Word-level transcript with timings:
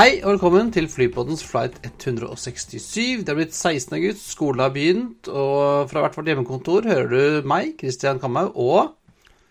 Hei 0.00 0.22
og 0.22 0.30
velkommen 0.30 0.70
til 0.72 0.86
Flypoddens 0.88 1.42
flight 1.44 1.74
167. 1.84 3.20
Det 3.20 3.28
er 3.28 3.36
blitt 3.36 3.52
16. 3.52 3.98
august, 3.98 4.30
skolen 4.32 4.62
har 4.64 4.70
begynt, 4.72 5.28
og 5.28 5.90
fra 5.90 6.00
hvert 6.00 6.16
vårt 6.16 6.30
hjemmekontor 6.30 6.88
hører 6.88 7.10
du 7.10 7.48
meg, 7.50 7.74
Christian 7.76 8.16
Kamhaug, 8.22 8.56
og 8.56 8.94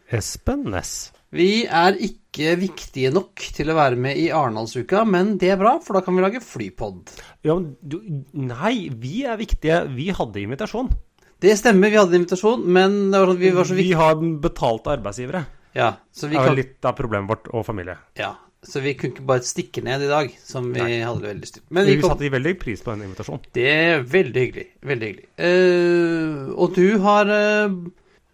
Espen 0.10 0.64
Næss. 0.74 1.12
vi 1.30 1.68
er 1.70 2.00
ikke 2.02 2.56
viktige 2.64 3.14
nok 3.14 3.46
til 3.60 3.70
å 3.70 3.78
være 3.78 4.02
med 4.02 4.18
i 4.18 4.32
Arendalsuka, 4.34 5.04
men 5.06 5.36
det 5.38 5.54
er 5.54 5.62
bra, 5.62 5.76
for 5.86 6.00
da 6.00 6.02
kan 6.08 6.18
vi 6.18 6.26
lage 6.26 6.42
flypod. 6.42 7.14
Ja, 7.46 7.54
men 7.54 7.76
du 7.86 8.02
Nei, 8.34 8.90
vi 8.90 9.22
er 9.30 9.38
viktige. 9.38 9.84
Vi 9.94 10.10
hadde 10.10 10.42
invitasjon. 10.42 10.90
Det 11.38 11.60
stemmer, 11.62 11.94
vi 11.94 12.02
hadde 12.02 12.24
invitasjon, 12.24 12.66
men 12.66 13.12
det 13.14 13.22
var 13.22 13.36
sånn, 13.36 13.44
vi 13.46 13.54
var 13.54 13.70
så 13.70 13.78
Vi 13.86 13.92
har 14.02 14.18
betalte 14.18 14.98
arbeidsgivere. 14.98 15.46
Ja, 15.78 15.94
så 16.10 16.26
vi 16.26 16.42
Det 16.42 16.42
er 16.42 16.56
kan, 16.56 16.64
litt 16.66 16.86
av 16.90 16.98
problemet 16.98 17.38
vårt 17.38 17.54
og 17.54 17.70
familie. 17.70 18.02
ja, 18.18 18.34
så 18.66 18.82
vi 18.84 18.92
kunne 19.00 19.14
ikke 19.16 19.28
bare 19.30 19.46
stikke 19.48 19.82
ned 19.86 20.04
i 20.04 20.10
dag, 20.12 20.34
som 20.44 20.66
vi 20.74 20.82
Nei. 20.82 20.98
hadde 21.06 21.24
veldig 21.24 21.44
lyst 21.46 21.56
til. 21.60 21.64
Men 21.72 21.88
Vi, 21.88 21.96
vi 21.96 22.04
satte 22.04 22.32
veldig 22.34 22.54
pris 22.60 22.82
på 22.84 22.92
den 22.92 23.06
invitasjonen. 23.08 23.46
Det 23.56 23.68
er 23.72 24.04
veldig 24.04 24.44
hyggelig. 24.44 24.66
Veldig 24.90 25.12
hyggelig. 25.14 25.30
Uh, 25.40 26.50
og 26.60 26.76
du 26.76 26.84
har 27.06 27.32
uh, 27.32 27.78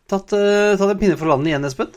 tatt, 0.10 0.34
uh, 0.34 0.74
tatt 0.80 0.90
en 0.96 1.00
pinne 1.04 1.20
for 1.20 1.30
landet 1.30 1.52
igjen, 1.54 1.70
Espen? 1.70 1.94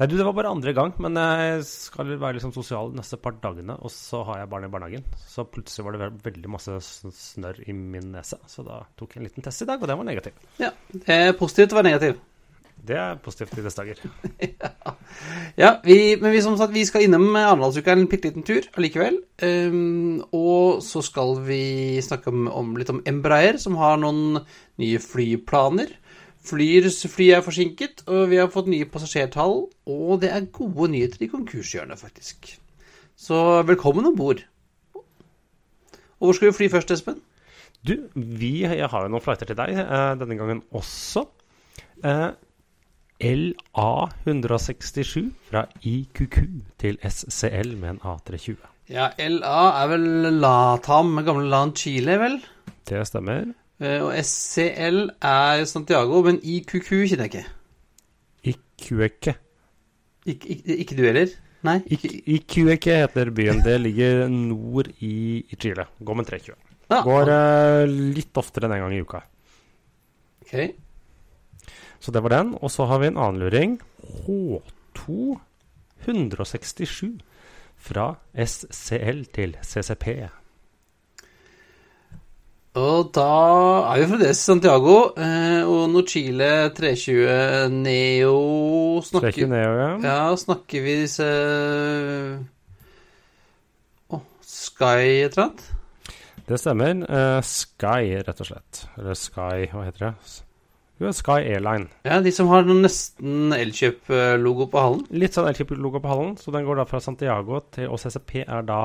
Nei, 0.00 0.08
du, 0.08 0.16
Det 0.18 0.24
var 0.26 0.34
bare 0.34 0.50
andre 0.56 0.72
gang, 0.74 0.90
men 1.04 1.14
jeg 1.20 1.62
skal 1.68 2.14
være 2.16 2.38
liksom 2.38 2.54
sosial 2.56 2.90
de 2.90 2.98
neste 2.98 3.18
par 3.22 3.36
dagene. 3.44 3.76
Og 3.84 3.92
så 3.94 4.24
har 4.26 4.40
jeg 4.40 4.50
barn 4.50 4.66
i 4.66 4.70
barnehagen, 4.72 5.04
så 5.28 5.44
plutselig 5.46 5.84
var 5.86 5.98
det 6.00 6.08
veldig 6.24 6.50
masse 6.50 6.78
sn- 6.82 7.12
snørr 7.14 7.60
i 7.68 7.76
min 7.76 8.10
nese. 8.16 8.40
Så 8.50 8.64
da 8.66 8.80
tok 8.98 9.14
jeg 9.14 9.22
en 9.22 9.28
liten 9.28 9.44
test 9.46 9.62
i 9.62 9.68
dag, 9.68 9.78
og 9.78 9.86
den 9.92 10.00
var 10.00 10.08
negativ. 10.08 10.34
Ja. 10.58 10.72
Det 10.90 11.04
er 11.28 11.36
positivt 11.38 11.76
å 11.76 11.78
være 11.78 11.92
negativ. 11.92 12.18
Det 12.82 12.96
er 12.98 13.18
positivt 13.22 13.58
i 13.58 13.64
disse 13.64 13.78
dager. 13.78 14.00
Ja, 15.60 15.76
vi, 15.84 16.16
men 16.16 16.32
vi, 16.32 16.40
som 16.42 16.54
sagt, 16.56 16.72
vi 16.72 16.86
skal 16.88 17.04
innom 17.04 17.34
Arendalsuka 17.36 17.92
en 17.92 18.06
bitte 18.10 18.30
liten 18.30 18.44
tur 18.48 18.64
allikevel. 18.78 19.18
Um, 19.44 20.22
og 20.34 20.80
så 20.82 21.02
skal 21.04 21.36
vi 21.44 22.00
snakke 22.02 22.32
om, 22.32 22.46
om, 22.48 22.72
litt 22.80 22.90
om 22.90 23.02
Embraer, 23.06 23.58
som 23.60 23.76
har 23.78 24.00
noen 24.00 24.40
nye 24.80 25.02
flyplaner. 25.02 25.92
Flyers 26.42 27.02
fly 27.12 27.28
er 27.36 27.44
forsinket, 27.44 28.02
og 28.08 28.32
vi 28.32 28.40
har 28.40 28.50
fått 28.50 28.70
nye 28.72 28.88
passasjertall. 28.90 29.66
Og 29.92 30.14
det 30.24 30.32
er 30.32 30.48
gode 30.54 30.88
nyheter 30.94 31.22
i 31.22 31.30
konkurshjørnet, 31.30 32.00
faktisk. 32.00 32.54
Så 33.14 33.36
velkommen 33.68 34.08
om 34.08 34.16
bord. 34.18 34.40
Og 34.96 36.30
hvor 36.30 36.38
skal 36.38 36.50
vi 36.50 36.56
fly 36.56 36.70
først, 36.72 36.90
Espen? 36.94 37.20
Du, 37.86 37.96
vi 38.14 38.62
jeg 38.62 38.88
har 38.88 39.04
jo 39.04 39.10
noen 39.10 39.22
flighter 39.22 39.48
til 39.50 39.58
deg 39.58 39.74
eh, 39.82 40.12
denne 40.18 40.38
gangen 40.38 40.64
også. 40.74 41.24
Eh, 42.06 42.28
LA167 43.22 45.30
fra 45.48 45.62
IQQ 45.86 46.36
til 46.82 46.98
SCL 47.06 47.76
med 47.78 47.90
en 47.94 48.00
A320. 48.04 48.56
Ja, 48.90 49.06
LA 49.18 49.58
er 49.82 49.86
vel 49.92 50.06
Latam, 50.42 51.14
gamle 51.24 51.46
land 51.52 51.76
Chile, 51.78 52.16
vel? 52.20 52.40
Det 52.88 53.04
stemmer. 53.08 53.44
Eh, 53.82 54.00
Og 54.02 54.10
SCL 54.24 54.98
er 55.22 55.64
Santiago, 55.70 56.22
men 56.26 56.40
IQQ 56.42 56.88
kjenner 57.08 57.24
jeg 57.28 57.32
ikke. 57.32 57.46
IQEK. 58.52 59.24
Ik 60.26 60.44
ik 60.46 60.66
ikke 60.66 60.96
du 60.98 61.02
heller? 61.06 61.26
Nei? 61.62 61.78
IQEK 61.86 62.84
heter 62.90 63.30
byen. 63.34 63.62
Det 63.62 63.78
ligger 63.80 64.28
nord 64.28 64.88
i, 64.98 65.44
i 65.48 65.56
Chile. 65.56 65.84
Går 66.04 66.14
med 66.18 66.24
320. 66.26 66.54
Ja, 66.90 67.02
Går 67.06 67.28
eh, 67.32 67.86
litt 68.18 68.36
oftere 68.36 68.66
enn 68.66 68.74
en 68.76 68.82
gang 68.84 68.94
i 68.98 69.02
uka. 69.02 69.20
ok. 70.42 70.54
Så 72.02 72.10
det 72.10 72.22
var 72.24 72.34
den. 72.34 72.54
Og 72.58 72.70
så 72.74 72.86
har 72.90 72.98
vi 73.02 73.12
en 73.12 73.18
annen 73.20 73.42
luring. 73.42 73.78
H2 74.26 75.38
167 76.02 77.20
fra 77.82 78.14
SCL 78.34 79.26
til 79.34 79.56
CCP. 79.62 80.06
Og 82.80 83.10
da 83.12 83.32
er 83.92 84.00
vi 84.00 84.06
fremdeles 84.08 84.38
i 84.40 84.46
Santiago, 84.46 84.94
eh, 85.20 85.60
og 85.68 85.90
når 85.92 86.06
Chile 86.08 86.46
320 86.72 87.68
Neo 87.74 89.02
snakker 89.04 89.34
320 89.44 89.50
Neo, 89.52 89.74
ja. 89.76 89.90
Ja, 90.06 90.36
snakker 90.40 90.80
vi 90.80 90.94
disse 91.02 91.26
Å, 94.08 94.22
Sky 94.40 95.02
et 95.26 95.36
eller 95.36 95.50
annet? 95.50 95.66
Det 96.48 96.60
stemmer. 96.62 97.04
Eh, 97.04 97.42
Sky, 97.44 98.16
rett 98.24 98.40
og 98.40 98.48
slett. 98.48 98.86
Eller 98.96 99.20
Sky, 99.20 99.68
hva 99.68 99.84
heter 99.90 100.08
det? 100.08 100.14
Sky 101.10 101.40
Airline. 101.50 101.88
Ja, 102.06 102.20
de 102.22 102.30
som 102.34 102.46
har 102.52 102.62
nesten 102.68 103.50
Elkjøp-logo 103.56 104.68
på 104.70 104.82
hallen. 104.84 105.02
Litt 105.10 105.34
sånn 105.34 105.48
Elkjøp-logo 105.50 106.00
på 106.04 106.10
hallen, 106.12 106.36
så 106.38 106.54
den 106.54 106.66
går 106.68 106.78
da 106.78 106.86
fra 106.86 107.00
Santiago 107.02 107.58
til 107.74 107.90
Og 107.90 107.98
CCP 107.98 108.44
er 108.46 108.62
da 108.68 108.82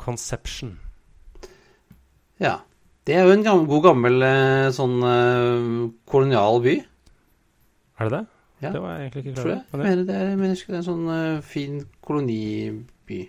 Conception. 0.00 0.78
Ja. 2.42 2.60
Det 3.06 3.16
er 3.18 3.26
jo 3.26 3.34
en 3.34 3.42
gammel, 3.42 3.66
god 3.66 3.82
gammel 3.88 4.22
eh, 4.22 4.68
sånn 4.74 5.00
eh, 5.02 5.70
kolonial 6.08 6.60
by. 6.62 6.76
Er 7.98 8.08
det 8.08 8.14
det? 8.14 8.24
Ja, 8.62 8.70
Det 8.70 8.82
var 8.82 8.92
jeg 8.94 9.08
egentlig 9.08 9.22
ikke 9.24 9.34
klar 9.34 9.48
over. 9.48 9.62
Jeg 9.72 9.80
mener 9.82 10.04
det 10.06 10.16
er, 10.16 10.36
mener 10.38 10.54
det 10.54 10.70
er 10.70 10.78
en 10.78 10.86
sånn 10.86 11.08
eh, 11.10 11.40
fin 11.42 11.80
koloniby. 12.06 13.20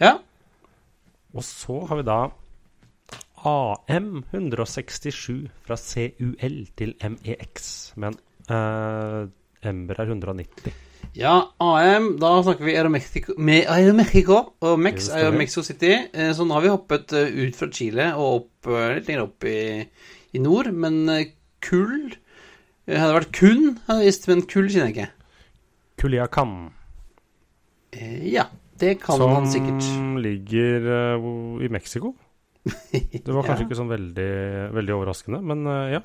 Ja. 0.00 0.14
Og 1.36 1.44
så 1.44 1.76
har 1.90 2.00
vi 2.00 2.06
da 2.08 2.20
AM167 3.44 5.48
fra 5.66 5.76
CUL 5.80 6.58
til 6.76 6.94
MEX 7.00 7.92
men 7.96 8.14
uh, 8.50 9.24
Ember 9.64 9.94
er 10.00 10.06
190. 10.12 10.72
ja, 11.16 11.40
AM, 11.60 12.16
da 12.20 12.42
snakker 12.42 12.64
vi 12.64 12.74
Aeromexico, 12.76 13.32
med 13.38 13.64
Aeromexico, 13.68 14.38
og 14.60 14.78
Mex 14.80 15.06
Det 15.08 15.14
er 15.14 15.18
jo 15.18 15.24
stemmer. 15.26 15.38
Mexico 15.38 15.62
City. 15.66 15.92
Eh, 16.14 16.32
Så 16.36 16.44
nå 16.46 16.54
har 16.54 16.60
vi 16.64 16.68
hoppet 16.72 17.12
eh, 17.12 17.28
ut 17.48 17.56
fra 17.58 17.68
Chile 17.72 18.06
og 18.14 18.34
opp, 18.38 18.66
litt 18.94 19.06
lenger 19.08 19.22
opp 19.26 19.44
i, 19.44 19.56
i 20.32 20.38
nord. 20.38 20.70
Men 20.72 21.08
kull 21.60 22.14
Hadde 22.90 23.06
det 23.06 23.14
vært 23.18 23.32
kun, 23.36 23.76
hadde 23.86 24.04
visst, 24.06 24.24
men 24.30 24.40
kull 24.50 24.68
kjenner 24.72 24.88
jeg 24.88 24.94
ikke. 24.96 25.10
Culiacan. 26.00 26.54
Eh, 27.92 28.24
Ja, 28.32 28.44
det 28.80 28.94
kan 29.02 29.16
som 29.20 29.30
han 29.36 29.46
sikkert. 29.52 29.82
Som 29.84 30.16
ligger 30.24 30.80
i 31.62 31.68
Mexico. 31.68 32.14
Det 32.92 33.32
var 33.32 33.42
kanskje 33.46 33.62
Ja. 33.64 33.66
ikke 33.68 33.78
sånn 33.78 33.90
veldig, 33.92 34.30
veldig 34.76 34.94
overraskende, 34.98 35.40
men 35.42 35.66
eh, 35.66 35.94
ja. 35.96 36.00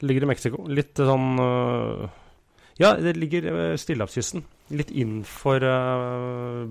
Det 0.00 0.08
ligger 0.08 0.24
i 0.26 0.30
Mexico. 0.32 0.62
Litt 0.66 0.98
sånn 0.98 1.26
eh, 1.38 2.06
Ja, 2.80 2.94
det 2.98 3.12
ligger 3.20 3.44
uh, 3.52 3.76
stillehavskysten. 3.78 4.42
Litt 4.74 4.90
innenfor 4.90 5.62
uh, 5.62 6.64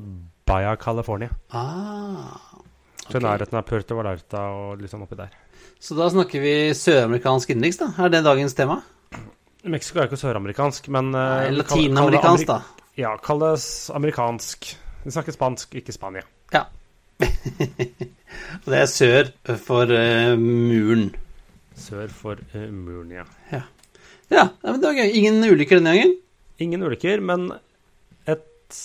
Baja 0.50 0.74
California. 0.81 1.30
Ah, 1.56 2.34
Så 3.06 3.20
i 3.20 3.24
nærheten 3.24 3.56
av 3.60 3.64
Puerto 3.70 3.96
Vallarta 3.96 4.42
og 4.58 4.81
litt 4.81 4.92
sånn 4.92 5.06
oppi 5.06 5.16
der. 5.20 5.31
Så 5.81 5.96
da 5.98 6.10
snakker 6.12 6.42
vi 6.44 6.56
søramerikansk 6.78 7.54
innenriks, 7.54 7.80
da? 7.80 7.92
Er 8.04 8.12
det 8.14 8.24
dagens 8.26 8.58
tema? 8.58 8.81
Mexico 9.70 10.02
er 10.02 10.10
ikke 10.10 10.18
søramerikansk, 10.20 10.90
men 10.94 11.14
eh, 11.14 11.48
det 11.48 11.56
Latinamerikansk, 11.62 12.50
da. 12.50 12.60
Ja, 13.00 13.14
kalles 13.24 13.64
amerikansk. 13.94 14.72
Vi 15.06 15.14
snakker 15.14 15.38
spansk, 15.38 15.78
ikke 15.80 15.94
Spania. 15.95 16.25
Ja. 16.54 16.66
Og 18.62 18.69
det 18.74 18.80
er 18.81 18.89
sør 18.92 19.31
for 19.62 19.92
uh, 19.92 20.33
muren. 20.39 21.10
Sør 21.78 22.12
for 22.13 22.39
uh, 22.56 22.68
muren, 22.72 23.12
ja. 23.19 23.28
Ja, 23.51 23.62
Ja, 24.31 24.45
men 24.63 24.80
det 24.80 24.88
var 24.88 24.95
gøy. 24.95 25.10
Ingen 25.19 25.44
ulykker 25.44 25.81
denne 25.81 25.92
gangen. 25.98 26.13
Ingen 26.63 26.83
ulykker, 26.88 27.19
men 27.25 27.50
et 28.30 28.78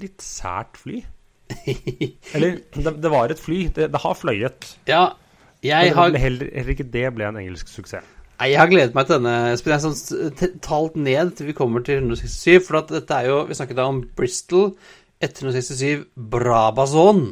litt 0.00 0.22
sært 0.24 0.78
fly. 0.80 1.02
Eller, 2.34 2.58
det, 2.72 2.94
det 3.04 3.10
var 3.12 3.32
et 3.34 3.42
fly. 3.42 3.66
Det, 3.74 3.90
det 3.92 4.00
har 4.00 4.16
fløyet. 4.16 4.70
Ja, 4.88 5.02
jeg 5.64 5.90
Men 5.90 5.98
har, 5.98 6.16
heller, 6.20 6.70
ikke 6.72 6.86
det 6.92 7.06
ble 7.16 7.28
en 7.28 7.38
engelsk 7.40 7.68
suksess. 7.72 8.04
nei, 8.40 8.50
jeg 8.52 8.58
har 8.60 8.68
gledet 8.72 8.96
meg 8.96 9.06
til 9.08 9.18
denne. 9.20 9.34
Jeg 9.52 9.72
har 9.72 9.84
sånn 9.84 10.58
talt 10.64 10.96
ned 10.96 11.36
til 11.36 11.48
vi 11.52 11.56
kommer 11.56 11.84
til 11.84 12.00
167, 12.02 12.64
for 12.66 12.80
at 12.80 12.92
dette 12.92 13.16
er 13.20 13.28
jo 13.30 13.38
Vi 13.48 13.56
snakket 13.56 13.78
da 13.78 13.86
om 13.88 14.02
Bristol 14.16 14.72
167 15.24 16.04
Brabazon. 16.16 17.26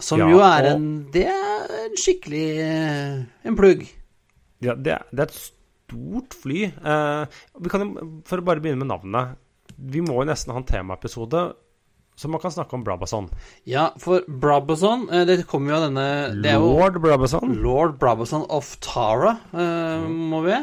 Som 0.00 0.18
Ja, 0.22 0.28
jo 0.32 0.38
er 0.40 0.66
og- 0.70 0.76
en 0.76 1.06
Det 1.12 1.26
er 1.26 1.72
en 1.84 1.96
skikkelig 2.00 2.44
eh, 2.58 3.24
En 3.44 3.56
plugg. 3.56 3.86
Ja, 4.60 4.74
det, 4.74 4.98
det 5.12 5.20
er 5.20 5.28
et 5.28 5.38
stort 5.40 6.34
fly. 6.36 6.64
Eh, 6.72 7.26
vi 7.60 7.68
kan 7.72 7.94
For 8.28 8.38
å 8.40 8.44
bare 8.44 8.60
begynne 8.60 8.84
med 8.84 8.88
navnet. 8.92 9.36
Vi 9.78 10.00
må 10.04 10.18
jo 10.20 10.28
nesten 10.28 10.52
ha 10.52 10.58
en 10.60 10.64
temaepisode 10.68 11.54
Så 12.20 12.28
man 12.28 12.40
kan 12.42 12.50
snakke 12.52 12.74
om 12.76 12.82
Brabazon. 12.84 13.30
Ja, 13.64 13.90
for 13.98 14.20
Brabazon 14.28 15.06
eh, 15.10 15.24
Det 15.24 15.46
kommer 15.48 15.72
jo 15.72 15.76
av 15.78 15.86
denne 15.88 16.42
det 16.42 16.52
jo 16.56 16.66
Lord 16.74 17.00
Brabazon. 17.00 17.54
Lord 17.62 17.98
Brabazon 17.98 18.44
of 18.50 18.74
Tara, 18.84 19.38
eh, 19.54 20.04
må 20.08 20.42
vi. 20.44 20.58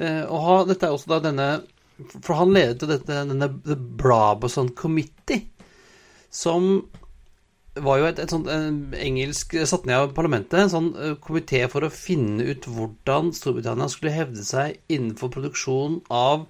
Eh, 0.00 0.22
og 0.24 0.40
ha, 0.46 0.64
dette 0.64 0.88
er 0.88 0.96
også 0.96 1.12
da 1.12 1.20
denne 1.28 1.48
For 2.24 2.34
han 2.40 2.54
ledet 2.56 2.80
jo 2.82 2.88
dette, 2.88 3.06
denne 3.28 3.50
The 3.66 3.76
Brabazon 3.76 4.70
Committee, 4.74 5.42
som 6.30 6.86
var 7.78 8.00
jo 8.00 8.06
et, 8.08 8.18
et 8.18 8.32
sånt 8.32 8.48
en 8.50 8.80
engelsk 8.98 9.54
Satt 9.68 9.84
ned 9.86 9.94
av 9.96 10.14
parlamentet, 10.16 10.58
en 10.58 10.72
sånn 10.72 10.88
eh, 10.98 11.12
komité 11.22 11.62
for 11.70 11.86
å 11.86 11.92
finne 11.94 12.42
ut 12.50 12.66
hvordan 12.66 13.30
Storbritannia 13.36 13.86
skulle 13.92 14.14
hevde 14.14 14.42
seg 14.44 14.80
innenfor 14.90 15.30
produksjon 15.36 16.00
av 16.10 16.46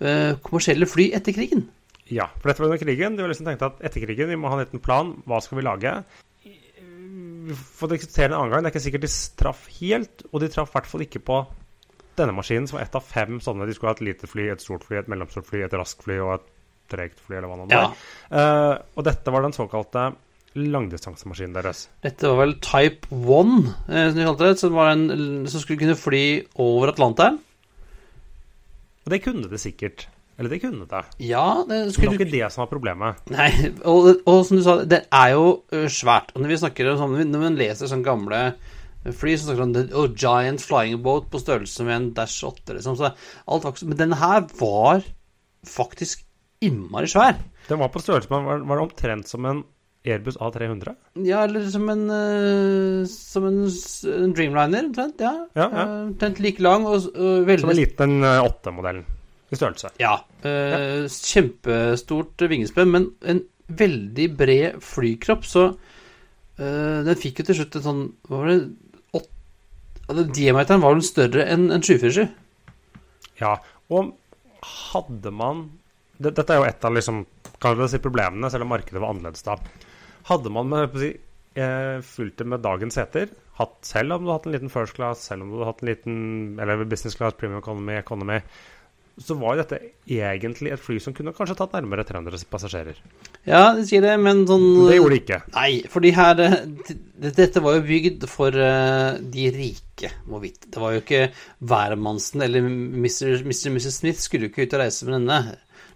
eh, 0.00 0.34
kommersielle 0.42 0.88
fly 0.90 1.12
etter 1.14 1.36
krigen. 1.36 1.68
Ja, 2.10 2.26
for 2.40 2.50
dette 2.50 2.60
var 2.60 2.68
under 2.72 2.82
krigen. 2.82 3.14
De 3.16 3.22
var 3.24 3.30
liksom 3.32 3.46
tenkt 3.48 3.62
at 3.64 3.78
etter 3.86 4.02
krigen 4.04 4.28
vi 4.28 4.36
må 4.36 4.50
ha 4.50 4.58
en 4.58 4.64
liten 4.66 4.82
plan. 4.82 5.14
Hva 5.24 5.38
skal 5.40 5.60
vi 5.60 5.64
lage? 5.64 5.92
Vi 6.44 7.54
får 7.54 7.92
diskutere 7.94 8.32
en 8.32 8.38
annen 8.38 8.52
gang. 8.52 8.64
Det 8.64 8.70
er 8.70 8.74
ikke 8.74 8.84
sikkert 8.88 9.06
de 9.06 9.12
traff 9.40 9.62
helt, 9.78 10.26
og 10.32 10.42
de 10.42 10.50
traff 10.52 10.72
i 10.72 10.76
hvert 10.78 10.90
fall 10.90 11.04
ikke 11.06 11.22
på 11.24 11.38
denne 12.18 12.34
maskinen, 12.36 12.68
som 12.70 12.78
var 12.78 12.84
ett 12.86 12.94
av 12.98 13.06
fem 13.08 13.38
sånne. 13.42 13.66
De 13.68 13.74
skulle 13.76 13.92
ha 13.92 13.96
et 13.98 14.04
lite 14.06 14.28
fly, 14.30 14.50
et 14.52 14.62
stort 14.62 14.84
fly, 14.86 15.00
et 15.00 15.08
mellomstort 15.12 15.48
fly, 15.48 15.62
et 15.66 15.74
raskt 15.76 16.04
fly 16.06 16.18
og 16.24 16.34
et 16.36 16.46
tregt 16.92 17.20
fly, 17.24 17.38
eller 17.38 17.48
hva 17.50 17.56
det 17.62 17.64
nå 17.64 17.74
Ja. 17.74 17.86
var. 17.88 17.96
Eh, 18.42 18.74
og 18.96 19.04
dette 19.08 19.32
var 19.34 19.42
den 19.46 19.56
såkalte 19.56 20.04
langdistansemaskinen 20.54 21.56
deres. 21.56 21.88
Dette 22.04 22.30
var 22.30 22.40
vel 22.44 22.56
Type 22.62 23.10
1, 23.10 23.54
eh, 23.88 24.08
som 24.10 24.18
de 24.18 24.26
kalte 24.28 24.48
det, 24.48 24.58
som, 24.60 24.74
var 24.76 24.92
en, 24.92 25.06
som 25.50 25.62
skulle 25.62 25.80
kunne 25.82 25.98
fly 25.98 26.24
over 26.62 26.92
Atlanteren. 26.92 27.40
Og 29.04 29.12
det 29.12 29.24
kunne 29.24 29.50
det 29.50 29.60
sikkert. 29.60 30.06
Eller 30.38 30.50
det 30.50 30.60
kunne 30.64 30.86
det. 30.90 31.02
Ja, 31.22 31.64
det 31.68 31.76
Men 31.78 31.90
det 31.90 32.06
var 32.06 32.16
ikke 32.16 32.30
det 32.30 32.46
som 32.50 32.64
var 32.64 32.70
problemet. 32.70 33.26
Nei, 33.30 33.50
og, 33.86 34.08
og 34.26 34.40
som 34.46 34.58
du 34.58 34.64
sa, 34.66 34.78
det 34.88 35.04
er 35.14 35.34
jo 35.36 35.50
svært. 35.92 36.32
Og 36.34 36.42
når 36.42 36.54
vi 36.54 36.62
snakker 36.64 36.90
om 36.90 37.02
sånn, 37.02 37.18
når 37.30 37.44
man 37.44 37.58
leser 37.58 37.90
sånne 37.90 38.06
gamle 38.06 38.40
fly, 39.04 39.34
så 39.36 39.50
snakker 39.50 39.66
om 39.66 39.74
oh, 40.00 40.08
giant 40.10 40.64
flying 40.64 41.02
boat 41.04 41.28
på 41.30 41.42
størrelse 41.42 41.86
med 41.86 41.96
en 41.96 42.08
Dash 42.16 42.46
8, 42.46 42.78
liksom. 42.78 42.98
Så 42.98 43.12
alt 43.12 43.66
var 43.66 43.84
Men 43.84 44.00
denne 44.00 44.18
her 44.18 44.46
var 44.58 45.04
faktisk 45.68 46.24
innmari 46.64 47.10
svær. 47.10 47.36
Den 47.68 47.80
var 47.80 47.92
på 47.92 48.02
størrelse 48.02 48.32
med 48.32 48.48
var, 48.48 48.64
var 48.64 48.80
det 48.80 48.86
omtrent 48.88 49.30
som 49.30 49.46
en 49.48 49.62
Airbus 50.04 50.36
A300. 50.36 50.94
Ja, 51.24 51.44
eller 51.46 51.64
som 51.72 51.88
en 51.88 52.04
uh, 52.10 53.06
Som 53.08 53.46
en, 53.48 53.62
en 54.12 54.34
Dreamliner, 54.36 54.90
omtrent. 54.90 55.20
Ja. 55.24 55.32
Ja, 55.56 55.68
ja. 55.72 55.84
Eh, 55.84 55.94
Omtrent 56.10 56.42
like 56.44 56.62
lang 56.62 56.84
og, 56.88 57.08
uh, 57.16 57.40
veldig 57.46 57.64
Som 57.64 57.72
en 57.72 57.80
liten 57.80 58.16
eh, 58.20 58.44
8-modell 58.44 59.00
i 59.52 59.56
størrelse. 59.56 59.90
Ja. 60.02 60.16
ja. 60.42 60.78
Kjempestort 61.08 62.42
vingespenn, 62.50 62.90
men 62.90 63.10
en 63.28 63.44
veldig 63.66 64.26
bred 64.36 64.80
flykropp, 64.84 65.46
så 65.48 65.66
eh, 66.58 67.00
den 67.06 67.20
fikk 67.20 67.40
jo 67.40 67.48
til 67.48 67.60
slutt 67.60 67.78
en 67.78 67.86
sånn 67.86 68.02
Hva 68.28 68.40
var 68.40 68.50
det 68.50 68.58
åt, 69.16 69.30
ja, 70.08 70.26
Diameteren 70.36 70.84
var 70.84 70.96
vel 70.96 71.06
større 71.06 71.46
enn 71.52 71.70
en 71.74 71.84
747. 71.84 72.26
Ja, 73.40 73.56
og 73.92 74.12
hadde 74.64 75.32
man 75.34 75.66
det, 76.18 76.34
Dette 76.36 76.54
er 76.54 76.60
jo 76.60 76.68
et 76.68 76.84
av 76.86 76.94
liksom, 76.94 77.24
problemene, 77.58 78.50
selv 78.52 78.66
om 78.66 78.70
markedet 78.70 79.00
var 79.02 79.10
annerledes 79.14 79.44
da. 79.46 79.56
Hadde 80.30 80.52
man 80.52 80.70
med, 80.70 80.94
eh, 81.54 81.98
fulgt 82.00 82.38
det 82.40 82.46
med 82.48 82.64
dagens 82.64 82.96
seter, 82.96 83.32
hatt, 83.58 83.76
selv 83.86 84.16
om 84.16 84.24
du 84.24 84.30
hadde 84.30 84.38
hatt 84.38 84.46
en 84.48 84.56
liten 84.56 84.72
first 84.72 84.96
class, 84.96 85.26
selv 85.28 85.44
om 85.44 85.50
du 85.50 85.58
hadde 85.58 85.72
hatt 85.72 85.82
en 85.84 85.90
liten 85.92 86.16
eller 86.62 86.84
business 86.88 87.18
class, 87.18 87.36
premium 87.38 87.60
economy, 87.60 87.98
economy, 88.00 88.40
så 89.20 89.36
var 89.38 89.60
dette 89.60 89.78
egentlig 90.10 90.72
et 90.74 90.82
fly 90.82 90.96
som 91.02 91.14
kunne 91.14 91.30
kanskje 91.36 91.54
tatt 91.60 91.76
nærmere 91.76 92.02
300 92.06 92.40
passasjerer. 92.50 92.96
Ja, 93.46 93.74
de 93.76 93.84
sier 93.86 94.02
det, 94.02 94.14
men 94.18 94.42
sånn 94.48 94.64
det 94.88 94.96
gjorde 94.96 95.14
de 95.14 95.20
ikke. 95.20 95.38
Nei, 95.54 95.68
fordi 95.90 96.10
her 96.16 96.42
eh, 96.42 96.56
Dette 97.24 97.62
var 97.62 97.76
jo 97.78 97.84
bygd 97.86 98.26
for 98.30 98.58
eh, 98.58 99.20
de 99.36 99.44
rike, 99.54 100.10
må 100.26 100.40
vite. 100.42 100.66
Det 100.74 100.82
var 100.82 100.96
jo 100.96 101.04
ikke 101.04 101.28
hvermannsen 101.62 102.42
eller 102.48 102.66
Mr. 102.66 103.36
Og 103.38 103.46
Mrs. 103.52 104.00
Smith 104.00 104.24
skulle 104.24 104.48
jo 104.48 104.54
ikke 104.54 104.66
ut 104.66 104.74
og 104.74 104.82
reise 104.82 105.06
med 105.06 105.20
denne. 105.20 105.38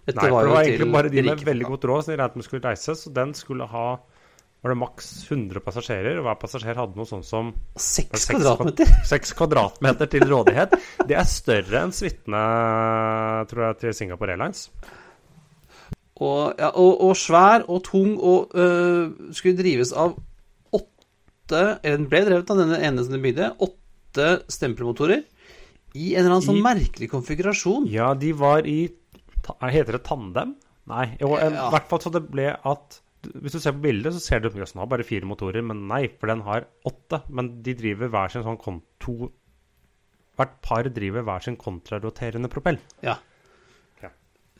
Dette 0.07 0.15
Nei, 0.15 0.31
for 0.31 0.47
det 0.47 0.55
var 0.55 0.63
egentlig 0.63 0.91
bare 0.95 1.11
de 1.11 1.25
med 1.27 1.43
veldig 1.51 1.69
godt 1.73 1.89
råd 1.91 2.05
som 2.05 2.13
de 2.13 2.21
regnet 2.23 2.39
med 2.39 2.47
skulle 2.47 2.71
reise, 2.71 2.95
så 2.95 3.11
den 3.19 3.35
skulle 3.37 3.67
ha 3.69 3.87
var 4.61 4.73
det 4.73 4.77
maks 4.81 5.09
100 5.31 5.61
passasjerer, 5.63 6.17
og 6.19 6.25
hver 6.27 6.35
passasjer 6.41 6.75
hadde 6.75 6.97
noe 6.99 7.07
sånn 7.07 7.23
som 7.23 7.53
Seks 7.79 8.25
Seks 8.25 8.29
kvadratmeter. 8.33 8.89
6 9.07 9.31
kvadratmeter 9.39 10.09
til 10.11 10.25
rådighet. 10.27 10.73
Det 11.07 11.15
er 11.15 11.27
større 11.31 11.83
enn 11.85 11.93
suitene, 11.95 12.41
tror 13.47 13.63
jeg, 13.69 13.77
til 13.85 13.93
Singapore 14.01 14.35
Airlines. 14.35 14.65
Og, 16.19 16.57
ja, 16.59 16.73
og, 16.75 16.97
og 17.07 17.13
svær 17.15 17.63
og 17.71 17.79
tung 17.87 18.17
og 18.19 18.51
øh, 18.59 19.31
skulle 19.31 19.55
drives 19.55 19.93
av 19.95 20.17
åtte 20.75 21.61
Eller 21.79 21.95
den 22.01 22.09
ble 22.11 22.19
drevet 22.27 22.51
av 22.51 22.59
denne 22.59 22.79
ene 22.83 23.05
som 23.05 23.15
de 23.15 23.21
bygde. 23.23 23.53
Åtte 23.63 24.25
stempelmotorer 24.51 25.23
i 25.95 26.11
en 26.13 26.25
eller 26.25 26.35
annen 26.35 26.45
sånn 26.45 26.59
I- 26.59 26.65
merkelig 26.67 27.07
konfigurasjon. 27.15 27.87
Ja, 27.89 28.11
de 28.19 28.33
var 28.37 28.67
i 28.67 28.81
Heter 29.63 29.95
det 29.95 30.03
tandem? 30.05 30.51
Nei. 30.91 31.07
Jo, 31.21 31.31
i 31.39 31.47
Ja. 31.47 31.69
hvert 31.71 31.87
fall 31.89 32.01
så 32.03 32.11
det 32.13 32.25
ble 32.29 32.51
at 32.53 32.99
Hvis 33.19 33.55
du 33.55 33.59
ser 33.59 33.75
på 33.75 33.83
bildet, 33.83 34.15
så 34.15 34.21
ser 34.23 34.39
du 34.41 34.47
at 34.47 34.55
den 34.55 34.81
har 34.81 34.89
bare 34.91 35.07
fire 35.07 35.27
motorer, 35.27 35.63
men 35.65 35.87
nei, 35.89 36.05
for 36.19 36.31
den 36.31 36.43
har 36.45 36.69
åtte. 36.87 37.21
Men 37.27 37.57
de 37.65 37.75
driver 37.77 38.11
hver 38.13 38.33
sin 38.33 38.45
sånn 38.45 38.59
konto 38.61 39.33
Hvert 40.39 40.53
par 40.63 40.87
driver 40.95 41.25
hver 41.27 41.43
sin 41.43 41.57
kontraroterende 41.59 42.47
propell. 42.47 42.77
Ja. 43.03 43.17
Ja. 43.99 44.07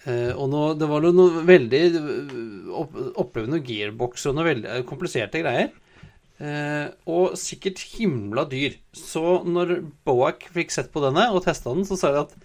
Eh, 0.04 0.34
og 0.34 0.50
nå, 0.52 0.64
det 0.76 0.90
var 0.92 1.06
noe 1.08 1.44
veldig 1.48 1.80
øh, 2.02 2.34
opp, 2.82 2.98
Opplevde 3.24 3.54
noen 3.54 3.64
gearboxer 3.64 4.34
og 4.34 4.36
noe 4.36 4.50
veldig 4.50 4.74
øh, 4.74 4.84
kompliserte 4.90 5.40
greier. 5.40 5.72
Eh, 6.40 6.92
og 7.08 7.40
sikkert 7.40 7.80
himla 7.94 8.44
dyr. 8.52 8.76
Så 8.92 9.40
når 9.48 9.78
Boak 10.08 10.50
fikk 10.52 10.76
sett 10.76 10.92
på 10.92 11.04
denne 11.04 11.30
og 11.32 11.46
testa 11.48 11.72
den, 11.72 11.88
så 11.88 11.96
sa 12.00 12.12
de 12.12 12.26
at 12.26 12.36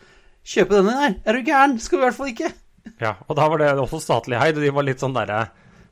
kjøpe 0.55 0.79
denne? 0.79 0.95
Nei, 0.95 1.11
er 1.27 1.35
du 1.35 1.51
gæren? 1.51 1.75
Skal 1.83 1.99
vi 1.99 2.05
i 2.05 2.07
hvert 2.07 2.21
fall 2.21 2.33
ikke. 2.37 2.55
Ja, 3.01 3.17
og 3.27 3.35
da 3.39 3.51
var 3.51 3.63
det 3.63 3.75
også 3.81 4.03
statlig 4.03 4.39
heid, 4.39 4.59
og 4.59 4.63
de 4.63 4.73
var 4.79 4.87
litt 4.87 5.03
sånn 5.03 5.15
derre 5.17 5.47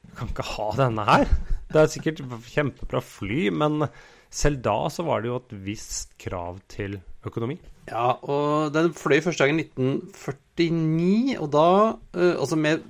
Vi 0.06 0.16
kan 0.18 0.32
ikke 0.32 0.48
ha 0.54 0.70
denne 0.78 1.04
her. 1.08 1.28
Det 1.72 1.80
er 1.80 1.92
sikkert 1.92 2.22
kjempebra 2.52 3.00
fly, 3.04 3.46
men 3.54 3.86
selv 4.32 4.62
da 4.64 4.76
så 4.92 5.04
var 5.06 5.22
det 5.22 5.30
jo 5.30 5.38
et 5.40 5.54
visst 5.66 6.16
krav 6.20 6.58
til 6.72 6.98
økonomi. 7.26 7.58
Ja, 7.90 8.14
og 8.22 8.72
den 8.74 8.92
fløy 8.94 9.20
første 9.24 9.46
gang 9.46 9.58
i 9.58 9.66
1949, 9.66 11.38
og 11.42 11.48
da 11.52 11.68
eh, 12.14 12.34
Altså 12.36 12.56
med, 12.56 12.84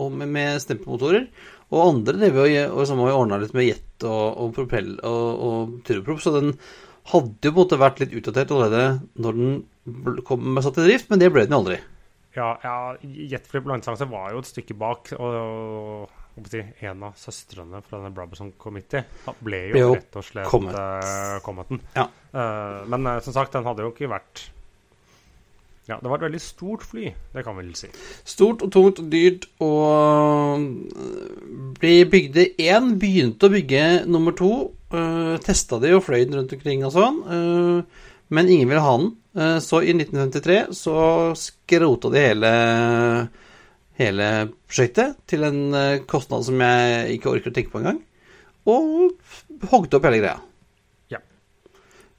med, 0.00 0.28
med 0.28 0.62
stempemotorer. 0.62 1.26
Og 1.70 1.82
andre 1.84 2.16
drev 2.18 2.38
jo 2.50 2.62
og 2.74 2.86
som 2.88 3.02
har 3.04 3.14
ordna 3.14 3.38
litt 3.38 3.54
med 3.54 3.68
jet 3.68 4.06
og, 4.08 4.24
og 4.42 4.54
propell 4.56 4.96
og, 5.06 5.26
og 5.46 5.74
turboprop, 5.86 6.22
så 6.24 6.32
den 6.34 6.54
hadde 7.10 7.46
jo 7.46 7.52
på 7.52 7.54
en 7.54 7.60
måte 7.60 7.78
vært 7.80 8.02
litt 8.02 8.14
utdatert 8.18 8.50
allerede 8.54 8.82
når 9.22 9.38
den 9.38 10.24
kom 10.26 10.58
satt 10.62 10.80
i 10.82 10.86
drift, 10.88 11.10
men 11.10 11.22
det 11.22 11.30
ble 11.32 11.46
den 11.46 11.54
jo 11.54 11.60
aldri. 11.62 11.78
Ja, 12.36 12.50
ja 12.62 12.74
Jetfly 13.02 13.62
på 13.62 13.70
langdistanse 13.70 14.08
var 14.10 14.34
jo 14.34 14.42
et 14.42 14.50
stykke 14.50 14.76
bak, 14.78 15.12
og, 15.18 16.10
en 16.36 17.02
av 17.08 17.18
søstrene 17.18 17.82
fra 17.84 17.98
denne 17.98 18.14
Brabazon 18.14 18.52
Committee 18.58 19.02
ble 19.42 19.64
jo, 19.72 19.82
jo 19.82 19.90
rett 19.96 20.16
og 20.16 20.24
slett 20.26 20.48
kommet. 20.48 20.78
Uh, 20.78 21.36
Cometen. 21.44 21.82
Ja. 21.96 22.06
Uh, 22.32 22.88
men 22.90 23.06
uh, 23.08 23.18
som 23.24 23.36
sagt, 23.36 23.52
den 23.56 23.66
hadde 23.66 23.84
jo 23.84 23.92
ikke 23.92 24.10
vært 24.12 24.44
Ja, 25.90 25.98
det 25.98 26.06
var 26.06 26.20
et 26.20 26.28
veldig 26.28 26.42
stort 26.42 26.84
fly, 26.86 27.10
det 27.34 27.44
kan 27.46 27.56
vi 27.58 27.64
vel 27.64 27.78
si. 27.78 27.90
Stort 28.28 28.62
og 28.66 28.70
tungt 28.74 29.00
og 29.02 29.08
dyrt 29.10 29.48
og 29.64 30.68
ble 31.80 31.94
bygde 32.12 32.50
én, 32.62 32.94
begynte 33.00 33.48
å 33.48 33.54
bygge 33.56 33.86
nummer 34.06 34.36
to. 34.38 34.70
Uh, 34.90 35.34
Testa 35.42 35.80
de 35.82 35.96
og 35.96 36.04
fløy 36.06 36.22
den 36.22 36.38
rundt 36.38 36.54
omkring 36.54 36.86
og 36.86 36.94
sånn, 36.94 37.18
men 38.30 38.46
ingen 38.46 38.70
ville 38.70 38.84
ha 38.84 38.94
den. 39.00 39.10
Eh, 39.36 39.58
så 39.58 39.82
i 39.82 39.92
1953 39.94 40.66
så 40.70 40.96
skrota 41.38 42.10
de 42.10 42.22
hele 42.24 42.50
hele 44.00 44.26
prosjektet 44.66 45.18
til 45.30 45.44
en 45.46 45.60
eh, 45.76 45.98
kostnad 46.10 46.46
som 46.46 46.60
jeg 46.64 47.18
ikke 47.18 47.30
orker 47.34 47.52
å 47.52 47.56
tenke 47.56 47.72
på 47.74 47.82
engang, 47.82 48.00
og 48.68 49.12
hogde 49.70 49.98
opp 50.00 50.08
hele 50.08 50.20
greia. 50.22 50.38
Ja. 51.12 51.20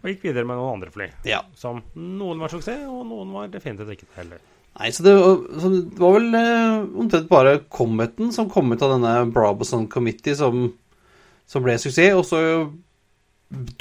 Og 0.02 0.10
gikk 0.12 0.24
videre 0.30 0.46
med 0.50 0.58
noen 0.58 0.78
andre 0.80 0.94
fly. 0.94 1.10
Ja. 1.30 1.44
Som 1.58 1.84
noen 1.98 2.42
var 2.42 2.54
suksess, 2.54 2.86
og 2.90 3.04
noen 3.10 3.34
var 3.36 3.52
definitivt 3.54 3.94
ikke 3.98 4.08
det 4.10 4.20
heller. 4.24 4.42
Nei, 4.80 4.88
så 4.96 5.04
det, 5.04 5.14
var- 5.20 5.42
så 5.60 5.70
det 5.76 6.00
var 6.00 6.14
vel 6.16 6.38
eh, 6.40 6.78
omtrent 7.04 7.28
bare 7.30 7.58
Cometen 7.68 8.32
som 8.34 8.48
kom 8.50 8.72
ut 8.72 8.82
av 8.86 8.94
denne 8.96 9.12
Brabazon 9.36 9.84
Committee 9.92 10.38
som, 10.40 10.70
som 11.50 11.66
ble 11.66 11.76
suksess. 11.82 12.16
Og 12.16 12.24
så 12.30 12.40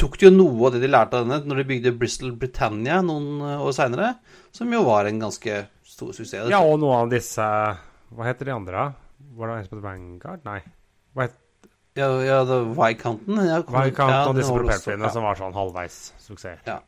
tok 0.00 0.16
de 0.18 0.26
jo 0.26 0.32
noe 0.34 0.66
av 0.66 0.74
det 0.74 0.80
de 0.82 0.90
lærte 0.90 1.14
av 1.20 1.28
denne 1.28 1.46
når 1.46 1.60
de 1.62 1.66
bygde 1.68 1.92
Bristol 2.00 2.32
Britannia 2.40 2.98
noen 3.06 3.38
eh, 3.52 3.62
år 3.62 3.76
seinere, 3.76 4.08
som 4.56 4.72
jo 4.74 4.82
var 4.88 5.06
en 5.06 5.22
ganske 5.22 5.60
stor 5.86 6.10
suksess. 6.16 6.50
Ja, 6.50 6.58
og 6.64 6.80
noen 6.82 7.04
av 7.04 7.12
disse 7.14 7.46
Hva 8.10 8.26
heter 8.26 8.50
de 8.50 8.54
andre? 8.54 8.90
Var 9.38 9.50
det 9.50 9.56
en 9.56 9.66
som 9.68 9.78
het 9.78 9.84
Vanguard? 9.84 10.44
Nei. 10.48 10.60
Hva 11.14 11.26
het 11.28 11.38
ja, 11.98 12.06
ja 12.22 12.38
var 12.46 12.70
Viscounten. 12.78 13.40
Ja, 13.44 13.58
og 13.60 14.36
disse 14.38 14.54
propellflyene 14.54 15.08
ja. 15.08 15.12
som 15.12 15.26
var 15.26 15.38
sånn 15.38 15.54
halvveis 15.56 15.98
suksess? 16.22 16.62
Ja. 16.68 16.78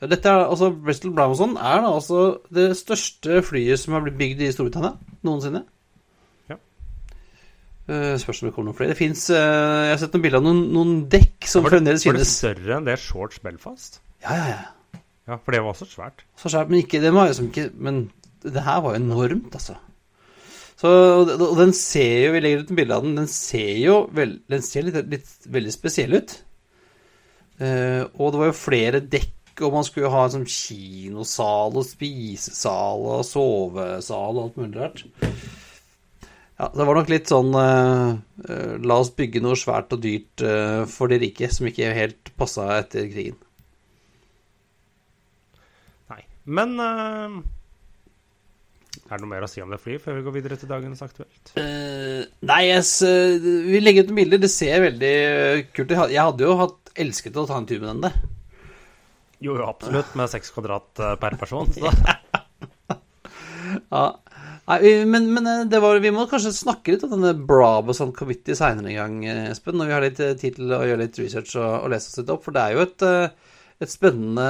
Dette 0.00 0.32
er 0.32 0.46
altså 0.46 0.70
Bristol 0.72 1.12
Brabazon 1.16 1.58
er 1.60 1.82
da 1.84 1.92
altså 1.92 2.20
det 2.54 2.70
største 2.78 3.42
flyet 3.44 3.80
som 3.80 3.96
har 3.96 4.04
blitt 4.04 4.16
bygd 4.20 4.44
i 4.44 4.50
Storbritannia 4.52 4.94
noensinne. 5.26 5.62
Ja. 6.48 6.56
Uh, 7.88 8.14
spørs 8.20 8.40
om 8.40 8.48
det 8.48 8.54
kommer 8.56 8.70
noen 8.70 8.78
flere. 8.78 8.94
Det 8.94 9.00
fins 9.00 9.26
Jeg 9.32 9.92
har 9.92 10.00
sett 10.00 10.16
noen 10.16 10.24
bilder 10.24 10.40
av 10.40 10.46
noen, 10.48 10.62
noen 10.76 10.94
dekk 11.12 11.48
som 11.48 11.66
fremdeles 11.66 12.04
det, 12.04 12.06
fremdeles 12.06 12.06
var 12.06 12.20
det 12.20 12.24
finnes. 12.24 12.38
større 12.38 12.78
enn 12.78 12.88
det 12.88 12.96
Shorts 13.02 13.42
Belfast? 13.44 14.00
Ja, 14.24 14.36
ja, 14.38 14.48
ja. 14.54 15.02
Ja, 15.28 15.36
for 15.36 15.54
det 15.54 15.60
var 15.62 15.74
også 15.74 15.88
svært. 15.88 16.24
Så 16.40 16.52
svært, 16.52 16.72
men 16.72 16.80
ikke, 16.82 17.00
det 17.02 17.12
var 17.14 17.28
liksom 17.30 17.52
ikke 17.52 17.68
Men 17.76 18.02
det 18.42 18.64
her 18.64 18.80
var 18.82 18.96
jo 18.96 19.02
enormt, 19.04 19.52
altså. 19.54 19.76
Så, 20.80 20.90
og 21.28 21.58
den 21.58 21.74
ser 21.76 22.22
jo 22.24 22.30
Vi 22.32 22.40
legger 22.40 22.62
ut 22.62 22.70
en 22.72 22.78
bilde 22.78 22.96
av 22.96 23.04
den. 23.04 23.18
Den 23.18 23.28
ser 23.28 23.74
jo 23.82 23.98
vel, 24.16 24.38
Den 24.48 24.64
ser 24.64 24.86
litt, 24.86 24.96
litt 25.12 25.50
veldig 25.52 25.74
spesiell 25.74 26.16
ut. 26.16 26.38
Eh, 27.60 28.02
og 28.16 28.32
det 28.32 28.40
var 28.40 28.48
jo 28.48 28.56
flere 28.56 29.02
dekk, 29.12 29.60
og 29.66 29.74
man 29.76 29.84
skulle 29.84 30.06
jo 30.06 30.14
ha 30.14 30.22
en 30.24 30.34
sånn 30.38 30.48
kinosal 30.48 31.76
og 31.76 31.84
spisesal 31.84 33.04
og 33.18 33.26
sovesal 33.28 34.38
og 34.38 34.46
alt 34.46 34.56
mulig 34.62 34.80
rart. 34.80 35.04
Ja, 36.60 36.70
det 36.72 36.84
var 36.88 36.96
nok 36.96 37.12
litt 37.12 37.28
sånn 37.28 37.54
eh, 37.56 38.08
eh, 38.48 38.72
La 38.84 38.98
oss 39.00 39.12
bygge 39.16 39.40
noe 39.44 39.56
svært 39.60 39.92
og 39.96 40.02
dyrt 40.04 40.44
eh, 40.44 40.82
for 40.88 41.12
de 41.12 41.20
rike, 41.20 41.48
som 41.52 41.68
ikke 41.68 41.92
helt 41.96 42.32
passa 42.40 42.66
etter 42.78 43.08
krigen. 43.12 43.36
Nei. 46.12 46.24
Men 46.48 46.76
eh, 46.84 47.40
Er 49.10 49.18
det 49.18 49.24
noe 49.24 49.32
mer 49.32 49.42
å 49.42 49.50
si 49.50 49.58
om 49.58 49.72
det 49.72 49.80
flyet 49.82 50.04
før 50.04 50.20
vi 50.20 50.22
går 50.22 50.34
videre 50.36 50.56
til 50.58 50.68
dagens 50.70 51.00
aktuelt? 51.02 51.50
Uh, 51.58 52.22
nei, 52.46 52.60
yes, 52.68 52.92
uh, 53.02 53.42
vi 53.42 53.80
legger 53.82 54.06
ut 54.06 54.12
noen 54.12 54.20
bilder. 54.20 54.42
Det 54.44 54.50
ser 54.52 54.84
veldig 54.84 55.10
eh, 55.10 55.62
kult 55.74 55.90
ut. 55.90 55.96
Jeg 56.14 56.22
hadde 56.22 56.46
jo 56.46 56.54
hatt 56.60 56.92
elsket 57.02 57.40
å 57.40 57.44
ta 57.48 57.58
en 57.58 57.66
tur 57.66 57.80
med 57.82 57.88
den 57.90 58.04
der. 58.04 58.20
Jo, 59.40 59.56
jo, 59.56 59.66
absolutt, 59.66 60.14
med 60.20 60.30
seks 60.30 60.54
kvadrat 60.54 61.02
eh, 61.02 61.16
per 61.22 61.38
person. 61.40 61.70
Så. 61.74 61.90
Ja. 63.70 64.06
Nei, 64.66 64.78
men, 65.06 65.28
men 65.30 65.46
det 65.70 65.78
var, 65.82 65.98
vi 66.02 66.10
må 66.14 66.24
kanskje 66.30 66.50
snakke 66.54 66.94
litt 66.94 67.04
om 67.06 67.12
denne 67.12 67.36
Brabazon 67.46 68.10
Committee 68.14 68.56
seinere 68.58 68.90
en 68.90 68.96
gang, 68.98 69.44
Espen. 69.50 69.78
Når 69.78 69.86
vi 69.86 69.94
har 69.94 70.04
litt 70.04 70.18
tid 70.18 70.56
til 70.58 70.74
å 70.74 70.80
gjøre 70.86 71.04
litt 71.04 71.18
research 71.18 71.54
og, 71.58 71.68
og 71.84 71.92
lese 71.92 72.10
oss 72.10 72.18
litt 72.18 72.32
opp. 72.34 72.42
For 72.46 72.54
det 72.54 72.64
er 72.64 72.74
jo 72.76 72.82
et, 72.86 73.06
et 73.86 73.92
spennende 73.92 74.48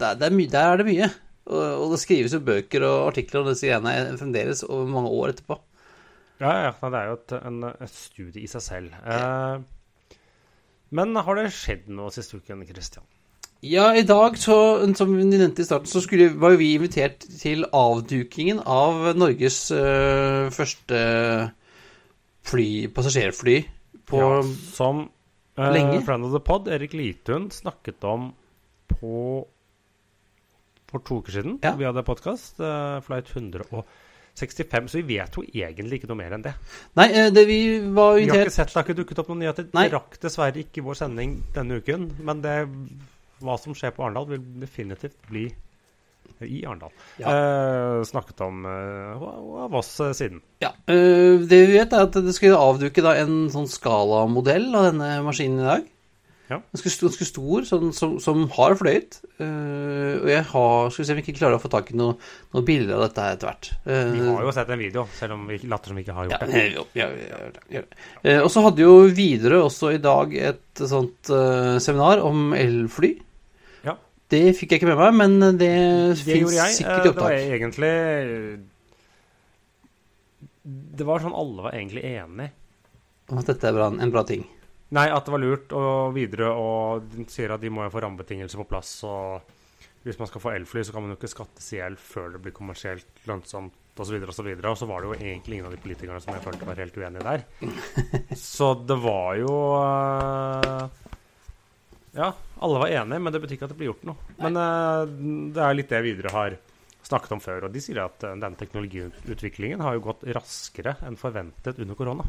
der, 0.00 0.16
det 0.20 0.30
er 0.30 0.40
der 0.56 0.70
er 0.70 0.80
det 0.80 0.88
mye. 0.88 1.10
Og, 1.44 1.90
det 1.92 2.00
skrives 2.00 2.32
jo 2.32 2.40
bøker 2.44 2.86
og 2.88 3.10
artikler 3.10 3.42
om 3.42 3.50
disse 3.50 3.68
greiene 3.68 4.16
fremdeles 4.16 4.64
over 4.64 4.88
mange 4.88 5.12
år 5.12 5.34
etterpå. 5.34 5.58
Ja, 6.40 6.52
ja, 6.66 6.70
det 6.72 6.98
er 6.98 7.10
jo 7.10 7.18
et, 7.18 7.34
en, 7.46 7.58
et 7.68 7.92
studie 7.92 8.42
i 8.42 8.50
seg 8.50 8.64
selv. 8.64 8.94
Eh, 9.04 9.58
men 10.94 11.14
har 11.26 11.38
det 11.38 11.50
skjedd 11.54 11.90
noe 11.92 12.12
siste 12.14 12.40
uken, 12.40 12.64
Christian? 12.68 13.04
Ja, 13.64 13.94
i 13.96 14.04
dag, 14.04 14.36
så, 14.36 14.56
som 14.98 15.14
vi 15.16 15.24
nevnte 15.24 15.62
i 15.62 15.66
starten, 15.66 15.88
så 15.88 16.02
skulle, 16.04 16.34
var 16.40 16.52
jo 16.52 16.60
vi 16.60 16.74
invitert 16.76 17.24
til 17.40 17.64
avdukingen 17.72 18.60
av 18.60 19.14
Norges 19.16 19.70
øh, 19.72 20.50
første 20.52 20.98
fly, 22.44 22.68
passasjerfly 22.92 23.56
på 24.10 24.20
ja, 24.20 24.42
som 24.74 25.06
eh, 25.56 25.70
lenge. 25.72 26.02
friend 26.04 26.28
of 26.28 26.34
the 26.36 26.42
pod, 26.44 26.68
Erik 26.68 26.92
Litun, 26.92 27.48
snakket 27.54 28.04
om 28.04 28.34
på 28.90 29.46
for 30.94 31.04
to 31.06 31.20
uker 31.22 31.38
siden. 31.38 31.58
Ja. 31.64 31.74
Vi 31.78 31.86
hadde 31.86 32.04
podkast, 32.06 32.60
uh, 32.62 33.00
flight 33.04 33.30
165, 33.32 34.90
så 34.90 35.00
vi 35.00 35.18
vet 35.18 35.38
jo 35.38 35.42
egentlig 35.46 36.00
ikke 36.00 36.10
noe 36.12 36.20
mer 36.20 36.36
enn 36.36 36.46
det. 36.46 36.54
Nei, 37.00 37.08
øh, 37.10 37.32
det 37.34 37.46
vi 37.50 37.58
var 37.96 38.14
Vi 38.20 38.28
har 38.30 38.46
ikke 38.46 38.54
sett, 38.54 38.70
Det 38.70 38.78
har 38.78 38.86
ikke 38.86 39.00
dukket 39.02 39.24
opp 39.24 39.32
noen 39.32 39.44
nyheter. 39.44 39.68
Nei. 39.74 39.88
Det 39.88 39.98
rakk 39.98 40.20
dessverre 40.22 40.62
ikke 40.62 40.86
vår 40.86 41.00
sending 41.02 41.36
denne 41.56 41.80
uken, 41.82 42.08
men 42.22 42.42
det, 42.44 42.56
hva 43.42 43.58
som 43.60 43.74
skjer 43.76 43.94
på 43.96 44.06
Arendal, 44.06 44.30
vil 44.34 44.42
definitivt 44.62 45.18
bli 45.30 45.48
i 46.44 46.64
Arendal. 46.66 46.92
Ja. 47.20 47.30
Eh, 47.30 48.02
snakket 48.08 48.40
om 48.40 48.64
uh, 48.66 49.64
av 49.64 49.74
oss 49.76 50.00
eh, 50.00 50.12
siden. 50.16 50.40
Ja, 50.64 50.72
Det 50.86 51.60
vi 51.68 51.76
vet, 51.76 51.92
er 51.92 52.06
at 52.08 52.16
det 52.16 52.34
skulle 52.36 52.58
avduke 52.58 53.04
da 53.04 53.14
en 53.20 53.50
sånn 53.52 53.68
skalamodell 53.70 54.70
av 54.74 54.90
denne 54.90 55.10
maskinen 55.26 55.62
i 55.62 55.68
dag. 55.68 55.90
Ja. 56.50 56.58
Ganske 56.74 56.90
stor, 56.92 57.08
ganske 57.08 57.24
stor 57.24 57.64
sånn, 57.64 57.92
som, 57.96 58.18
som 58.20 58.42
har 58.52 58.74
fløyet. 58.76 59.16
Uh, 59.38 60.20
og 60.20 60.26
jeg 60.28 60.42
har 60.50 60.90
Skal 60.92 61.00
vi 61.00 61.06
se 61.08 61.14
om 61.14 61.18
vi 61.20 61.22
ikke 61.24 61.38
klarer 61.38 61.56
å 61.56 61.62
få 61.62 61.70
tak 61.72 61.88
i 61.88 61.96
noe- 61.96 62.18
noen 62.52 62.66
bilder 62.68 62.98
av 62.98 63.06
dette 63.06 63.28
etter 63.32 63.48
hvert. 63.48 63.70
Uh, 63.86 64.10
Vi 64.12 64.26
har 64.28 64.42
jo 64.44 64.52
sett 64.52 64.72
en 64.74 64.82
video, 64.82 65.06
selv 65.16 65.38
om 65.38 65.46
vi 65.48 65.56
later 65.64 65.88
som 65.88 65.96
vi 65.96 66.04
ikke 66.04 66.16
har 66.18 66.28
gjort 66.28 66.44
ja, 66.44 66.48
det. 66.52 66.84
ja, 67.00 67.08
ja. 67.78 67.82
uh, 68.26 68.40
Og 68.42 68.50
så 68.52 68.64
hadde 68.66 68.84
jo 68.84 68.92
Widerøe 69.16 69.62
også 69.70 69.94
i 69.96 70.02
dag 70.04 70.36
et 70.50 70.84
sånt 70.84 71.30
eh, 71.32 71.76
seminar 71.80 72.20
om 72.26 72.52
elfly. 72.58 73.14
Ja. 73.86 73.94
Det 74.34 74.42
fikk 74.58 74.74
jeg 74.74 74.82
ikke 74.82 74.90
med 74.90 75.00
meg, 75.00 75.16
men 75.22 75.58
det, 75.60 75.70
Det 76.12 76.18
fins 76.26 76.56
sikkert 76.76 77.08
i 77.08 77.12
opptak. 77.12 77.14
Det 77.14 77.22
var 77.22 77.56
egentlig 77.56 77.92
Det 80.98 81.06
var 81.08 81.22
sånn 81.24 81.36
alle 81.36 81.66
var 81.66 81.76
egentlig 81.76 82.04
enig. 82.10 82.50
Om 83.32 83.40
at 83.40 83.48
dette 83.48 83.68
er 83.70 83.76
bra, 83.76 83.88
en 83.88 84.12
bra 84.12 84.22
ting. 84.28 84.44
Nei, 84.94 85.08
at 85.10 85.26
det 85.26 85.32
var 85.34 85.42
lurt, 85.42 85.72
og 85.74 86.14
videre 86.14 86.52
og 86.54 87.06
de 87.10 87.26
sier 87.32 87.54
at 87.54 87.62
de 87.62 87.70
må 87.72 87.86
jo 87.86 87.92
få 87.94 88.02
rammebetingelser 88.04 88.60
på 88.60 88.68
plass. 88.70 88.92
og 89.08 89.42
Hvis 90.04 90.20
man 90.20 90.30
skal 90.30 90.42
få 90.44 90.52
elfly, 90.54 90.84
så 90.84 90.94
kan 90.94 91.02
man 91.02 91.14
jo 91.14 91.18
ikke 91.18 91.32
skattes 91.32 91.72
i 91.74 91.80
el 91.82 91.96
før 91.98 92.34
det 92.34 92.42
blir 92.44 92.54
kommersielt 92.54 93.24
lønnsomt 93.26 93.74
osv. 93.98 94.18
Og, 94.20 94.34
så 94.34 94.44
videre, 94.46 94.70
og 94.70 94.78
så 94.78 94.86
var 94.90 95.02
det 95.02 95.10
jo 95.10 95.16
egentlig 95.16 95.58
ingen 95.58 95.70
av 95.70 95.74
de 95.74 95.80
politikerne 95.82 96.20
som 96.22 96.34
jeg 96.34 96.44
følte 96.44 96.68
var 96.68 96.82
helt 96.82 97.00
uenige 97.00 97.26
der. 97.26 97.44
Så 98.38 98.72
det 98.86 98.98
var 99.02 99.38
jo 99.38 99.56
eh, 99.78 101.10
Ja, 102.14 102.30
alle 102.62 102.82
var 102.82 102.94
enige, 102.94 103.22
men 103.22 103.34
det 103.34 103.42
betyr 103.42 103.58
ikke 103.58 103.68
at 103.68 103.74
det 103.74 103.80
blir 103.80 103.92
gjort 103.92 104.06
noe. 104.10 104.30
Men 104.42 104.58
eh, 104.62 105.14
det 105.54 105.62
er 105.66 105.78
litt 105.78 105.94
det 105.94 106.02
Widerøe 106.06 106.34
har 106.34 106.58
snakket 107.04 107.36
om 107.36 107.42
før, 107.42 107.66
og 107.66 107.74
de 107.74 107.82
sier 107.84 108.02
at 108.02 108.22
denne 108.24 108.54
teknologiutviklingen 108.58 109.82
har 109.84 109.98
jo 109.98 110.06
gått 110.08 110.26
raskere 110.34 110.96
enn 111.06 111.18
forventet 111.20 111.82
under 111.82 111.98
korona. 111.98 112.26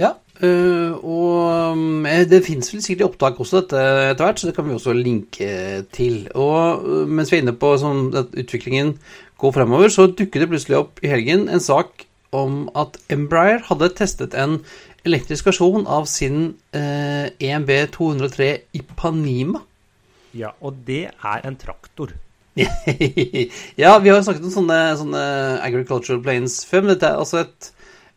Ja, 0.00 0.14
øh, 0.42 0.92
og 0.98 1.72
um, 1.72 2.06
eh, 2.06 2.24
det 2.26 2.42
fins 2.46 2.72
vel 2.74 2.82
sikkert 2.82 3.04
i 3.04 3.08
opptak 3.08 3.38
også 3.40 3.60
dette 3.62 3.82
etter 4.10 4.24
hvert, 4.24 4.40
så 4.40 4.48
det 4.48 4.56
kan 4.56 4.66
vi 4.66 4.74
også 4.74 4.94
linke 4.96 5.50
til. 5.94 6.24
Og 6.34 6.82
øh, 6.82 7.04
mens 7.08 7.30
vi 7.30 7.38
er 7.38 7.44
inne 7.44 7.54
på 7.58 7.76
sånn 7.78 8.08
at 8.18 8.34
utviklingen 8.34 8.96
går 9.38 9.54
fremover, 9.54 9.92
så 9.92 10.08
dukket 10.10 10.42
det 10.42 10.50
plutselig 10.50 10.80
opp 10.80 10.98
i 11.04 11.12
helgen 11.12 11.46
en 11.48 11.62
sak 11.62 12.08
om 12.34 12.64
at 12.74 12.98
Embraer 13.12 13.62
hadde 13.68 13.92
testet 13.94 14.34
en 14.34 14.58
elektrisk 15.06 15.46
versjon 15.46 15.86
av 15.90 16.08
sin 16.10 16.56
eh, 16.74 17.30
EMB 17.38 17.70
203 17.94 18.50
Ipanima. 18.74 19.62
Ja, 20.34 20.54
og 20.60 20.80
det 20.88 21.04
er 21.12 21.46
en 21.46 21.58
traktor. 21.60 22.16
ja, 23.82 23.92
vi 23.98 24.10
har 24.10 24.18
jo 24.18 24.24
snakket 24.26 24.46
om 24.48 24.54
sånne, 24.54 24.80
sånne 24.98 25.22
agricultural 25.62 26.22
planes 26.24 26.60
før, 26.66 26.84
men 26.84 26.94
dette 26.94 27.10
er 27.10 27.22
altså 27.22 27.44
et, 27.44 27.70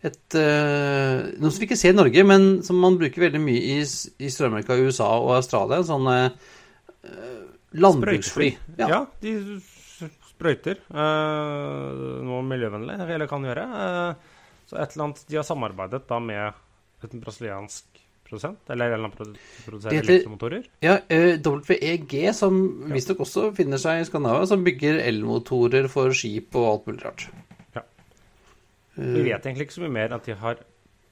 et 0.06 0.36
uh, 0.38 1.25
Noe 1.42 1.50
som 1.50 1.62
vi 1.62 1.66
ikke 1.66 1.80
ser 1.80 1.96
i 1.96 1.98
Norge, 1.98 2.24
men 2.27 2.48
som 2.66 2.77
man 2.82 3.00
bruker 3.00 3.24
veldig 3.27 3.42
mye 3.42 3.63
i, 3.77 3.80
i 3.82 4.30
Sør-Amerika, 4.30 4.77
USA 4.77 5.10
og 5.24 5.34
Australia. 5.39 5.82
Sånne 5.88 6.18
uh, 6.30 7.44
landbruksfly. 7.82 8.51
Ja. 8.77 8.92
Ja. 8.94 9.00
de 9.24 9.34
sprøyter. 10.30 10.84
uh, 10.94 12.22
noe 12.27 12.44
miljøvennlig, 12.46 13.00
eller 13.08 13.30
kan 13.32 13.46
gjøre. 13.48 13.66
Uh, 13.74 14.36
så 14.70 14.77
et 14.84 14.94
eller 14.94 15.08
annet 15.08 15.24
De 15.32 15.39
har 15.39 15.48
samarbeidet 15.48 16.04
da 16.10 16.20
med 16.22 17.06
et 17.06 17.18
brasiliansk 17.24 18.04
produsent, 18.27 18.60
eller 18.70 18.92
en 18.92 18.94
eller 18.98 19.08
annen 19.08 19.36
produsent 19.66 19.94
heter- 19.94 20.13
elektromotorer. 20.13 20.66
Ja, 20.84 20.98
WEG, 21.08 22.16
som 22.36 22.58
visstnok 22.92 23.22
også 23.24 23.50
finner 23.56 23.80
seg 23.82 24.01
i 24.01 24.08
Skandinavia, 24.10 24.50
som 24.50 24.66
bygger 24.68 25.00
elmotorer 25.08 25.88
for 25.92 26.12
skip 26.18 26.58
og 26.60 26.68
alt 26.74 26.89
mulig 26.92 27.06
rart. 27.06 27.30
Ja. 28.98 29.04
Eh, 29.04 29.13
Vi 29.18 29.24
vet 29.30 29.46
egentlig 29.46 29.68
ikke 29.68 29.77
så 29.77 29.86
mye 29.86 29.94
mer 29.96 30.10
enn 30.10 30.18
at 30.20 30.25
de 30.25 30.36
har 30.42 30.60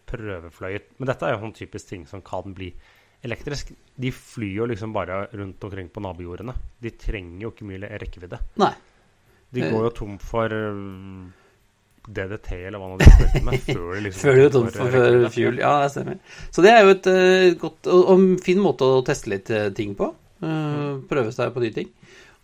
prøvefløyet. 0.10 0.92
Men 1.00 1.08
dette 1.10 1.26
er 1.28 1.36
jo 1.36 1.42
sånn 1.46 1.56
typisk 1.58 1.90
ting 1.90 2.04
som 2.10 2.22
kan 2.26 2.54
bli 2.58 2.72
elektrisk. 3.26 3.72
De 3.98 4.12
flyr 4.14 4.60
jo 4.60 4.68
liksom 4.70 4.94
bare 4.94 5.24
rundt 5.34 5.64
omkring 5.66 5.90
på 5.90 6.04
nabojordene. 6.04 6.54
De 6.84 6.92
trenger 7.02 7.42
jo 7.48 7.52
ikke 7.54 7.66
mye 7.70 7.90
rekkevidde. 8.02 8.40
Nei. 8.62 8.74
De 9.56 9.62
Eh. 9.64 9.72
går 9.72 9.84
jo 9.88 9.90
tom 9.96 10.18
for 10.20 10.52
øh, 10.52 11.26
DDT 12.06 12.52
eller 12.68 12.78
hva 12.78 12.90
nå 12.92 12.98
de 13.00 13.06
sprøyter 13.10 13.44
med, 13.48 13.60
før 13.66 13.94
de 13.96 14.02
liksom 14.06 14.22
Før 14.28 14.40
går 14.44 14.52
tom 14.54 14.68
for 14.70 14.92
for 14.94 15.30
fuel. 15.34 15.58
Ja, 15.64 15.72
det 15.82 15.92
stemmer. 15.96 16.20
Så 16.52 16.62
det 16.66 16.72
er 16.74 16.84
jo 16.86 16.94
et 16.94 17.08
uh, 17.10 17.60
godt 17.62 17.88
og, 17.90 18.02
og 18.14 18.26
fin 18.46 18.62
måte 18.62 18.86
å 18.86 19.02
teste 19.08 19.32
litt 19.32 19.50
eh, 19.50 19.70
ting 19.78 19.96
på. 19.98 20.12
Uh, 20.44 21.02
prøve 21.10 21.32
seg 21.34 21.54
på 21.56 21.64
nye 21.64 21.74
ting. 21.74 21.90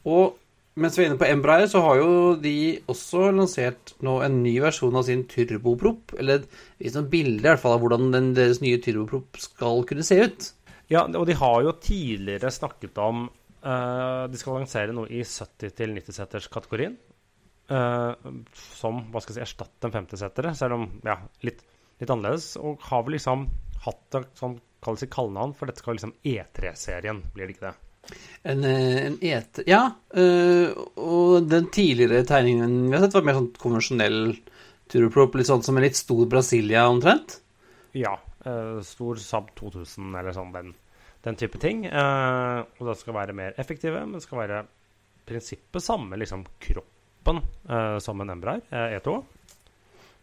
Og 0.09 0.37
mens 0.79 0.95
vi 0.95 1.03
er 1.03 1.09
inne 1.09 1.19
på 1.19 1.27
Embraer, 1.27 1.67
så 1.67 1.81
har 1.83 1.99
jo 1.99 2.11
de 2.39 2.55
også 2.91 3.27
lansert 3.35 3.93
nå 4.05 4.17
en 4.23 4.37
ny 4.43 4.53
versjon 4.63 4.95
av 4.95 5.03
sin 5.07 5.25
turboprop. 5.27 6.13
Eller 6.21 6.45
et 6.79 6.93
sånt 6.95 7.11
bilde 7.11 7.43
i 7.43 7.49
hvert 7.49 7.61
fall 7.61 7.75
av 7.75 7.83
hvordan 7.83 8.11
den, 8.13 8.31
deres 8.37 8.61
nye 8.63 8.79
turboprop 8.83 9.39
skal 9.41 9.83
kunne 9.89 10.05
se 10.07 10.21
ut. 10.23 10.47
Ja, 10.91 11.03
og 11.05 11.27
de 11.27 11.35
har 11.39 11.59
jo 11.63 11.75
tidligere 11.79 12.51
snakket 12.51 12.97
om 12.99 13.25
uh, 13.63 14.27
De 14.27 14.39
skal 14.39 14.57
lansere 14.59 14.95
noe 14.95 15.11
i 15.11 15.21
70-90-seters-kategorien. 15.27 16.97
Uh, 17.71 18.15
som 18.75 19.05
hva 19.11 19.21
skal 19.23 19.35
jeg 19.35 19.41
si, 19.41 19.45
erstatte 19.49 19.87
en 19.87 19.95
50-setere, 19.99 20.55
selv 20.55 20.79
om 20.79 20.89
ja, 21.07 21.19
litt, 21.47 21.63
litt 21.99 22.11
annerledes. 22.11 22.53
Og 22.63 22.79
har 22.87 23.03
vel 23.03 23.19
liksom 23.19 23.49
hatt 23.85 24.19
et 24.19 24.39
sånn 24.39 24.59
kallenavn, 24.81 25.55
for 25.57 25.67
dette 25.67 25.83
skal 25.83 25.99
liksom 25.99 26.15
E3-serien, 26.23 27.25
blir 27.35 27.47
det 27.47 27.57
ikke 27.57 27.69
det? 27.69 27.77
En, 28.43 28.63
eh, 28.65 29.05
en 29.05 29.17
eter 29.21 29.67
Ja, 29.69 29.83
eh, 30.17 30.71
og 30.97 31.45
den 31.49 31.67
tidligere 31.73 32.25
tegningen 32.25 32.89
vi 32.89 32.95
har 32.95 33.03
sett, 33.05 33.13
var 33.13 33.27
mer 33.27 33.37
sånn 33.37 33.51
konvensjonell 33.61 34.21
turoprop, 34.91 35.35
Litt 35.37 35.47
sånn 35.47 35.63
som 35.63 35.77
en 35.77 35.85
litt 35.85 35.99
stor 35.99 36.25
Brasilia 36.29 36.87
omtrent. 36.89 37.39
Ja. 37.93 38.17
eh, 38.45 38.79
stor 38.81 39.21
Saab 39.21 39.51
2000 39.55 40.15
eller 40.17 40.33
sånn, 40.35 40.51
den, 40.55 40.73
den 41.23 41.37
type 41.37 41.61
ting. 41.61 41.85
Og 41.85 42.87
det 42.87 42.97
skal 42.99 43.13
være 43.15 43.35
mer 43.37 43.53
effektive, 43.61 44.01
men 44.01 44.17
det 44.17 44.25
skal 44.25 44.41
være 44.41 44.63
prinsippet 45.29 45.83
samme 45.85 46.17
liksom 46.17 46.43
kroppen 46.59 47.43
som 48.01 48.21
en 48.23 48.33
Embraer 48.33 48.63
eh, 48.73 48.97
E2. 48.97 49.13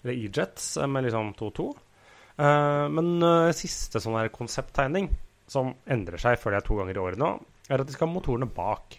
Eller 0.03 0.15
E-Jets 0.19 0.73
med 0.91 1.07
liksom 1.07 1.31
2.2. 1.39 1.69
Eh, 2.43 2.89
men 2.99 3.53
siste 3.55 4.03
sånn 4.03 4.19
her 4.19 4.33
konsepttegning, 4.35 5.09
som 5.49 5.71
endrer 5.87 6.21
seg 6.21 6.37
før 6.43 6.57
det 6.57 6.61
er 6.61 6.67
to 6.67 6.77
ganger 6.83 6.99
i 6.99 7.05
året 7.07 7.23
nå, 7.23 7.31
er 7.69 7.83
at 7.83 7.89
de 7.89 7.95
skal 7.95 8.09
ha 8.09 8.15
motorene 8.15 8.49
bak. 8.49 8.97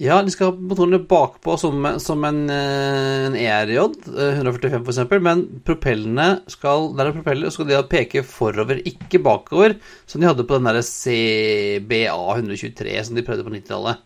Ja, 0.00 0.18
de 0.24 0.32
skal 0.32 0.50
ha 0.50 0.66
motorene 0.70 1.00
bakpå 1.08 1.56
som, 1.60 1.84
som 2.02 2.24
en, 2.28 2.42
eh, 2.52 3.26
en 3.28 3.36
ERJ, 3.36 3.78
eh, 4.12 4.40
145 4.40 4.84
f.eks., 4.84 5.14
men 5.24 5.44
propellene 5.66 6.28
skal 6.52 6.90
Der 6.96 7.10
er 7.10 7.16
propeller, 7.16 7.52
skal 7.52 7.68
de 7.68 7.80
peke 7.90 8.24
forover, 8.26 8.80
ikke 8.88 9.20
bakover, 9.24 9.76
som 10.08 10.20
de 10.20 10.28
hadde 10.28 10.46
på 10.48 10.58
den 10.58 10.68
derre 10.68 10.84
CBA 10.84 12.18
123 12.38 12.98
som 13.08 13.16
de 13.16 13.24
prøvde 13.26 13.46
på 13.46 13.54
90-tallet. 13.56 14.04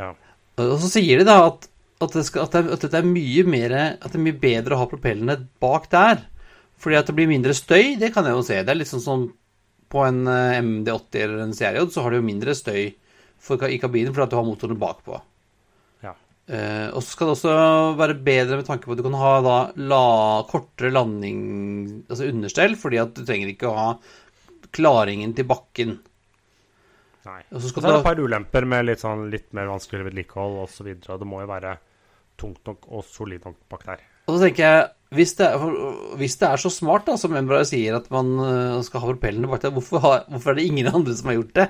Ja. 0.00 0.12
Og 0.64 0.76
så 0.80 0.92
sier 0.96 1.20
de 1.20 1.28
da 1.28 1.40
at, 1.46 1.68
at, 2.00 2.12
det 2.16 2.24
skal, 2.28 2.48
at, 2.48 2.56
det, 2.56 2.76
at 2.76 2.84
dette 2.86 3.00
er 3.00 3.08
mye 3.08 3.42
mer 3.48 3.72
At 3.76 4.10
det 4.10 4.18
er 4.18 4.24
mye 4.24 4.40
bedre 4.40 4.76
å 4.76 4.80
ha 4.80 4.88
propellene 4.88 5.38
bak 5.60 5.90
der. 5.92 6.24
Fordi 6.80 6.96
at 6.98 7.08
det 7.08 7.16
blir 7.16 7.28
mindre 7.28 7.56
støy, 7.56 7.96
det 8.00 8.12
kan 8.12 8.28
jeg 8.28 8.36
jo 8.36 8.44
se. 8.44 8.60
Det 8.64 8.72
er 8.72 8.80
litt 8.80 8.90
sånn 8.90 9.04
som 9.04 9.26
på 9.92 10.04
en 10.04 10.26
eh, 10.28 10.60
MD80 10.60 11.22
eller 11.22 11.42
en 11.44 11.56
CRJ, 11.56 11.90
så 11.92 12.04
har 12.04 12.12
du 12.12 12.18
jo 12.18 12.26
mindre 12.26 12.56
støy 12.56 12.94
for, 13.38 13.62
i 13.68 13.80
kabinen 13.82 14.14
fordi 14.14 14.32
du 14.32 14.38
har 14.38 14.46
motorene 14.46 14.80
bakpå. 14.80 15.20
Ja. 16.04 16.14
Eh, 16.46 16.88
og 16.90 17.00
så 17.02 17.12
skal 17.12 17.30
det 17.30 17.36
også 17.36 17.54
være 18.00 18.18
bedre 18.26 18.60
med 18.60 18.68
tanke 18.68 18.88
på 18.88 18.96
at 18.96 19.00
du 19.00 19.06
kan 19.06 19.18
ha 19.20 19.32
da 19.44 19.56
la, 19.76 20.04
kortere 20.50 20.92
landing, 20.94 21.40
altså 22.08 22.30
understell, 22.30 22.76
fordi 22.80 23.02
at 23.02 23.16
du 23.16 23.24
trenger 23.24 23.52
ikke 23.52 23.70
å 23.70 23.78
ha 23.78 23.88
klaringen 24.76 25.34
til 25.36 25.48
bakken. 25.48 25.98
Nei. 27.26 27.40
Og 27.50 27.62
så 27.62 27.70
skal 27.70 27.82
det 27.82 27.90
er 27.90 28.00
et 28.00 28.06
par 28.06 28.20
ulemper 28.22 28.66
med 28.68 28.86
litt, 28.86 29.02
sånn, 29.02 29.26
litt 29.32 29.48
mer 29.56 29.70
vanskeligere 29.70 30.10
vedlikehold 30.10 30.60
osv. 30.66 30.92
Det 31.02 31.28
må 31.28 31.42
jo 31.42 31.50
være 31.50 31.78
tungt 32.38 32.68
nok 32.68 32.86
og 32.92 33.02
solid 33.08 33.46
nok 33.48 33.58
bak 33.72 33.86
der. 33.88 34.04
Og 34.26 34.36
så 34.36 34.46
tenker 34.46 34.62
jeg, 34.62 34.86
hvis 35.16 35.36
det, 35.38 35.48
er, 35.54 35.74
hvis 36.18 36.36
det 36.40 36.48
er 36.48 36.60
så 36.60 36.70
smart, 36.72 37.06
da, 37.06 37.14
som 37.18 37.34
Embraer 37.38 37.66
sier, 37.68 37.98
at 37.98 38.08
man 38.10 38.32
øh, 38.42 38.78
skal 38.86 39.02
ha 39.02 39.10
propellene 39.12 39.50
bak 39.50 39.62
der, 39.62 39.74
hvorfor, 39.74 40.02
har, 40.02 40.24
hvorfor 40.30 40.52
er 40.52 40.58
det 40.58 40.66
ingen 40.70 40.90
andre 40.90 41.14
som 41.18 41.30
har 41.30 41.38
gjort 41.38 41.54
det? 41.58 41.66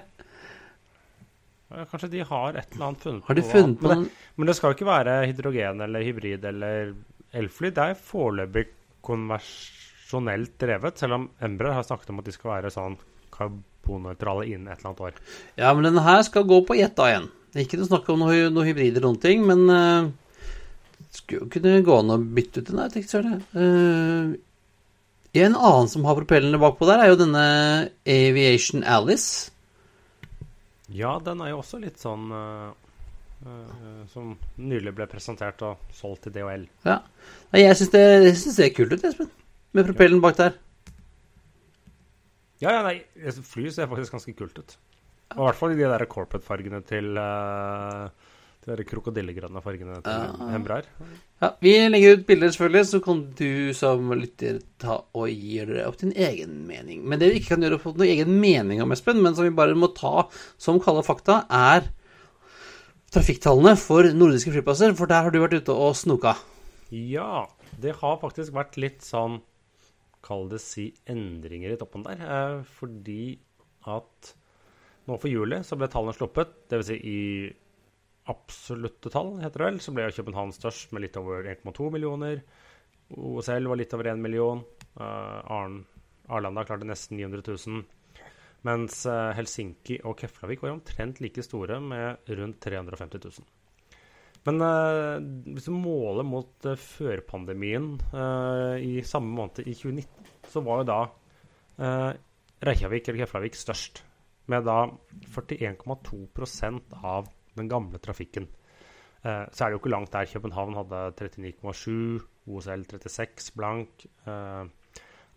Kanskje 1.76 2.09
de 2.12 2.23
har 2.25 2.56
et 2.56 2.73
eller 2.73 2.87
annet 2.87 3.04
funnet 3.04 3.26
Har 3.26 3.37
de 3.37 3.42
noe 3.45 3.52
funnet. 3.52 3.83
Men 3.85 4.04
det, 4.06 4.26
men 4.37 4.49
det 4.49 4.56
skal 4.56 4.73
jo 4.73 4.78
ikke 4.78 4.88
være 4.88 5.16
hydrogen 5.28 5.85
eller 5.85 6.06
hybrid 6.06 6.47
eller 6.49 6.95
elfly. 7.37 7.71
Det 7.76 7.85
er 7.85 7.99
foreløpig 8.00 8.66
konversjonelt 9.06 10.56
drevet, 10.61 10.99
selv 10.99 11.18
om 11.18 11.28
Embraer 11.45 11.78
har 11.78 11.87
snakket 11.87 12.12
om 12.12 12.23
at 12.23 12.28
de 12.28 12.35
skal 12.35 12.52
være 12.56 12.73
sånn 12.75 12.97
karbonnøytrale 13.37 14.47
innen 14.49 14.71
et 14.71 14.80
eller 14.80 14.92
annet 14.92 15.04
år. 15.09 15.18
Ja, 15.61 15.73
men 15.75 15.88
denne 15.90 16.04
her 16.06 16.23
skal 16.26 16.49
gå 16.49 16.62
på 16.66 16.78
Jetta 16.78 17.11
igjen. 17.11 17.28
Det 17.52 17.61
er 17.61 17.68
ikke 17.68 17.80
noe 17.80 17.90
snakk 17.90 18.09
om 18.12 18.25
noe, 18.25 18.49
noe 18.52 18.66
hybrid 18.66 18.97
eller 18.97 19.06
noen 19.06 19.21
ting, 19.23 19.45
men 19.47 19.62
uh, 19.71 20.09
skulle 21.14 21.45
jo 21.45 21.50
kunne 21.52 21.78
gå 21.87 22.00
an 22.00 22.14
å 22.16 22.18
bytte 22.21 22.62
ut 22.62 22.71
den 22.71 22.80
der, 22.83 22.92
tenkte 22.92 23.23
jeg. 23.23 23.42
Uh, 23.56 24.35
en 25.37 25.56
annen 25.56 25.90
som 25.92 26.06
har 26.09 26.16
propellene 26.16 26.61
bakpå 26.61 26.88
der, 26.88 27.02
er 27.04 27.12
jo 27.12 27.21
denne 27.21 27.45
Aviation 28.09 28.85
Alice. 28.85 29.52
Ja, 30.95 31.16
den 31.25 31.40
er 31.43 31.50
jo 31.50 31.62
også 31.62 31.81
litt 31.83 31.99
sånn 31.99 32.31
Uh, 33.45 34.05
Som 34.09 34.37
nylig 34.57 34.95
ble 34.97 35.07
presentert 35.11 35.61
og 35.66 35.83
solgt 35.93 36.25
til 36.25 36.33
DHL. 36.33 36.62
Ja. 36.87 37.02
Jeg 37.52 37.76
syns 37.76 37.93
det, 37.93 38.00
jeg 38.00 38.31
synes 38.33 38.47
det 38.47 38.55
ser 38.57 38.71
kult 38.76 38.95
ut, 38.95 39.05
Espen. 39.05 39.28
Med 39.76 39.85
propellen 39.90 40.23
bak 40.25 40.38
der. 40.38 40.57
Ja, 42.62 42.73
ja, 42.73 42.81
nei, 42.87 43.02
flyet 43.21 43.45
fly 43.45 43.73
ser 43.75 43.90
faktisk 43.90 44.16
ganske 44.16 44.33
kult 44.38 44.57
ut. 44.57 44.76
Og 45.34 45.43
I 45.43 45.45
hvert 45.50 45.58
fall 45.58 45.75
i 45.75 45.76
de 45.76 45.91
der 45.91 46.06
corporate-fargene 46.08 46.80
til 46.89 47.21
uh, 47.21 48.08
De 48.67 48.75
der 48.75 48.83
krokodillegrønne 48.89 49.61
fargene 49.63 50.00
til 50.02 50.11
Ja. 50.11 50.49
Embraer. 50.57 50.87
Ja, 51.41 51.52
Vi 51.63 51.73
legger 51.89 52.17
ut 52.17 52.25
bilder, 52.26 52.49
selvfølgelig, 52.50 52.87
så 52.91 53.00
kan 53.05 53.21
du 53.39 53.73
som 53.79 54.11
lytter 54.19 54.59
ta 54.83 54.97
og 55.15 55.29
gi 55.31 55.61
dere 55.65 55.85
opp 55.87 55.99
din 56.00 56.13
egen 56.17 56.67
mening. 56.67 57.05
Men 57.07 57.21
det 57.21 57.29
vi 57.33 57.39
ikke 57.41 57.55
kan 57.55 57.63
gjøre 57.63 57.79
opp 57.79 57.85
noen 57.97 58.09
egen 58.11 58.33
mening 58.41 58.83
om, 58.83 58.91
Espen, 58.91 59.23
men 59.23 59.37
som 59.37 59.45
vi 59.47 59.50
bare 59.55 59.76
må 59.79 59.93
ta 59.95 60.26
som 60.59 60.81
kalde 60.83 61.05
fakta, 61.07 61.45
er 61.49 61.87
trafikktallene 63.15 63.76
for 63.79 64.02
nordiske 64.17 64.50
flyplasser. 64.55 64.95
For 64.99 65.07
der 65.11 65.23
har 65.26 65.31
du 65.35 65.39
vært 65.43 65.61
ute 65.61 65.75
og 65.76 65.95
snoka. 65.99 66.35
Ja, 66.91 67.47
det 67.81 67.95
har 68.00 68.19
faktisk 68.23 68.52
vært 68.57 68.76
litt 68.81 69.02
sånn 69.07 69.41
Kall 70.26 70.49
det 70.50 70.59
si 70.59 70.89
endringer 71.07 71.71
i 71.71 71.76
toppen 71.79 72.02
der. 72.02 72.19
Eh, 72.19 72.63
fordi 72.81 73.39
at 73.87 74.33
nå 75.07 75.15
for 75.23 75.31
juli 75.31 75.61
så 75.63 75.76
ble 75.79 75.87
tallene 75.87 76.17
sluppet. 76.17 76.50
Dvs. 76.73 76.89
Si 76.89 76.97
i 76.99 77.21
absolutte 78.30 79.10
tall, 79.12 79.36
heter 79.43 79.62
det 79.62 79.69
vel, 79.71 79.82
så 79.82 79.93
ble 79.95 80.06
København 80.15 80.54
størst 80.54 80.95
med 80.95 81.04
litt 81.06 81.19
over 81.21 81.47
1,2 81.52 81.91
millioner. 81.95 82.41
OSL 83.15 83.69
var 83.71 83.78
litt 83.78 83.95
over 83.95 84.10
1 84.12 84.23
million. 84.23 84.62
Uh, 84.99 85.69
Arlanda 86.26 86.65
klarte 86.67 86.89
nesten 86.89 87.21
900 87.21 87.45
000. 87.54 87.84
Mens 88.67 89.04
eh, 89.06 89.28
Helsinki 89.36 90.00
og 90.08 90.17
Keflavik 90.19 90.65
var 90.65 90.73
omtrent 90.73 91.21
like 91.23 91.43
store 91.45 91.76
med 91.78 92.26
rundt 92.34 92.56
350 92.65 93.21
000. 93.23 93.45
Men 94.49 94.58
uh, 94.65 95.23
hvis 95.54 95.69
du 95.69 95.76
måler 95.76 96.26
mot 96.26 96.67
førpandemien 96.82 97.93
i 98.82 99.04
samme 99.06 99.30
måned 99.36 99.62
i 99.62 99.76
2019, 99.76 100.32
så 100.50 100.65
var 100.67 100.82
jo 100.82 100.89
da 100.91 100.99
Reykjavik 102.67 103.06
eller 103.06 103.23
Keflavik 103.23 103.60
størst. 103.60 104.02
Med 104.50 104.67
da 104.67 104.80
41,2% 105.36 106.99
av 107.06 107.30
den 107.56 107.71
gamle 107.71 108.00
trafikken. 108.02 108.49
Eh, 109.26 109.45
så 109.52 109.64
er 109.64 109.71
det 109.71 109.76
jo 109.76 109.82
ikke 109.82 109.92
langt 109.95 110.12
der. 110.14 110.28
København 110.30 110.76
hadde 110.78 111.00
39,7, 111.19 112.26
OSL 112.47 112.84
36 112.86 113.52
blank, 113.56 114.06
eh, 114.26 114.64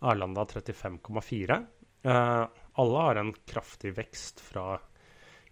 Arlanda 0.02 0.46
35,4. 0.46 1.60
Eh, 2.04 2.46
alle 2.80 3.06
har 3.08 3.20
en 3.20 3.34
kraftig 3.48 3.96
vekst 3.98 4.44
fra 4.44 4.78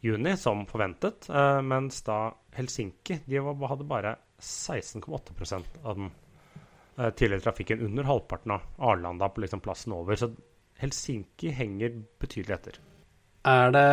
juni, 0.02 0.36
som 0.38 0.66
forventet, 0.70 1.26
mens 1.66 2.04
da 2.06 2.30
Helsinki 2.54 3.18
de 3.26 3.42
hadde 3.42 3.88
bare 3.90 4.14
16,8% 4.40 5.80
av 5.84 5.98
den 5.98 6.12
tidligere 7.18 7.42
trafikken, 7.42 7.82
under 7.82 8.06
halvparten 8.06 8.54
av 8.54 8.62
Arlanda 8.78 9.28
på 9.30 9.42
liksom 9.42 9.60
plassen 9.66 9.98
over. 9.98 10.16
Så 10.16 10.30
Helsinki 10.78 11.50
henger 11.50 11.98
betydelig 12.22 12.54
etter. 12.54 12.80
Er 13.48 13.72
det 13.72 13.84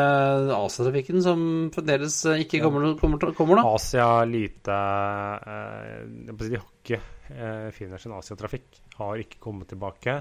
Asia-trafikken 0.56 1.22
som 1.22 1.42
fremdeles 1.74 2.16
eh, 2.26 2.42
ikke 2.42 2.62
kommer, 2.64 2.94
kommer, 2.98 3.34
kommer 3.36 3.60
da? 3.60 3.66
Asia 3.76 4.08
lite 4.26 4.74
eh, 4.74 6.00
De 6.32 6.48
har 6.56 6.64
ikke 6.64 6.98
eh, 7.30 7.68
finner 7.76 8.02
sin 8.02 8.16
Asiatrafikk. 8.16 8.80
Har 8.98 9.20
ikke 9.22 9.38
kommet 9.42 9.70
tilbake. 9.70 10.16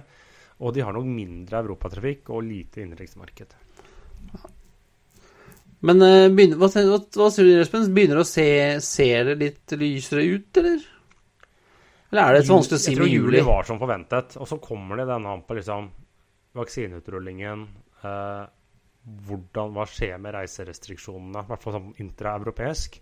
Og 0.62 0.76
de 0.76 0.84
har 0.86 0.94
nok 0.94 1.08
mindre 1.10 1.64
europatrafikk 1.64 2.30
og 2.36 2.46
lite 2.46 2.84
innenriksmarked. 2.84 3.58
Men 5.84 6.02
eh, 6.06 6.30
begynner, 6.32 6.60
hva, 6.62 6.70
hva, 6.70 7.02
hva 7.18 7.30
sier 7.34 7.50
du, 7.50 7.56
Espen? 7.64 7.90
Begynner 7.96 8.22
å 8.22 8.28
se 8.28 8.48
Ser 8.86 9.32
det 9.32 9.40
litt 9.42 9.74
lysere 9.82 10.24
ut, 10.30 10.62
eller? 10.62 10.90
Eller 12.14 12.28
er 12.30 12.38
det 12.38 12.46
så 12.46 12.60
vanskelig 12.60 12.78
å 12.78 12.84
si 12.84 12.92
Jeg 12.94 13.00
tror 13.00 13.10
med 13.10 13.16
juli 13.18 13.40
juli? 13.40 13.48
var 13.50 13.66
som 13.68 13.80
forventet. 13.82 14.38
Og 14.38 14.48
så 14.48 14.62
kommer 14.62 15.02
det 15.02 15.10
denne 15.10 15.40
på 15.48 15.58
liksom 15.58 15.90
vaksineutrullingen. 16.54 17.66
Eh, 18.06 18.44
hvordan, 19.04 19.74
hva 19.76 19.86
skjer 19.90 20.16
med 20.22 20.36
reiserestriksjonene, 20.38 21.44
i 21.44 21.52
hvert 21.52 21.66
fall 21.66 21.78
sånn 21.78 21.92
intraeuropeisk. 22.04 23.02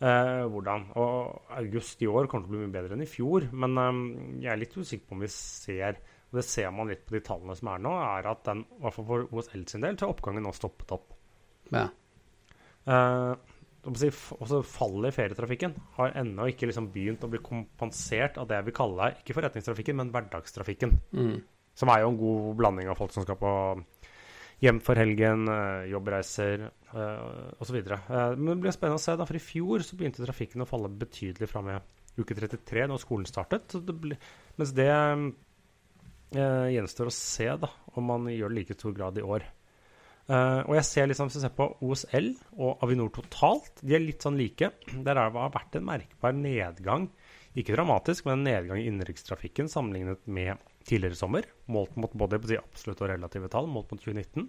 Eh, 0.00 0.44
hvordan. 0.48 0.86
Og 1.00 1.50
august 1.58 2.00
i 2.00 2.08
år 2.08 2.30
kommer 2.30 2.46
til 2.46 2.54
å 2.54 2.56
bli 2.56 2.64
mye 2.64 2.76
bedre 2.78 2.96
enn 2.96 3.04
i 3.04 3.10
fjor. 3.10 3.50
Men 3.52 3.76
eh, 3.82 4.00
jeg 4.46 4.54
er 4.54 4.62
litt 4.62 4.78
usikker 4.78 5.08
på 5.08 5.18
om 5.18 5.26
vi 5.26 5.32
ser 5.34 6.00
og 6.30 6.38
det 6.38 6.46
ser 6.46 6.68
man 6.70 6.86
litt 6.86 7.00
på 7.06 7.16
de 7.16 7.24
tallene 7.26 7.56
som 7.58 7.72
er 7.72 7.80
nå, 7.82 7.90
er 7.90 8.26
at 8.30 8.44
den, 8.46 8.60
i 8.62 8.82
hvert 8.84 8.94
fall 8.94 9.06
for 9.08 9.32
OSL 9.34 9.64
sin 9.66 9.82
del, 9.82 9.96
så 9.98 10.06
har 10.06 10.12
oppgangen 10.14 10.44
nå 10.46 10.52
stoppet 10.54 10.92
opp. 10.94 11.16
Ja. 11.74 11.88
Eh, 12.86 13.32
og 13.80 13.96
også 13.96 14.60
fallet 14.68 15.08
i 15.10 15.16
ferietrafikken 15.16 15.74
har 15.96 16.14
ennå 16.20 16.46
ikke 16.50 16.68
liksom 16.68 16.90
begynt 16.94 17.24
å 17.24 17.30
bli 17.32 17.40
kompensert 17.42 18.36
av 18.38 18.46
det 18.46 18.58
jeg 18.58 18.68
vil 18.68 18.76
kalle 18.76 19.08
ikke 19.16 19.36
forretningstrafikken, 19.38 19.98
men 19.98 20.12
hverdagstrafikken. 20.14 20.94
Mm. 21.16 21.38
Som 21.80 21.90
er 21.90 22.02
jo 22.02 22.12
en 22.12 22.20
god 22.20 22.48
blanding 22.60 22.90
av 22.92 23.00
folk 23.00 23.14
som 23.14 23.24
skal 23.24 23.40
på 23.40 23.52
hjem 24.60 24.80
for 24.84 25.00
helgen, 25.00 25.46
eh, 25.48 25.90
jobbreiser 25.94 26.66
uh, 26.92 27.52
osv. 27.62 27.78
Uh, 27.80 28.34
men 28.36 28.54
det 28.54 28.64
blir 28.66 28.74
spennende 28.76 29.00
å 29.00 29.02
se, 29.02 29.16
da, 29.16 29.26
for 29.28 29.38
i 29.38 29.42
fjor 29.42 29.84
så 29.86 29.96
begynte 29.96 30.24
trafikken 30.24 30.64
å 30.64 30.68
falle 30.68 30.90
betydelig 30.92 31.48
fra 31.50 31.62
med 31.64 31.96
uke 32.20 32.36
33, 32.36 32.84
når 32.90 33.00
skolen 33.00 33.28
startet. 33.28 33.72
Det 33.86 33.94
ble, 33.96 34.18
mens 34.60 34.74
det 34.76 34.90
eh, 34.90 36.66
gjenstår 36.74 37.08
å 37.08 37.14
se 37.14 37.48
da, 37.62 37.70
om 37.96 38.10
man 38.10 38.28
gjør 38.32 38.52
det 38.52 38.58
like 38.58 38.76
stor 38.76 38.94
grad 38.96 39.20
i 39.20 39.24
år. 39.24 39.46
Uh, 40.30 40.62
og 40.68 40.76
jeg 40.76 40.86
ser 40.86 41.08
liksom, 41.10 41.26
Hvis 41.26 41.40
du 41.40 41.42
ser 41.42 41.54
på 41.56 41.66
OSL 41.82 42.28
og 42.60 42.84
Avinor 42.84 43.08
totalt, 43.14 43.80
de 43.82 43.96
er 43.96 44.04
litt 44.04 44.22
sånn 44.22 44.38
like. 44.38 44.68
Der 44.92 45.18
har 45.18 45.32
det 45.32 45.46
vært 45.56 45.78
en 45.78 45.88
merkbar 45.88 46.36
nedgang, 46.36 47.08
ikke 47.58 47.74
dramatisk, 47.74 48.28
men 48.28 48.38
en 48.38 48.46
nedgang 48.46 48.78
i 48.78 48.86
innenrikstrafikken 48.90 49.70
sammenlignet 49.72 50.22
med 50.30 50.60
tidligere 50.88 51.18
sommer, 51.18 51.46
målt 51.70 51.96
mot 52.00 52.12
både 52.16 52.40
på 52.40 52.50
de 52.50 52.58
absolutte 52.60 53.04
og 53.04 53.12
relative 53.12 53.50
tall, 53.52 53.68
målt 53.70 53.92
mot 53.92 54.00
2019. 54.00 54.48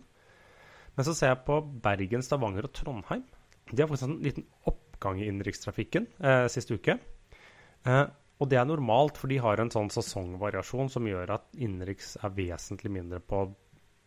Men 0.95 1.07
så 1.07 1.15
ser 1.15 1.33
jeg 1.33 1.43
på 1.47 1.59
Bergen, 1.83 2.23
Stavanger 2.25 2.67
og 2.67 2.73
Trondheim. 2.75 3.23
De 3.71 3.79
har 3.79 3.89
faktisk 3.89 4.09
en 4.09 4.19
liten 4.23 4.47
oppgang 4.67 5.21
i 5.21 5.27
innenrikstrafikken 5.29 6.07
eh, 6.19 6.45
sist 6.51 6.71
uke. 6.73 6.97
Eh, 7.87 8.05
og 8.41 8.49
det 8.49 8.57
er 8.57 8.65
normalt, 8.65 9.19
for 9.21 9.29
de 9.29 9.37
har 9.41 9.61
en 9.61 9.69
sånn 9.71 9.91
sesongvariasjon 9.93 10.89
som 10.89 11.05
gjør 11.07 11.35
at 11.37 11.43
innenriks 11.61 12.15
er 12.25 12.33
vesentlig 12.33 12.89
mindre 12.93 13.21
på, 13.21 13.43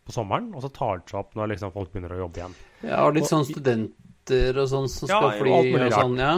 på 0.03 0.15
sommeren, 0.15 0.51
og 0.53 0.65
så 0.65 0.71
tar 0.75 0.99
det 0.99 1.13
seg 1.13 1.21
opp 1.21 1.37
når 1.39 1.53
liksom 1.53 1.71
folk 1.75 1.93
begynner 1.93 2.17
å 2.17 2.25
jobbe 2.25 2.41
igjen. 2.41 2.57
Ja, 2.83 2.99
og 3.05 3.15
litt 3.15 3.29
Og 3.29 3.31
sånn 3.31 3.47
studenter 3.47 4.59
og 4.59 4.69
sånn 4.73 4.91
som 4.91 5.09
Ja, 5.09 5.21
skal 5.21 5.29
og 5.29 5.39
fly 5.39 5.55
mulig 5.71 5.87
og 5.87 5.95
sånn, 5.95 6.19
ja. 6.19 6.35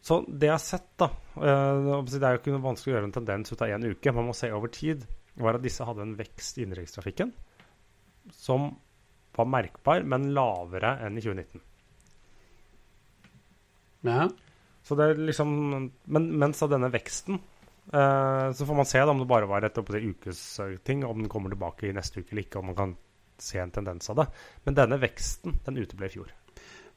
Så 0.00 0.22
det 0.24 0.48
jeg 0.48 0.54
har 0.54 0.62
sett, 0.64 0.86
da 0.96 1.10
eh, 1.36 1.88
Det 2.08 2.22
er 2.22 2.32
jo 2.32 2.38
ikke 2.38 2.54
noe 2.54 2.64
vanskelig 2.64 2.92
å 2.92 2.94
gjøre 2.94 3.08
en 3.10 3.16
tendens 3.18 3.52
ut 3.52 3.64
av 3.66 3.74
én 3.74 3.88
uke, 3.90 4.14
man 4.16 4.30
må 4.30 4.36
se 4.38 4.48
over 4.54 4.72
tid, 4.72 5.02
var 5.42 5.58
at 5.58 5.64
disse 5.64 5.86
hadde 5.86 6.04
en 6.04 6.16
vekst 6.18 6.58
i 6.58 6.64
innenrikstrafikken 6.64 7.32
som 8.36 8.70
var 9.36 9.48
merkbar, 9.48 10.04
men 10.04 10.30
lavere 10.36 10.96
enn 11.06 11.18
i 11.18 11.24
2019. 11.24 11.62
ja. 14.08 14.30
Så 14.82 14.96
det 14.96 15.06
er 15.06 15.18
liksom 15.28 15.50
Men 16.08 16.28
mens 16.40 16.62
av 16.64 16.70
denne 16.72 16.88
veksten 16.88 17.36
eh, 17.36 18.46
Så 18.56 18.64
får 18.64 18.78
man 18.78 18.88
se 18.88 19.02
da 19.02 19.12
om 19.12 19.20
det 19.20 19.28
bare 19.28 19.46
var 19.50 19.66
et 19.66 19.76
ukesting, 19.76 21.04
om 21.04 21.20
den 21.20 21.28
kommer 21.28 21.52
tilbake 21.52 21.88
i 21.88 21.92
neste 21.92 22.22
uke 22.22 22.32
eller 22.32 22.46
ikke, 22.46 22.58
om 22.58 22.70
man 22.72 22.78
kan 22.78 22.96
se 23.40 23.58
en 23.60 23.70
tendens 23.70 24.10
av 24.10 24.16
det. 24.16 24.26
Men 24.64 24.76
denne 24.76 24.98
veksten, 25.00 25.60
den 25.64 25.78
uteble 25.80 26.08
i 26.08 26.12
fjor. 26.12 26.32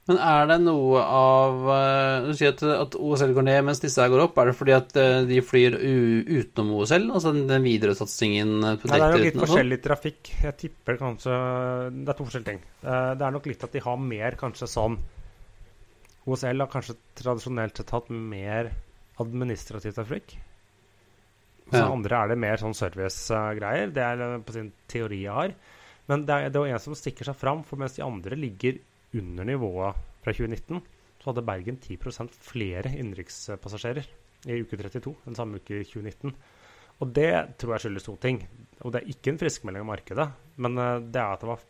Men 0.10 0.18
er 0.20 0.48
det 0.50 0.58
noe 0.66 1.00
av 1.00 1.62
eh, 1.72 2.26
Du 2.28 2.34
sier 2.36 2.50
at, 2.52 2.60
at 2.68 2.96
OSL 3.00 3.32
går 3.38 3.46
ned 3.48 3.62
mens 3.70 3.80
disse 3.80 4.02
her 4.04 4.10
går 4.12 4.26
opp. 4.26 4.38
Er 4.42 4.50
det 4.52 4.56
fordi 4.60 4.74
at 4.76 4.98
eh, 5.00 5.22
de 5.30 5.38
flyr 5.39 5.78
utenom 5.80 6.74
OSL? 6.82 7.06
Altså 7.16 7.32
den, 7.32 7.46
den 7.48 7.63
videre 7.63 7.96
satsingen 7.96 8.58
på 8.82 8.92
Nei, 8.92 9.00
det 9.00 9.06
er 9.08 9.16
nok 9.16 9.24
litt 9.24 9.38
sånn? 9.38 9.46
forskjellig 9.46 9.80
trafikk. 9.86 10.32
Jeg 10.44 10.58
tipper 10.60 11.00
kanskje 11.00 11.38
Det 12.02 12.12
er 12.12 12.20
to 12.20 12.28
forskjellige 12.28 12.50
ting. 12.52 12.62
Eh, 12.84 13.10
Det 13.16 13.28
er 13.30 13.36
nok 13.38 13.48
litt 13.54 13.63
at 13.70 13.72
de 13.80 13.84
har 13.88 14.02
mer 14.12 14.39
kanskje 14.44 14.68
sånn 14.76 15.00
OSL 16.28 16.63
har 16.63 16.72
kanskje 16.72 16.98
tradisjonelt 17.20 17.80
sett 17.80 17.89
hatt 17.96 18.10
mer 18.12 18.70
administrativ 19.24 19.96
trafikk. 19.98 20.36
Så 21.72 21.80
Ja. 21.80 21.88
andre 21.92 22.16
er 22.24 22.28
det 22.32 22.38
mer 22.44 22.60
sånn 22.60 22.76
servicegreier. 22.76 23.92
Det 23.96 24.04
er 24.04 24.39
på 24.44 24.52
sin 24.56 24.72
teori 24.92 25.24
jeg 25.24 25.34
har. 25.36 25.54
Men 26.08 26.26
det 26.28 26.36
er, 26.36 26.50
det 26.52 26.60
er 26.60 26.66
jo 26.68 26.74
en 26.76 26.80
som 26.84 26.96
stikker 26.96 27.28
seg 27.28 27.36
fram, 27.39 27.63
for 27.63 27.80
mens 27.80 27.96
de 27.96 28.04
andre 28.04 28.36
ligger 28.39 28.80
under 29.19 29.47
nivået 29.47 29.95
fra 30.23 30.34
2019, 30.34 30.82
så 31.21 31.30
hadde 31.32 31.45
Bergen 31.47 31.78
10% 31.80 32.34
flere 32.43 32.91
innenrikspassasjerer 32.97 34.08
i 34.52 34.58
uke 34.63 34.78
32 34.80 35.13
enn 35.28 35.38
samme 35.38 35.60
uke 35.62 35.80
i 35.80 35.86
2019. 35.88 36.34
Og 37.02 37.12
det 37.15 37.30
tror 37.60 37.76
jeg 37.76 37.86
skyldes 37.86 38.06
to 38.08 38.15
ting. 38.21 38.41
Og 38.84 38.91
det 38.93 39.02
er 39.02 39.13
ikke 39.13 39.32
en 39.34 39.39
friskmelding 39.41 39.84
av 39.86 39.89
markedet, 39.89 40.28
men 40.62 40.78
eh, 40.78 40.99
det 41.13 41.21
er 41.21 41.36
at 41.36 41.43
det 41.43 41.49
var, 41.49 41.63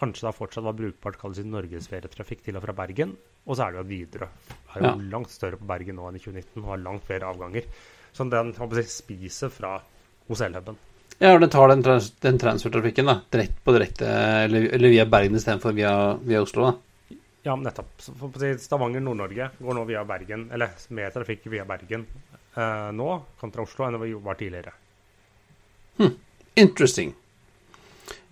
kanskje 0.00 0.24
da 0.28 0.32
fortsatt 0.32 0.64
var 0.64 0.76
brukbart 0.78 1.18
kalles 1.20 1.42
norgesferietrafikk 1.44 2.44
til 2.46 2.56
og 2.56 2.64
fra 2.64 2.72
Bergen. 2.78 3.16
Og 3.46 3.56
så 3.56 3.66
er 3.66 3.72
det 3.74 3.80
jo 3.80 3.84
at 3.84 3.90
Widerøe 3.90 4.28
er 4.30 4.78
jo 4.80 4.86
Ja. 4.86 4.94
langt 5.12 5.30
større 5.32 5.58
på 5.60 5.66
Bergen 5.68 5.96
nå 5.98 6.06
enn 6.08 6.16
i 6.16 6.22
2019 6.22 6.62
og 6.62 6.70
har 6.70 6.84
langt 6.84 7.04
flere 7.08 7.28
avganger. 7.28 7.66
Så 8.12 8.26
den 8.30 8.54
si, 8.54 8.82
spiser 9.02 9.50
fra 9.52 9.74
OCL-huben. 10.30 10.76
Ja, 11.20 11.34
og 11.34 11.40
den 11.42 11.50
tar 11.52 11.68
den, 11.68 11.82
trans 11.84 12.10
den 12.22 12.38
transfertrafikken 12.40 13.06
da, 13.10 13.20
direkte 13.30 13.60
på 13.64 13.74
direkte, 13.76 14.06
eller, 14.46 14.70
eller 14.72 14.88
via 14.94 15.04
Bergen 15.04 15.36
istedenfor 15.36 15.74
via, 15.76 15.92
via 16.24 16.40
Oslo. 16.40 16.70
da. 16.70 16.72
Ja, 17.42 17.56
nettopp. 17.56 18.02
Stavanger, 18.60 19.00
Nord-Norge 19.00 19.48
går 19.58 19.76
nå 19.76 19.84
via 19.88 20.04
Bergen, 20.04 20.50
eller 20.52 20.74
mer 20.92 21.12
trafikk 21.14 21.46
via 21.48 21.64
Bergen 21.64 22.04
eh, 22.54 22.90
nå 22.92 23.08
kontra 23.40 23.64
Oslo 23.64 23.86
enn 23.86 23.96
det 23.96 24.10
var 24.20 24.36
tidligere. 24.40 24.74
Interesting. 26.60 27.14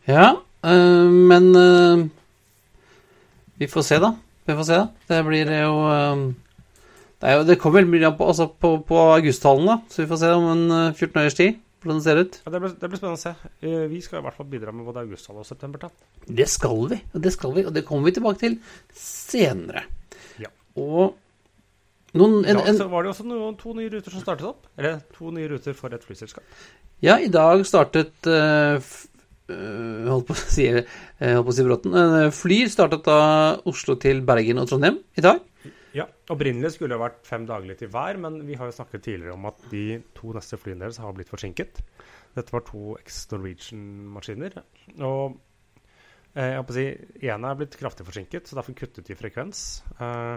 Ja, 0.08 0.36
øh, 0.64 1.10
men 1.30 1.56
øh, 1.56 2.06
Vi 3.58 3.66
får 3.66 3.82
se, 3.82 3.98
da. 3.98 4.12
Vi 4.46 4.54
får 4.54 4.62
se, 4.62 4.74
da. 4.74 4.86
Det 5.08 5.24
blir 5.26 5.52
jo 5.62 5.74
øh, 5.92 6.34
Det, 7.20 7.46
det 7.46 7.58
kommer 7.58 7.80
veldig 7.80 7.90
mye 7.90 8.06
an 8.06 8.16
på, 8.16 8.28
altså 8.28 8.46
på, 8.46 8.76
på 8.86 8.98
augusttallene, 9.16 9.72
da. 9.72 9.78
Så 9.90 10.02
vi 10.02 10.08
får 10.08 10.16
se 10.16 10.30
om 10.32 10.44
en 10.52 10.70
øh, 10.70 10.94
14 10.94 11.20
øyers 11.20 11.34
tid 11.34 11.54
hvordan 11.82 12.00
det 12.00 12.04
ser 12.06 12.20
ut. 12.20 12.40
Ja, 12.44 12.52
det, 12.52 12.60
blir, 12.62 12.74
det 12.80 12.90
blir 12.90 13.00
spennende 13.00 13.18
å 13.18 13.22
se. 13.22 13.52
Eh, 13.62 13.84
vi 13.90 14.00
skal 14.04 14.20
i 14.20 14.24
hvert 14.26 14.36
fall 14.38 14.48
bidra 14.50 14.74
med 14.74 14.86
både 14.88 15.04
augusttallet 15.06 15.44
og 15.44 15.48
septembertall. 15.48 15.92
Det 16.26 16.48
skal 16.50 16.82
vi, 16.90 16.98
og 17.14 17.24
det 17.24 17.32
skal 17.34 17.54
vi, 17.54 17.64
og 17.68 17.74
det 17.76 17.84
kommer 17.86 18.08
vi 18.10 18.16
tilbake 18.18 18.42
til 18.42 18.56
senere. 18.98 19.84
Ja. 20.42 20.50
Og 20.80 21.16
noen 22.18 22.40
en, 22.42 22.62
Ja, 22.64 22.74
så 22.78 22.88
var 22.90 23.04
det 23.04 23.12
også 23.12 23.28
noen, 23.28 23.54
to 23.60 23.76
nye 23.76 23.92
ruter 23.92 24.14
som 24.14 24.24
startet 24.24 24.48
opp. 24.48 24.66
Eller 24.78 24.98
to 25.14 25.30
nye 25.34 25.50
ruter 25.52 25.76
for 25.78 25.94
et 25.94 26.06
flyselskap. 26.06 26.58
Ja, 27.04 27.18
i 27.22 27.30
dag 27.30 27.62
startet 27.68 28.26
uh, 28.26 28.80
øh, 29.46 30.08
Holdt 30.08 30.26
på 30.26 30.34
å 30.34 30.38
si, 30.40 30.66
uh, 30.66 30.82
holdt 31.22 31.46
på 31.46 31.52
å 31.52 31.54
si 31.54 31.66
Bråten. 31.68 31.98
Flyr 32.34 32.72
startet 32.72 33.06
da 33.06 33.20
Oslo 33.70 33.94
til 34.02 34.24
Bergen 34.26 34.58
og 34.58 34.66
Trondheim 34.72 34.98
i 35.14 35.24
dag. 35.24 35.44
Ja, 35.96 36.04
Opprinnelig 36.28 36.74
skulle 36.74 36.96
det 36.96 37.00
vært 37.00 37.26
fem 37.26 37.46
dager 37.48 37.76
til 37.80 37.90
hver, 37.92 38.18
men 38.20 38.42
vi 38.46 38.56
har 38.60 38.68
jo 38.68 38.76
snakket 38.76 39.06
tidligere 39.06 39.36
om 39.38 39.46
at 39.48 39.62
de 39.72 40.00
to 40.16 40.34
neste 40.36 40.58
flyene 40.60 40.84
deres 40.84 41.00
har 41.00 41.14
blitt 41.16 41.30
forsinket. 41.32 41.80
Dette 42.36 42.52
var 42.52 42.64
to 42.68 42.92
ex-Norwegian-maskiner. 42.98 44.58
Og 44.98 45.38
eh, 46.34 46.50
jeg 46.52 46.58
håper 46.60 46.74
å 46.74 46.78
si, 46.78 46.86
én 47.30 47.48
er 47.48 47.60
blitt 47.60 47.78
kraftig 47.80 48.06
forsinket, 48.08 48.50
så 48.50 48.58
derfor 48.58 48.76
kuttet 48.76 49.08
de 49.08 49.16
frekvens 49.16 49.64
eh, 49.96 50.36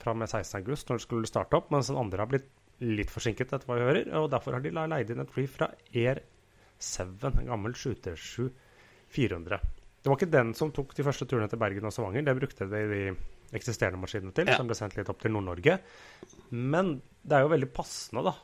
fra 0.00 0.16
med 0.16 0.30
16.8 0.30 0.64
når 0.64 1.02
det 1.02 1.04
skulle 1.04 1.30
starte 1.30 1.60
opp, 1.60 1.68
mens 1.74 1.92
den 1.92 2.00
andre 2.00 2.24
har 2.24 2.32
blitt 2.32 2.48
litt 2.80 3.12
forsinket, 3.12 3.52
etter 3.52 3.68
hva 3.68 3.76
vi 3.76 3.88
hører, 3.90 4.12
og 4.20 4.30
derfor 4.32 4.56
har 4.56 4.64
de 4.64 4.72
leid 4.72 5.10
inn 5.12 5.24
et 5.24 5.32
fly 5.34 5.44
fra 5.50 5.72
Air 5.92 6.22
7, 6.78 7.18
en 7.28 7.48
gammel 7.50 7.74
737 7.74 8.52
400. 9.08 9.58
Det 9.98 10.10
var 10.10 10.18
ikke 10.18 10.30
den 10.30 10.52
som 10.54 10.70
tok 10.72 10.92
de 10.94 11.04
første 11.04 11.26
turene 11.28 11.48
til 11.50 11.60
Bergen 11.60 11.88
og 11.88 11.92
Stavanger, 11.92 12.24
det 12.24 12.36
brukte 12.38 12.68
de 12.70 12.82
de 12.92 13.02
eksisterende 13.56 14.00
maskinene 14.02 14.34
til, 14.36 14.48
Ja. 14.50 14.56
som 14.58 14.66
ble 14.68 14.76
sendt 14.76 14.96
litt 14.98 15.08
opp 15.08 15.20
til 15.22 15.32
Nord-Norge. 15.32 15.78
Men 16.50 17.00
det 17.24 17.36
er 17.38 17.46
jo 17.46 17.52
veldig 17.54 17.70
passende, 17.72 18.24
da. 18.28 18.34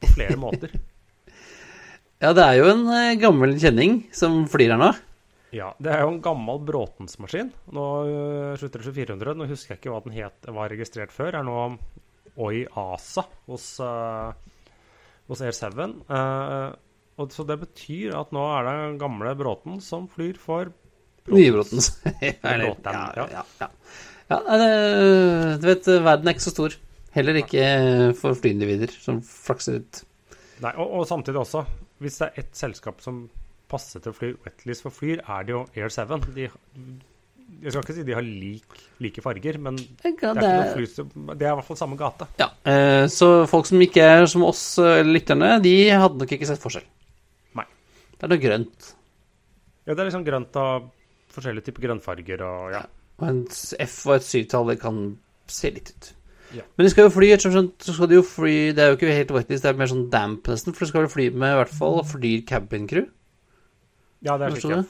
På 0.00 0.10
flere 0.14 0.36
måter. 0.44 0.74
Ja, 2.20 2.32
det 2.36 2.42
er 2.44 2.58
jo 2.58 2.66
en 2.68 2.82
øh, 2.90 3.14
gammel 3.20 3.54
kjenning 3.60 4.02
som 4.12 4.42
flyr 4.50 4.74
her 4.74 4.80
nå. 4.80 4.90
Ja, 5.56 5.72
det 5.82 5.90
er 5.90 6.04
jo 6.04 6.12
en 6.12 6.20
gammel 6.22 6.60
Bråtens-maskin. 6.62 7.48
Nå 7.74 7.86
slutter 8.60 8.84
det 8.84 8.92
2400. 8.92 9.34
Nå 9.40 9.48
husker 9.50 9.74
jeg 9.74 9.80
ikke 9.80 9.94
hva 9.94 10.02
den 10.04 10.14
het, 10.14 10.46
var 10.46 10.70
registrert 10.70 11.10
før. 11.14 11.32
Det 11.32 11.40
Er 11.40 11.48
nå 11.48 11.78
Oi 12.40 12.60
Asa 12.78 13.24
hos, 13.48 13.64
uh, 13.82 14.30
hos 15.26 15.42
Air 15.42 15.56
7. 15.56 15.96
Uh, 16.06 16.70
og 17.18 17.34
så 17.34 17.42
det 17.48 17.56
betyr 17.64 18.14
at 18.20 18.30
nå 18.32 18.44
er 18.60 18.68
det 18.68 19.00
gamle 19.02 19.32
Bråten 19.36 19.80
som 19.82 20.06
flyr 20.08 20.38
for 20.40 20.70
Nybråtens. 21.28 21.90
Eller- 22.20 22.72
ja, 22.84 23.02
ja. 23.16 23.26
ja, 23.34 23.44
ja. 24.30 24.38
det, 24.62 24.70
du 25.60 25.66
vet, 25.68 25.90
verden 26.06 26.30
er 26.30 26.36
ikke 26.36 26.46
så 26.48 26.54
stor. 26.54 26.76
Heller 27.14 27.40
ikke 27.40 27.64
for 28.18 28.38
flyindivider 28.38 28.92
som 29.02 29.18
flakser 29.26 29.80
ut. 29.82 30.02
Nei, 30.62 30.72
og, 30.76 31.00
og 31.00 31.06
samtidig 31.08 31.40
også, 31.40 31.64
hvis 32.00 32.20
det 32.20 32.28
er 32.28 32.42
ett 32.44 32.52
selskap 32.58 33.00
som 33.02 33.24
passer 33.70 34.02
til 34.02 34.12
å 34.12 34.16
fly 34.16 34.32
wetlease 34.44 34.84
for 34.84 34.94
Flyr, 34.94 35.22
er 35.26 35.46
det 35.46 35.54
jo 35.54 35.64
Air 35.78 35.90
7. 35.94 36.14
De, 36.36 36.46
jeg 37.60 37.72
skal 37.74 37.82
ikke 37.82 37.96
si 37.96 38.04
de 38.06 38.14
har 38.14 38.26
lik, 38.26 38.78
like 39.02 39.22
farger, 39.24 39.58
men 39.62 39.78
det 39.78 40.12
er, 40.22 40.70
fly, 40.76 40.86
det 40.86 41.46
er 41.46 41.50
i 41.50 41.56
hvert 41.58 41.66
fall 41.66 41.78
samme 41.80 41.98
gate. 41.98 42.28
ja, 42.40 42.48
eh, 42.70 43.04
så 43.10 43.30
folk 43.50 43.66
som 43.70 43.82
ikke 43.82 44.06
er 44.06 44.26
som 44.30 44.44
oss 44.46 44.62
lytterne, 45.06 45.56
de 45.64 45.74
hadde 45.90 46.22
nok 46.22 46.34
ikke 46.36 46.48
sett 46.48 46.62
forskjell. 46.62 46.86
Nei. 47.58 47.66
Det 48.14 48.26
er 48.26 48.32
noe 48.34 48.42
grønt. 48.42 48.90
Ja, 49.86 49.94
det 49.94 49.98
er 50.04 50.10
liksom 50.10 50.26
grønt 50.26 50.58
og 50.60 50.90
forskjellige 51.34 51.68
typer 51.68 51.88
grønnfarger 51.88 52.46
og 52.46 52.72
ja. 52.74 52.84
Og 53.20 53.26
en 53.28 53.42
F 53.84 53.98
og 54.08 54.14
et 54.16 54.24
syvtall, 54.24 54.70
det 54.72 54.78
kan 54.80 55.00
se 55.50 55.70
litt 55.74 55.90
ut. 55.92 56.08
Ja. 56.56 56.64
Men 56.76 56.86
de 56.86 56.90
skal 56.90 57.06
jo 57.06 57.12
fly, 57.14 57.28
så 57.38 57.50
skal 57.94 58.08
de 58.10 58.16
jo 58.16 58.24
fly 58.26 58.72
Det 58.74 58.82
er 58.82 58.88
jo 58.90 58.96
ikke 58.96 59.12
helt 59.14 59.34
wetness, 59.36 59.60
det 59.62 59.68
er 59.70 59.76
mer 59.78 59.90
sånn 59.90 60.08
damp 60.10 60.48
nesten, 60.50 60.74
for 60.74 60.82
de 60.82 60.90
skal 60.90 61.04
vel 61.04 61.12
fly 61.12 61.28
med 61.30 61.52
i 61.54 61.58
hvert 61.60 61.74
fall 61.76 62.00
Flyr 62.10 62.40
cabin 62.48 62.88
crew. 62.90 63.04
Ja, 64.26 64.34
det 64.34 64.48
er 64.48 64.56
slik 64.56 64.74
jeg 64.74 64.88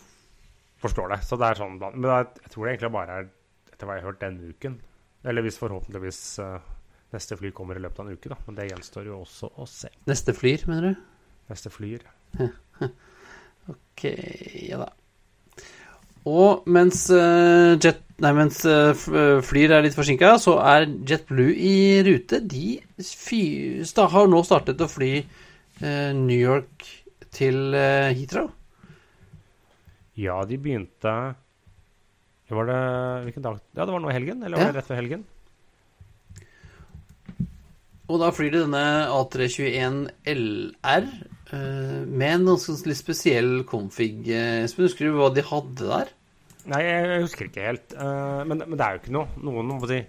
forstår 0.80 1.12
det. 1.12 1.20
Så 1.26 1.36
det 1.40 1.50
er 1.50 1.58
sånn, 1.60 1.76
men 1.80 2.08
jeg 2.08 2.52
tror 2.52 2.64
det 2.64 2.72
egentlig 2.72 2.92
bare 2.94 3.18
er 3.20 3.26
etter 3.72 3.88
hva 3.88 3.96
jeg 3.96 4.04
har 4.04 4.12
hørt 4.12 4.22
denne 4.22 4.52
uken. 4.54 4.78
Eller 5.28 5.44
hvis 5.44 5.58
forhåpentligvis 5.60 6.20
eh, 6.40 6.70
neste 7.12 7.36
fly 7.36 7.50
kommer 7.56 7.76
i 7.76 7.82
løpet 7.84 8.00
av 8.00 8.08
en 8.08 8.16
uke, 8.16 8.30
da. 8.32 8.38
Men 8.46 8.56
det 8.56 8.70
gjenstår 8.70 9.10
jo 9.10 9.20
også 9.20 9.50
å 9.60 9.66
se. 9.68 9.92
Neste 10.08 10.34
flyr, 10.36 10.64
mener 10.70 10.90
du? 10.90 11.06
Neste 11.52 11.72
flyr. 11.74 12.08
Ok, 13.70 14.02
ja 14.66 14.78
da. 14.80 14.86
Og 16.30 16.68
mens 16.70 17.06
eh, 17.14 17.74
Jet 17.80 18.06
Nei, 18.20 18.34
mens 18.36 18.58
eh, 18.68 18.90
eh, 18.92 19.38
Flyr 19.40 19.72
er 19.72 19.84
litt 19.86 19.94
forsinka, 19.96 20.34
så 20.42 20.58
er 20.60 20.84
JetBlue 21.08 21.54
i 21.56 21.76
rute. 22.04 22.42
De 22.44 22.74
fy, 23.00 23.38
har 23.96 24.28
nå 24.28 24.42
startet 24.44 24.82
å 24.84 24.90
fly 24.92 25.14
New 25.80 26.36
York 26.36 26.84
til 27.32 27.72
Heathrow. 27.72 28.50
Ja, 30.20 30.34
de 30.44 30.58
begynte 30.60 31.14
Var 32.52 32.66
det 32.68 32.80
Hvilken 33.24 33.46
dag? 33.46 33.62
Ja, 33.72 33.86
det 33.86 33.94
var 33.94 34.02
nå 34.04 34.10
i 34.12 34.16
helgen? 34.18 34.42
Eller 34.44 34.60
var 34.60 34.66
Ja. 34.66 34.72
det 34.74 34.82
rett 34.82 34.90
før 34.90 35.00
helgen? 35.00 35.24
Og 38.10 38.18
da 38.20 38.28
flyr 38.34 38.50
de 38.52 38.64
denne 38.66 38.84
A321 39.14 40.00
LR 40.28 41.04
eh, 41.54 42.00
med 42.10 42.32
en 42.34 42.48
ganske 42.50 42.74
litt 42.90 42.98
spesiell 42.98 43.52
config. 43.70 44.26
Espen, 44.34 44.88
husker 44.88 45.06
du 45.08 45.16
hva 45.16 45.30
de 45.32 45.44
hadde 45.46 45.86
der? 45.94 46.10
Nei, 46.68 46.80
jeg, 46.84 47.20
husker 47.24 47.48
ikke 47.48 47.68
helt. 47.70 47.94
Uh, 47.96 48.42
men, 48.48 48.64
men 48.66 48.76
det 48.76 48.86
er 48.86 48.96
jo 48.96 49.02
ikke 49.04 49.14
noe. 49.16 49.28
Noen 49.40 49.78
si 49.88 50.00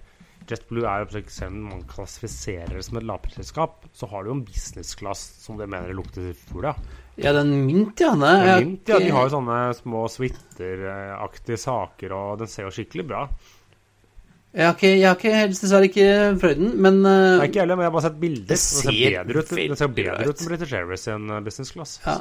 JetBlue 0.50 0.88
er 0.90 1.06
jo 1.06 1.22
selv 1.32 1.54
om 1.54 1.70
man 1.70 1.84
klassifiserer 1.88 2.74
det 2.76 2.84
som 2.86 2.98
et 3.00 3.06
lavprisselskap, 3.08 3.86
så 3.96 4.10
har 4.12 4.24
du 4.24 4.32
jo 4.32 4.38
en 4.40 4.44
business 4.48 4.96
class 5.00 5.22
som 5.44 5.60
det 5.60 5.70
mener 5.72 5.94
lukter 5.96 6.34
fugl 6.50 6.72
av. 6.72 6.82
Ja, 7.22 7.34
den 7.36 7.54
Mint, 7.68 8.00
ja. 8.02 8.14
Nei, 8.18 8.34
jeg- 8.48 8.66
Mint, 8.66 8.90
ja, 8.90 9.00
de 9.00 9.12
har 9.14 9.28
jo 9.28 9.36
sånne 9.38 9.58
små 9.78 10.06
suiteraktige 10.10 11.60
saker, 11.60 12.14
og 12.18 12.40
den 12.40 12.48
ser 12.48 12.64
jo 12.68 12.74
skikkelig 12.74 13.08
bra. 13.08 13.26
Jeg 14.52 14.66
har 14.68 14.74
ikke, 14.76 14.90
jeg 15.00 15.08
har 15.08 15.16
ikke 15.16 15.32
helst 15.36 15.64
dessverre 15.64 15.88
ikke 15.88 16.08
prøvd 16.42 16.58
den, 16.60 16.72
men 16.84 16.98
uh, 17.06 17.38
Nei, 17.40 17.46
ikke 17.48 17.62
heller, 17.62 17.78
men 17.78 17.86
jeg 17.86 17.92
har 17.92 17.96
bare 17.96 18.08
sett 18.10 18.20
bilder. 18.20 18.42
Det 18.42 18.58
Den 18.58 18.58
ser 18.58 18.82
ser 18.82 18.92
bedre 18.92 19.38
ut, 19.40 19.54
det 19.56 19.78
ser 19.80 19.94
bedre 19.96 20.26
ut 20.28 20.42
enn 20.42 20.50
British 20.50 20.74
Airways 20.76 21.08
i 21.08 21.14
en 21.14 21.30
uh, 21.32 21.40
business 21.46 21.72
class. 21.72 21.94
Ja. 22.04 22.18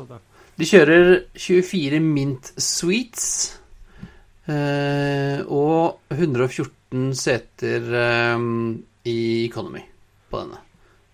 De 0.61 0.69
kjører 0.69 1.11
24 1.35 1.99
Mint 2.05 2.53
Suites 2.61 3.27
eh, 3.57 3.60
og 5.51 6.15
114 6.15 7.13
seter 7.19 7.87
eh, 8.01 8.49
i 9.11 9.19
Economy 9.47 9.83
på 10.31 10.43
denne. 10.43 10.61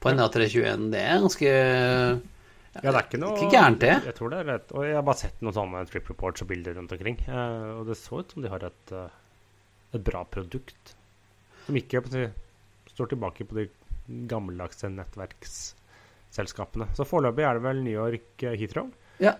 På 0.01 0.11
en 0.12 0.22
A321. 0.22 0.88
Det 0.92 1.03
er 1.03 1.22
ganske 1.25 1.53
ja, 2.77 2.90
det 2.92 2.99
er 2.99 3.07
ikke 3.07 3.20
noe 3.20 3.37
Ikke 3.38 3.53
gærent, 3.55 3.81
det. 3.81 3.94
Jeg 4.05 4.16
tror 4.18 4.33
det 4.33 4.40
er 4.42 4.49
rett. 4.51 4.72
Og 4.77 4.85
jeg 4.85 4.96
har 4.99 5.05
bare 5.07 5.20
sett 5.22 5.42
noen 5.44 5.57
sånne 5.57 5.85
trip 5.88 6.11
reports 6.12 6.44
og 6.44 6.51
bilder 6.51 6.77
rundt 6.77 6.92
omkring. 6.92 7.16
eh, 7.27 7.70
og 7.79 7.87
det 7.88 7.96
så 8.01 8.20
ut 8.20 8.33
som 8.35 8.44
de 8.44 8.53
har 8.53 8.66
et, 8.68 8.92
eh, 8.92 9.16
et 9.96 10.05
bra 10.05 10.25
produkt. 10.29 10.94
Som 11.66 11.79
ikke 11.81 12.03
står 12.92 13.07
tilbake 13.12 13.46
på 13.49 13.57
de 13.59 13.66
gammeldagse 14.31 14.90
nettverksselskapene. 14.92 16.90
Så 16.94 17.07
foreløpig 17.09 17.46
er 17.46 17.55
det 17.59 17.64
vel 17.64 17.83
New 17.83 17.96
York 17.96 18.42
eh, 18.44 18.59
Heathrow. 18.61 18.92
Ja. 19.22 19.35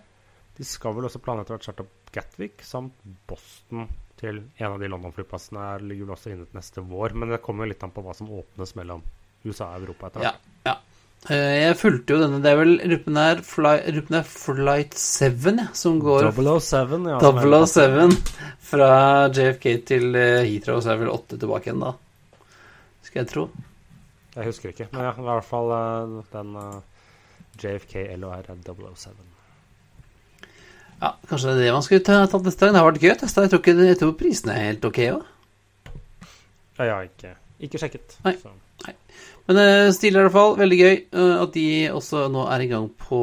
De 0.57 0.65
skal 0.65 0.95
vel 0.97 1.05
også 1.07 1.21
planlegge 1.21 1.53
å 1.53 1.61
starte 1.61 1.85
opp 1.85 2.06
Gatwick 2.17 2.65
samt 2.65 2.97
Boston 3.29 3.87
til 4.17 4.41
en 4.57 4.73
av 4.73 4.81
de 4.81 4.89
London-flyplassene. 4.89 5.69
ligger 5.85 6.07
vel 6.09 6.15
også 6.17 6.33
inne 6.33 6.47
til 6.49 6.57
neste 6.57 6.83
vår. 6.89 7.13
Men 7.13 7.33
det 7.35 7.41
kommer 7.45 7.65
jo 7.67 7.73
litt 7.75 7.85
an 7.85 7.93
på 7.93 8.03
hva 8.05 8.15
som 8.17 8.31
åpnes 8.33 8.73
mellom 8.79 9.05
USA 9.45 9.69
og 9.75 9.85
Europa 9.85 10.09
etter 10.11 10.25
hvert. 10.25 10.45
ja. 10.65 10.73
ja. 10.73 10.77
Jeg 11.27 11.75
fulgte 11.79 12.13
jo 12.13 12.19
denne. 12.21 12.37
Det 12.43 12.51
er 12.53 12.59
vel 12.59 12.75
Ruppen 12.91 13.17
er, 13.19 13.39
fly, 13.43 13.71
er 13.89 14.27
Flight 14.29 14.93
7 15.01 15.47
ja, 15.57 15.65
som 15.75 15.97
går 15.99 16.27
007, 16.29 17.07
ja. 17.09 17.17
er- 17.17 17.65
007 17.65 18.13
fra 18.67 18.89
JFK 19.33 19.65
til 19.89 20.15
eh, 20.15 20.45
Heathrow, 20.45 20.79
så 20.79 20.93
er 20.93 20.99
det 20.99 21.05
vel 21.07 21.13
8 21.15 21.39
tilbake 21.41 21.71
igjen, 21.71 21.81
da. 21.83 21.95
Skal 23.07 23.23
jeg 23.23 23.31
tro. 23.33 23.47
Jeg 24.37 24.45
husker 24.51 24.69
ikke, 24.71 24.87
men 24.93 25.07
ja, 25.07 25.15
i 25.17 25.25
hvert 25.25 25.47
fall 25.49 25.73
eh, 25.73 26.15
den 26.35 26.53
eh, 26.61 26.77
JFK 27.63 27.97
LOR 28.21 28.45
er 28.45 28.61
007. 28.61 29.36
Ja, 31.01 31.13
Kanskje 31.29 31.53
det 31.53 31.57
er 31.57 31.67
det 31.67 31.73
man 31.75 31.85
skulle 31.85 32.05
tatt 32.05 32.45
neste 32.45 32.65
gang. 32.65 32.75
Det 32.75 32.81
har 32.81 32.87
vært 32.87 33.03
gøy 33.03 33.11
å 33.13 33.17
teste. 33.21 33.43
Jeg 33.45 33.53
tror, 33.53 33.63
ikke, 33.63 33.89
jeg 33.89 33.99
tror 34.01 34.15
prisene 34.17 34.55
er 34.55 34.69
helt 34.71 34.87
ok 34.87 35.01
òg. 35.11 35.27
Ja, 36.77 36.85
jeg 36.85 36.93
har 36.93 37.09
ikke, 37.09 37.33
ikke 37.67 37.81
sjekket. 37.81 38.17
Nei. 38.25 38.33
Så. 38.41 38.53
Men 39.47 39.59
uh, 39.61 39.89
stilig 39.95 40.19
i 40.19 40.23
hvert 40.25 40.35
fall. 40.35 40.55
Veldig 40.59 40.77
gøy 40.77 40.95
uh, 41.15 41.35
at 41.45 41.53
de 41.55 41.67
også 41.95 42.27
nå 42.33 42.45
er 42.51 42.65
i 42.65 42.69
gang 42.71 42.87
på 43.01 43.19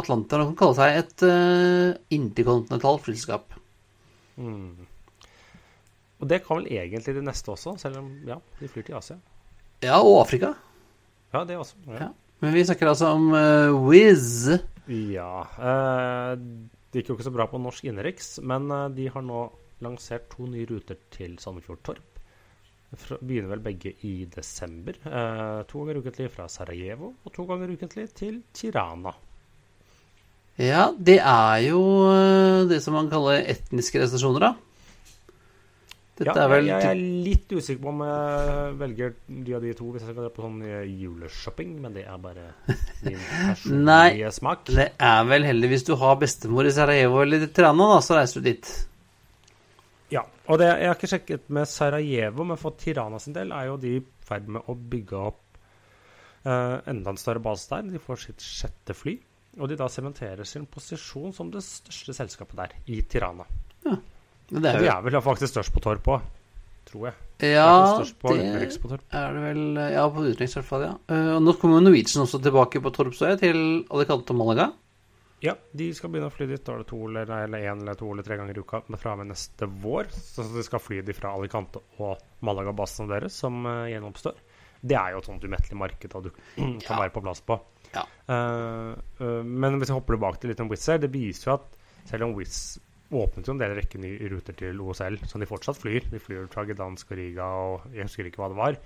Atlanteren. 0.00 0.44
og 0.44 0.52
kan 0.52 0.60
kalle 0.62 0.78
seg 0.78 1.00
et 1.02 1.24
uh, 1.26 1.96
interkontinentalt 2.14 3.04
flyselskap. 3.06 3.56
Mm. 4.36 4.86
Og 6.22 6.30
det 6.30 6.40
kan 6.44 6.60
vel 6.60 6.70
egentlig 6.72 7.16
de 7.16 7.24
neste 7.24 7.50
også, 7.52 7.74
selv 7.80 8.00
om 8.00 8.12
ja, 8.28 8.38
de 8.60 8.70
flyr 8.70 8.86
til 8.86 8.96
Asia. 9.00 9.18
Ja, 9.84 9.98
og 9.98 10.22
Afrika. 10.22 10.54
Ja, 11.34 11.42
det 11.44 11.58
også. 11.58 11.76
Ja. 11.88 12.06
Ja. 12.06 12.12
Men 12.44 12.54
vi 12.54 12.64
snakker 12.64 12.92
altså 12.92 13.10
om 13.16 13.32
uh, 13.32 13.88
Wizz. 13.88 14.54
ja 14.86 15.46
eh, 15.56 16.32
det 16.94 17.02
gikk 17.02 17.10
jo 17.10 17.14
ikke 17.18 17.26
så 17.26 17.34
bra 17.34 17.48
på 17.50 17.58
norsk 17.58 17.88
innenriks, 17.90 18.36
men 18.46 18.70
eh, 18.70 18.88
de 18.94 19.08
har 19.10 19.24
nå 19.26 19.44
lansert 19.82 20.28
to 20.30 20.46
nye 20.46 20.68
ruter 20.70 21.00
til 21.10 21.34
Sandefjord 21.42 21.82
Torp. 21.86 22.20
Begynner 22.94 23.50
vel 23.50 23.64
begge 23.64 23.90
i 24.06 24.12
desember. 24.30 25.00
Eh, 25.02 25.60
to 25.66 25.82
ganger 25.82 25.98
ukentlig 25.98 26.28
fra 26.30 26.46
Sarajevo, 26.46 27.10
og 27.26 27.34
to 27.34 27.48
ganger 27.50 27.72
ukentlig 27.74 28.06
til 28.14 28.44
Tirana. 28.54 29.10
Ja, 30.62 30.92
det 30.94 31.18
er 31.18 31.56
jo 31.66 31.80
uh, 32.06 32.62
det 32.70 32.78
som 32.84 32.94
man 32.94 33.10
kaller 33.10 33.42
etniske 33.42 33.98
restriksjoner, 33.98 34.44
da. 34.44 34.52
Dette 36.14 36.30
ja, 36.38 36.46
jeg, 36.46 36.66
jeg 36.68 36.86
er 36.92 36.98
litt 37.26 37.50
usikker 37.50 37.80
på 37.82 37.90
om 37.90 38.02
jeg 38.06 38.74
velger 38.78 39.14
de 39.26 39.54
av 39.56 39.64
de 39.64 39.72
to 39.74 39.88
hvis 39.90 40.04
jeg 40.04 40.12
skal 40.12 40.20
dra 40.20 40.30
på 40.30 40.44
sånn 40.44 40.60
eh, 40.62 40.84
juleshopping, 41.02 41.72
men 41.82 41.96
det 41.96 42.04
er 42.06 42.20
bare 42.22 42.44
min 43.02 43.18
personlige 43.48 44.30
smak. 44.36 44.62
Det 44.70 44.92
er 44.94 45.24
vel 45.26 45.48
heller 45.48 45.72
hvis 45.72 45.86
du 45.88 45.96
har 45.98 46.20
bestemor 46.20 46.70
i 46.70 46.74
Sarajevo 46.76 47.18
eller 47.24 47.48
Tirana, 47.50 47.88
da, 47.96 47.98
så 48.06 48.20
reiser 48.20 48.44
du 48.44 48.46
dit. 48.46 48.70
Ja, 50.14 50.22
og 50.46 50.62
det, 50.62 50.70
jeg 50.70 50.92
har 50.92 51.00
ikke 51.00 51.12
sjekket 51.16 51.50
med 51.58 51.66
Sarajevo, 51.72 52.46
men 52.46 52.62
for 52.62 52.78
Tirana 52.78 53.18
sin 53.18 53.34
del 53.34 53.50
er 53.56 53.72
jo 53.72 53.76
de 53.82 53.96
i 53.98 54.06
ferd 54.28 54.46
med 54.54 54.70
å 54.70 54.78
bygge 54.78 55.26
opp 55.32 55.42
uh, 56.46 56.78
enda 56.94 57.10
en 57.10 57.18
større 57.20 57.42
base 57.42 57.66
der. 57.72 57.90
De 57.90 58.06
får 58.06 58.22
sitt 58.28 58.46
sjette 58.54 58.94
fly, 58.94 59.18
og 59.58 59.66
de 59.70 59.82
da 59.82 59.90
sementerer 59.90 60.46
sin 60.46 60.70
posisjon 60.70 61.34
som 61.34 61.50
det 61.50 61.66
største 61.66 62.14
selskapet 62.22 62.60
der, 62.62 62.78
i 62.86 63.02
Tirana. 63.02 63.50
Det 64.50 64.60
Og 64.60 64.66
er 64.70 64.80
de 64.82 64.88
er 64.92 65.04
vel 65.06 65.20
faktisk 65.24 65.54
størst 65.54 65.72
på 65.74 65.82
Torp 65.84 66.08
òg, 66.12 66.24
tror 66.90 67.08
jeg. 67.08 67.18
Ja, 67.54 67.96
størst 67.96 68.18
på 68.20 68.34
det 68.36 68.44
på 68.80 68.92
er 68.94 69.34
det 69.34 69.42
vel 69.42 69.62
Ja, 69.94 70.04
på 70.12 70.22
utenriks 70.22 70.54
i 70.54 70.60
hvert 70.60 70.68
fall, 70.68 70.84
ja. 70.86 70.94
Uh, 71.10 71.36
nå 71.42 71.56
kommer 71.58 71.80
jo 71.80 71.86
Norwegian 71.88 72.22
også 72.26 72.40
tilbake 72.44 72.82
på 72.84 72.92
Torpsøya, 72.94 73.38
til 73.40 73.58
Alicante 73.90 74.34
og 74.34 74.40
Malaga. 74.40 74.70
Ja, 75.44 75.56
de 75.76 75.90
skal 75.92 76.08
begynne 76.12 76.30
å 76.30 76.32
fly 76.32 76.46
dit. 76.48 76.62
Da 76.64 76.72
er 76.72 76.84
det 76.84 76.88
to 76.88 77.02
eller, 77.04 77.28
eller 77.28 77.66
en 77.68 77.82
eller 77.82 77.98
to 78.00 78.06
eller 78.12 78.24
tre 78.24 78.38
ganger 78.40 78.56
i 78.56 78.62
uka 78.64 78.80
fra 78.96 79.12
og 79.12 79.20
med 79.20 79.32
neste 79.32 79.66
vår. 79.82 80.08
Så 80.14 80.46
de 80.54 80.62
skal 80.64 80.80
fly 80.80 81.02
de 81.04 81.16
fra 81.16 81.34
Alicante 81.36 81.82
og 82.00 82.22
Malaga-basene 82.46 83.10
deres, 83.10 83.36
som 83.42 83.58
uh, 83.66 83.84
gjenoppstår. 83.90 84.38
Det 84.84 84.96
er 85.00 85.12
jo 85.12 85.20
et 85.20 85.28
sånt 85.28 85.44
umettelig 85.44 85.80
marked 85.80 86.12
da 86.14 86.22
du 86.24 86.30
kan 86.56 86.78
Ja. 86.80 87.00
være 87.02 87.12
på 87.12 87.24
plass 87.24 87.42
på. 87.44 87.58
Ja. 87.94 88.06
Uh, 88.28 88.94
eh, 89.20 89.42
men 89.44 89.78
hvis 89.78 89.90
jeg 89.90 89.96
hopper 89.98 90.16
tilbake 90.16 90.40
til 90.42 90.50
litt 90.52 90.62
om 90.64 90.70
Wizz 90.72 90.88
her, 90.92 90.98
det 91.02 91.12
viser 91.12 91.50
jo 91.50 91.54
at 91.58 91.76
selv 92.08 92.26
om 92.26 92.34
Wizz 92.38 92.78
åpnet 93.12 93.48
jo 93.48 93.54
en 93.54 93.60
del 93.60 93.74
rekke 93.76 94.00
nye 94.00 94.30
ruter 94.32 94.56
til 94.58 94.80
OSL, 94.80 95.20
som 95.28 95.42
de 95.42 95.48
fortsatt 95.50 95.80
flyr. 95.80 96.08
De 96.12 96.22
flyr 96.22 96.48
fra 96.52 96.64
Gdansk 96.68 97.12
og 97.12 97.20
Riga 97.20 97.50
og 97.66 97.90
jeg 97.94 98.08
husker 98.08 98.30
ikke 98.30 98.42
hva 98.42 98.50
det 98.52 98.60
var. 98.60 98.80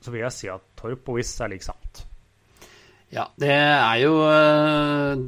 Så 0.00 0.14
vil 0.14 0.24
jeg 0.24 0.36
si 0.36 0.48
at 0.52 0.64
Torp 0.80 1.10
og 1.10 1.18
Wizz 1.18 1.42
er 1.44 1.52
lik 1.52 1.66
sant. 1.66 2.06
Ja, 3.10 3.24
det 3.42 3.50
er 3.50 3.96
jo 4.04 4.12
uh, 4.22 5.18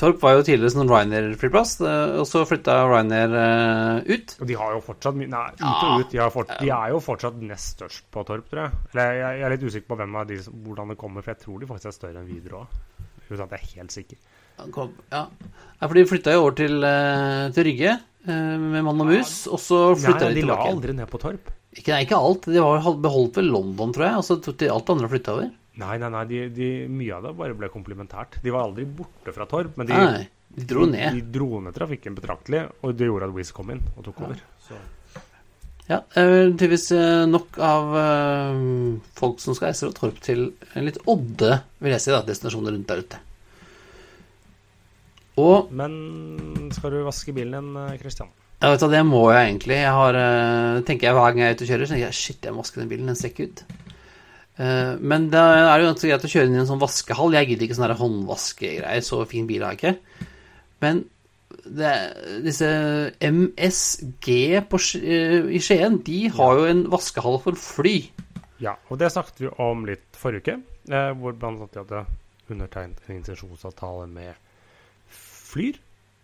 Torp 0.00 0.18
var 0.18 0.34
jo 0.34 0.42
tidligere 0.42 0.72
sånn 0.74 0.90
Ryanair-flyplass, 0.90 1.76
eh, 1.86 2.14
og 2.18 2.26
så 2.26 2.42
flytta 2.48 2.74
Ryanair 2.90 3.36
uh, 3.36 4.00
ut. 4.02 4.34
Og 4.42 4.48
de 4.50 4.56
har 4.58 4.74
jo 4.74 4.80
fortsatt 4.82 5.14
mye 5.20 5.30
Nei, 5.30 5.44
ut 5.60 5.62
og 5.62 6.02
ut. 6.02 6.08
De, 6.10 6.18
har 6.18 6.32
fort, 6.34 6.50
de 6.58 6.72
er 6.74 6.90
jo 6.90 6.98
fortsatt 7.04 7.38
nest 7.38 7.76
størst 7.76 8.08
på 8.10 8.26
Torp, 8.26 8.50
tror 8.50 8.64
jeg. 8.64 8.82
Eller 8.90 9.14
jeg, 9.14 9.38
jeg 9.38 9.46
er 9.46 9.54
litt 9.54 9.66
usikker 9.68 9.92
på 9.92 10.00
hvem 10.02 10.18
av 10.18 10.26
de, 10.32 10.40
hvordan 10.66 10.90
det 10.90 10.98
kommer, 11.04 11.22
for 11.22 11.36
jeg 11.36 11.44
tror 11.44 11.62
de 11.62 11.70
faktisk 11.70 11.92
er 11.92 11.98
større 12.00 12.24
enn 12.24 12.32
Widerøe. 12.32 12.66
Uten 13.28 13.44
at 13.46 13.54
jeg 13.54 13.60
er 13.60 13.70
helt 13.76 13.94
sikker. 13.94 14.18
Han 14.58 14.72
kom- 14.74 14.92
Ja, 15.10 15.26
ja 15.80 15.88
for 15.88 15.94
de 15.94 16.04
flytta 16.06 16.32
jo 16.36 16.42
over 16.46 16.56
til, 16.58 16.82
eh, 16.84 17.48
til 17.56 17.64
Rygge 17.70 17.92
eh, 17.96 18.58
med 18.58 18.84
mann 18.84 19.00
og 19.00 19.06
mus, 19.10 19.46
og 19.48 19.58
så 19.58 19.80
flytta 19.98 20.28
Nei, 20.28 20.34
de 20.34 20.40
de 20.42 20.46
la 20.46 20.56
aldri 20.68 20.92
ned 20.94 21.08
på 21.10 21.18
Torp. 21.22 21.50
Ikke, 21.72 21.88
nei, 21.94 22.02
ikke 22.04 22.18
alt. 22.20 22.44
De 22.52 22.60
var, 22.60 22.84
beholdt 23.00 23.36
ved 23.40 23.48
London, 23.48 23.92
tror 23.96 24.04
jeg, 24.10 24.16
og 24.20 24.24
så 24.28 24.36
tok 24.44 24.58
de 24.60 24.68
alt 24.70 24.90
andre 24.92 25.08
og 25.08 25.10
flytta 25.14 25.32
over. 25.38 25.50
Nei, 25.80 25.96
nei, 25.96 26.08
nei, 26.12 26.24
de, 26.28 26.40
de, 26.52 26.66
mye 26.92 27.14
av 27.16 27.22
det 27.24 27.36
bare 27.38 27.54
ble 27.56 27.70
komplementært. 27.72 28.36
De 28.44 28.52
var 28.52 28.66
aldri 28.68 28.84
borte 28.84 29.32
fra 29.32 29.46
Torp, 29.48 29.72
men 29.80 29.88
de, 29.88 29.94
Nei, 29.96 30.26
de 30.52 30.66
dro 30.68 30.84
ned. 30.84 31.14
de 31.16 31.22
dro 31.32 31.60
ned 31.64 31.72
trafikken 31.72 32.14
betraktelig, 32.18 32.66
og 32.84 32.92
det 32.94 33.08
gjorde 33.08 33.30
at 33.30 33.32
Wizz 33.38 33.54
kom 33.56 33.70
inn 33.72 33.80
og 33.96 34.04
tok 34.04 34.20
over. 34.20 34.42
Så. 34.68 34.76
Ja, 35.88 36.02
er 36.14 36.52
tydeligvis 36.52 36.90
eh, 36.94 37.24
nok 37.26 37.56
av 37.58 37.96
eh, 37.98 38.60
folk 39.18 39.40
som 39.42 39.56
skal 39.56 39.72
reise 39.72 39.88
fra 39.88 39.96
Torp 39.96 40.20
til 40.22 40.44
en 40.76 40.84
litt 40.86 41.00
odde, 41.10 41.56
vil 41.82 41.96
jeg 41.96 42.04
si, 42.04 42.12
da, 42.14 42.20
destinasjoner 42.28 42.76
rundt 42.76 42.86
der 42.92 43.00
ute. 43.02 43.18
Og 45.40 45.72
Men 45.72 46.70
skal 46.74 46.90
du 46.92 47.04
vaske 47.06 47.32
bilen 47.32 47.52
din, 47.52 47.76
eh, 47.76 47.98
Christian? 47.98 48.28
ja, 48.62 48.70
vet 48.70 48.90
det 48.90 49.04
må 49.06 49.32
jeg 49.32 49.48
egentlig. 49.48 49.76
Jeg 49.80 49.90
har, 49.90 50.14
eh, 50.14 50.82
tenker 50.82 51.08
jeg 51.08 51.14
Hver 51.14 51.32
gang 51.32 51.38
jeg 51.38 51.48
er 51.48 51.54
ute 51.54 51.62
og 51.64 51.68
kjører, 51.68 51.86
så 51.86 51.94
tenker 51.94 52.06
jeg 52.06 52.14
shit, 52.14 52.42
jeg 52.44 52.52
må 52.52 52.62
vaske 52.62 52.80
den 52.80 52.88
bilen. 52.88 53.06
Den 53.06 53.16
ser 53.16 53.28
ikke 53.30 53.48
ut. 53.48 53.64
Eh, 54.58 54.96
men 55.00 55.30
det 55.30 55.40
er 55.40 55.80
jo 55.80 55.88
ganske 55.88 56.08
greit 56.08 56.26
å 56.28 56.32
kjøre 56.32 56.46
inn 56.46 56.54
i 56.54 56.60
en 56.60 56.68
sånn 56.68 56.82
vaskehall. 56.82 57.32
Jeg 57.32 57.48
gidder 57.48 57.66
ikke 57.66 57.78
sånne 57.80 57.98
håndvaskegreier. 57.98 59.02
Så 59.02 59.26
fin 59.26 59.46
bil 59.46 59.62
har 59.62 59.74
jeg 59.74 59.80
ikke. 59.80 60.28
Men 60.80 61.04
det, 61.64 61.94
disse 62.44 62.68
MSG 63.20 64.62
på, 64.68 64.78
i 65.50 65.58
Skien, 65.62 65.98
de 66.04 66.28
har 66.28 66.58
jo 66.58 66.64
en 66.70 66.84
vaskehall 66.92 67.40
for 67.42 67.58
fly. 67.58 68.10
Ja, 68.62 68.76
og 68.90 68.98
det 68.98 69.10
snakket 69.10 69.40
vi 69.42 69.50
om 69.58 69.84
litt 69.86 70.06
forrige 70.14 70.54
uke, 70.54 70.56
hvor 71.18 71.34
blant 71.34 71.58
annet 71.58 71.72
de 71.72 71.82
hadde 71.82 72.06
undertegnet 72.50 73.08
en 73.08 73.16
intensjonsavtale 73.16 74.06
med 74.10 74.34
Flyr. 75.52 75.80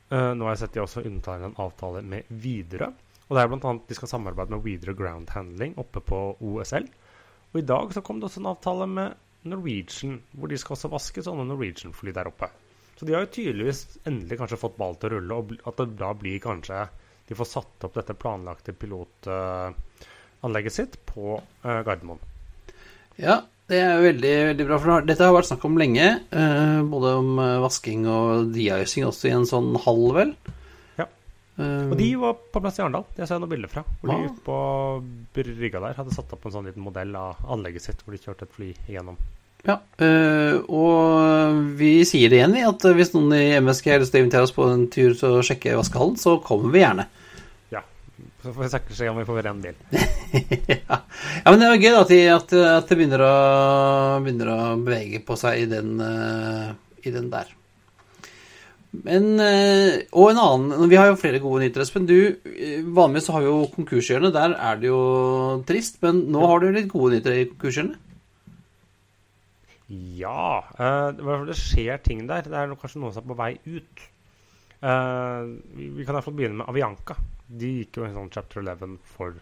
Eh, 0.08 0.32
nå 0.34 0.46
har 0.46 0.54
jeg 0.54 0.64
sett 0.64 0.76
de 0.76 0.84
også 0.84 1.04
undertegnet 1.04 1.50
en 1.50 1.66
avtale 1.66 2.04
med 2.04 2.28
Widerøe. 2.28 2.92
Og 3.28 3.36
det 3.36 3.42
er 3.42 3.50
blant 3.52 3.66
annet 3.68 3.90
de 3.90 3.96
skal 3.98 4.08
samarbeide 4.08 4.54
med 4.54 4.64
Widerøe 4.64 4.96
Ground 4.96 5.32
Handling 5.34 5.74
oppe 5.80 6.00
på 6.00 6.20
OSL. 6.40 6.86
Og 7.52 7.60
i 7.60 7.66
dag 7.68 7.92
så 7.92 8.04
kom 8.04 8.20
det 8.20 8.28
også 8.28 8.40
en 8.42 8.52
avtale 8.54 8.86
med 8.88 9.48
Norwegian, 9.48 10.18
hvor 10.32 10.50
de 10.50 10.58
skal 10.60 10.74
også 10.76 10.92
vaske 10.92 11.24
sånne 11.24 11.44
Norwegian-fly 11.48 12.12
der 12.16 12.30
oppe. 12.30 12.48
Så 12.98 13.06
de 13.06 13.14
har 13.14 13.22
jo 13.24 13.34
tydeligvis 13.36 13.80
endelig 14.08 14.38
kanskje 14.40 14.60
fått 14.60 14.80
ball 14.80 14.96
til 14.98 15.10
å 15.10 15.12
rulle, 15.14 15.38
og 15.38 15.44
at 15.70 15.76
det 15.78 16.00
da 16.00 16.10
blir 16.18 16.38
kanskje 16.42 16.78
de 17.28 17.36
får 17.36 17.48
satt 17.50 17.84
opp 17.86 17.94
dette 17.98 18.18
planlagte 18.18 18.72
pilotanlegget 18.74 20.74
sitt 20.74 20.94
på 21.06 21.24
eh, 21.36 21.80
Gardermoen. 21.86 22.22
Ja, 23.20 23.36
det 23.68 23.78
er 23.84 24.00
veldig, 24.00 24.34
veldig 24.52 24.66
bra. 24.68 24.78
For 24.80 25.08
dette 25.08 25.26
har 25.26 25.34
vært 25.36 25.50
snakk 25.50 25.64
om 25.68 25.78
lenge. 25.80 26.06
eh, 26.32 26.78
både 26.88 27.14
om 27.20 27.34
eh, 27.42 27.58
vasking 27.64 28.06
og 28.08 28.52
de-icing 28.54 29.04
også 29.08 29.28
i 29.28 29.34
en 29.36 29.48
sånn 29.48 29.74
hall, 29.84 30.04
vel. 30.16 30.32
Ja. 30.98 31.04
Um, 31.58 31.90
Og 31.92 31.96
de 32.00 32.08
var 32.22 32.38
på 32.52 32.62
plass 32.64 32.78
i 32.78 32.84
Arendal. 32.84 33.04
Det 33.16 33.26
ser 33.26 33.36
jeg 33.36 33.44
noen 33.44 33.52
bilder 33.52 33.72
fra. 33.72 33.84
Hvor 34.00 34.14
de 34.14 34.30
ute 34.30 34.44
på 34.46 34.60
brygga 35.36 35.82
der 35.84 35.98
hadde 36.00 36.16
satt 36.16 36.32
opp 36.32 36.46
en 36.48 36.54
sånn 36.54 36.70
liten 36.70 36.84
modell 36.86 37.12
av 37.18 37.42
anlegget 37.50 37.84
sitt, 37.84 38.00
hvor 38.04 38.16
de 38.16 38.22
kjørte 38.22 38.48
et 38.48 38.56
fly 38.56 38.70
igjennom. 38.88 39.18
Ja, 39.66 39.80
eh, 39.98 40.56
og 40.70 41.74
vi 41.76 42.04
sier 42.06 42.30
det 42.30 42.38
igjen, 42.38 42.54
vi, 42.54 42.62
at 42.62 42.84
hvis 42.94 43.10
noen 43.12 43.34
i 43.34 43.58
MSG 43.58 43.88
til 43.90 44.06
å 44.06 44.20
invitere 44.22 44.46
oss 44.46 44.54
på 44.54 44.68
en 44.70 44.86
tur 44.86 45.16
til 45.18 45.40
å 45.40 45.44
sjekke 45.44 45.74
vaskehallen, 45.76 46.14
så 46.16 46.36
kommer 46.46 46.70
vi 46.72 46.84
gjerne. 46.84 47.08
Så 48.48 48.54
får 48.56 48.62
vi 48.62 48.68
sikkert 48.72 48.96
se 48.96 49.08
om 49.10 49.18
vi 49.20 49.26
får 49.28 49.46
en 49.50 49.58
bil. 49.60 49.74
ja. 50.88 50.96
ja, 51.44 51.50
men 51.50 51.60
det 51.60 51.66
er 51.68 51.82
gøy 51.82 51.90
da, 51.92 52.00
at, 52.00 52.48
de, 52.48 52.62
det 52.88 52.96
begynner 52.96 53.20
å, 53.26 53.34
begynner 54.24 54.50
å 54.54 54.58
bevege 54.80 55.20
på 55.26 55.36
seg 55.36 55.66
i 55.66 55.68
den, 55.68 55.98
uh, 56.00 56.70
i 57.04 57.12
den 57.12 57.28
der. 57.28 57.52
Men, 59.04 59.28
uh, 59.36 60.00
og 60.16 60.30
en 60.30 60.42
annen, 60.46 60.88
vi 60.88 60.96
har 60.96 61.10
jo 61.10 61.20
flere 61.20 61.44
gode 61.44 61.60
nyheter, 61.60 61.84
Espen. 61.84 62.08
Du, 62.08 62.16
eh, 62.48 62.80
vanligvis 62.80 63.28
så 63.28 63.36
har 63.36 63.44
vi 63.44 63.52
jo 63.52 63.70
konkurshjørnet, 63.74 64.32
der 64.32 64.56
er 64.56 64.80
det 64.80 64.88
jo 64.88 65.04
trist, 65.68 66.00
men 66.06 66.24
nå 66.32 66.48
har 66.48 66.64
du 66.64 66.70
litt 66.72 66.88
gode 66.88 67.18
nyheter 67.18 67.36
i 67.36 67.48
konkurshjørnet. 67.52 68.04
Ja 70.16 70.62
Uh, 70.78 71.44
det, 71.48 71.56
skjer 71.56 72.00
ting 72.00 72.24
der. 72.28 72.48
Det 72.48 72.56
er 72.56 72.72
kanskje 72.80 73.00
noen 73.02 73.12
som 73.12 73.26
er 73.26 73.28
på 73.28 73.36
vei 73.36 73.54
ut. 73.68 74.08
Uh, 74.80 75.58
vi, 75.76 75.90
vi 75.98 76.06
kan 76.06 76.14
i 76.14 76.16
hvert 76.16 76.28
fall 76.30 76.36
begynne 76.38 76.62
med 76.62 76.72
Avianca. 76.72 77.16
De 77.48 77.70
gikk 77.80 77.98
jo 78.00 78.06
en 78.06 78.16
sånn 78.16 78.32
chapter 78.34 78.60
11 78.62 78.98
for 79.16 79.38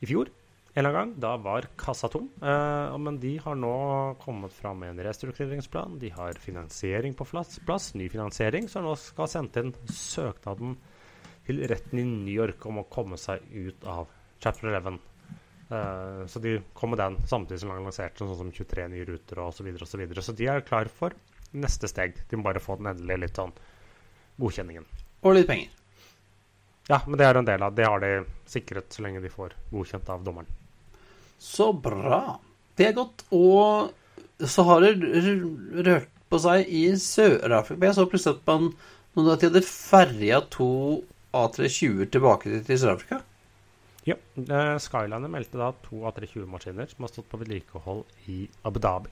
i 0.00 0.08
fjor. 0.08 0.30
En 0.76 0.84
eller 0.84 0.92
annen 0.92 1.14
gang. 1.14 1.20
Da 1.24 1.32
var 1.40 1.66
kassa 1.80 2.08
tom. 2.12 2.28
Eh, 2.42 2.96
men 3.00 3.18
de 3.20 3.32
har 3.40 3.56
nå 3.56 3.72
kommet 4.20 4.52
fram 4.52 4.82
med 4.82 4.92
en 4.92 5.04
restruktureringsplan. 5.06 5.98
De 6.02 6.10
har 6.12 6.36
finansiering 6.40 7.16
på 7.16 7.24
plass, 7.24 7.58
plass 7.64 7.94
ny 7.96 8.10
finansiering, 8.12 8.68
så 8.68 8.82
nå 8.84 8.92
skal 9.00 9.30
sende 9.32 9.64
inn 9.64 9.72
søknaden 9.88 10.76
til 11.46 11.62
retten 11.70 12.02
i 12.02 12.04
New 12.04 12.34
York 12.34 12.66
om 12.68 12.82
å 12.82 12.88
komme 12.92 13.16
seg 13.20 13.40
ut 13.54 13.86
av 13.88 14.10
chapter 14.42 14.68
11. 14.68 14.98
Eh, 15.70 16.26
så 16.28 16.42
de 16.44 16.58
kom 16.76 16.92
med 16.92 17.00
den 17.00 17.16
samtidig 17.26 17.62
som 17.62 17.72
de 17.72 17.80
lanserte 17.80 18.22
sånn 18.22 18.36
som 18.38 18.52
23 18.52 18.86
nye 18.92 19.08
ruter 19.08 19.40
og 19.42 19.54
så 19.56 19.64
videre 19.66 19.88
og 19.88 19.90
Så, 19.90 19.98
videre. 19.98 20.22
så 20.22 20.36
de 20.36 20.46
er 20.52 20.60
klar 20.66 20.92
for 20.92 21.16
neste 21.56 21.88
steg. 21.88 22.20
De 22.28 22.36
må 22.36 22.50
bare 22.50 22.60
få 22.60 22.76
den 22.76 22.92
endelige 22.92 23.24
litt 23.24 23.40
sånn 23.40 23.56
godkjenningen. 24.36 24.84
Og 25.24 25.34
litt 25.38 25.48
penger. 25.48 25.72
Ja, 26.88 27.00
men 27.06 27.18
det 27.18 27.26
er 27.26 27.38
en 27.40 27.48
del 27.48 27.62
av 27.66 27.74
Det 27.74 27.86
har 27.86 28.02
de 28.02 28.10
sikret 28.46 28.94
så 28.94 29.02
lenge 29.02 29.22
de 29.24 29.30
får 29.32 29.54
godkjent 29.72 30.10
av 30.12 30.22
dommeren. 30.26 30.46
Så 31.42 31.72
bra. 31.72 32.38
Det 32.78 32.90
er 32.90 32.96
godt. 32.96 33.24
Og 33.34 33.90
så 34.46 34.64
har 34.68 34.84
det 34.84 34.92
rørt 35.86 36.12
på 36.30 36.38
seg 36.42 36.68
i 36.68 36.84
Sør-Afrika. 37.00 37.86
Jeg 37.88 37.96
så 37.98 38.06
plutselig 38.10 38.38
at 38.38 38.46
man 38.50 38.70
noen 39.16 39.32
at 39.32 39.40
de 39.42 39.48
hadde 39.50 39.64
ferja 39.66 40.40
to 40.52 40.68
A320 41.36 42.06
tilbake 42.14 42.62
til- 42.66 42.80
Sør-Afrika. 42.82 43.20
Ja, 44.06 44.14
eh, 44.38 44.78
Skyliner 44.78 45.28
meldte 45.28 45.58
da 45.58 45.72
to 45.82 46.04
A320-maskiner 46.06 46.88
som 46.88 47.02
har 47.02 47.08
stått 47.10 47.28
på 47.30 47.40
vedlikehold 47.40 48.04
i 48.28 48.48
Abu 48.64 48.78
Dhabi. 48.78 49.10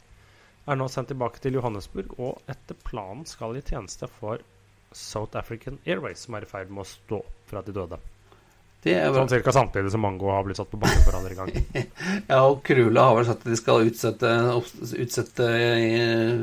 Er 0.69 0.77
nå 0.77 0.87
sendt 0.89 1.09
tilbake 1.11 1.41
til 1.43 1.59
Johannesburg 1.59 2.15
og 2.19 2.41
etter 2.49 2.75
planen 2.87 3.27
skal 3.27 3.57
i 3.57 3.61
tjeneste 3.61 4.09
for 4.09 4.39
South 4.95 5.37
African 5.37 5.79
Airways, 5.85 6.25
som 6.27 6.37
er 6.39 6.47
i 6.47 6.51
ferd 6.51 6.71
med 6.71 6.85
å 6.85 6.89
stå 6.89 7.19
opp 7.21 7.49
fra 7.51 7.63
de 7.67 7.75
døde. 7.77 7.99
Det 8.85 8.93
er. 9.01 9.15
Sånn 9.17 9.31
ca. 9.43 9.53
samtidig 9.57 9.91
som 9.95 10.03
Mango 10.05 10.29
har 10.29 10.45
blitt 10.45 10.59
satt 10.61 10.69
på 10.71 10.79
bakken 10.81 11.05
for 11.07 11.17
andre 11.17 11.37
gang. 11.39 11.53
Ja, 12.31 12.43
og 12.45 12.61
Krula 12.67 13.07
har 13.09 13.17
vel 13.17 13.27
sagt 13.29 13.45
at 13.47 13.53
de 13.53 13.57
skal 13.57 13.87
utsette, 13.89 14.33
utsette 15.01 15.47
eh, 15.49 16.43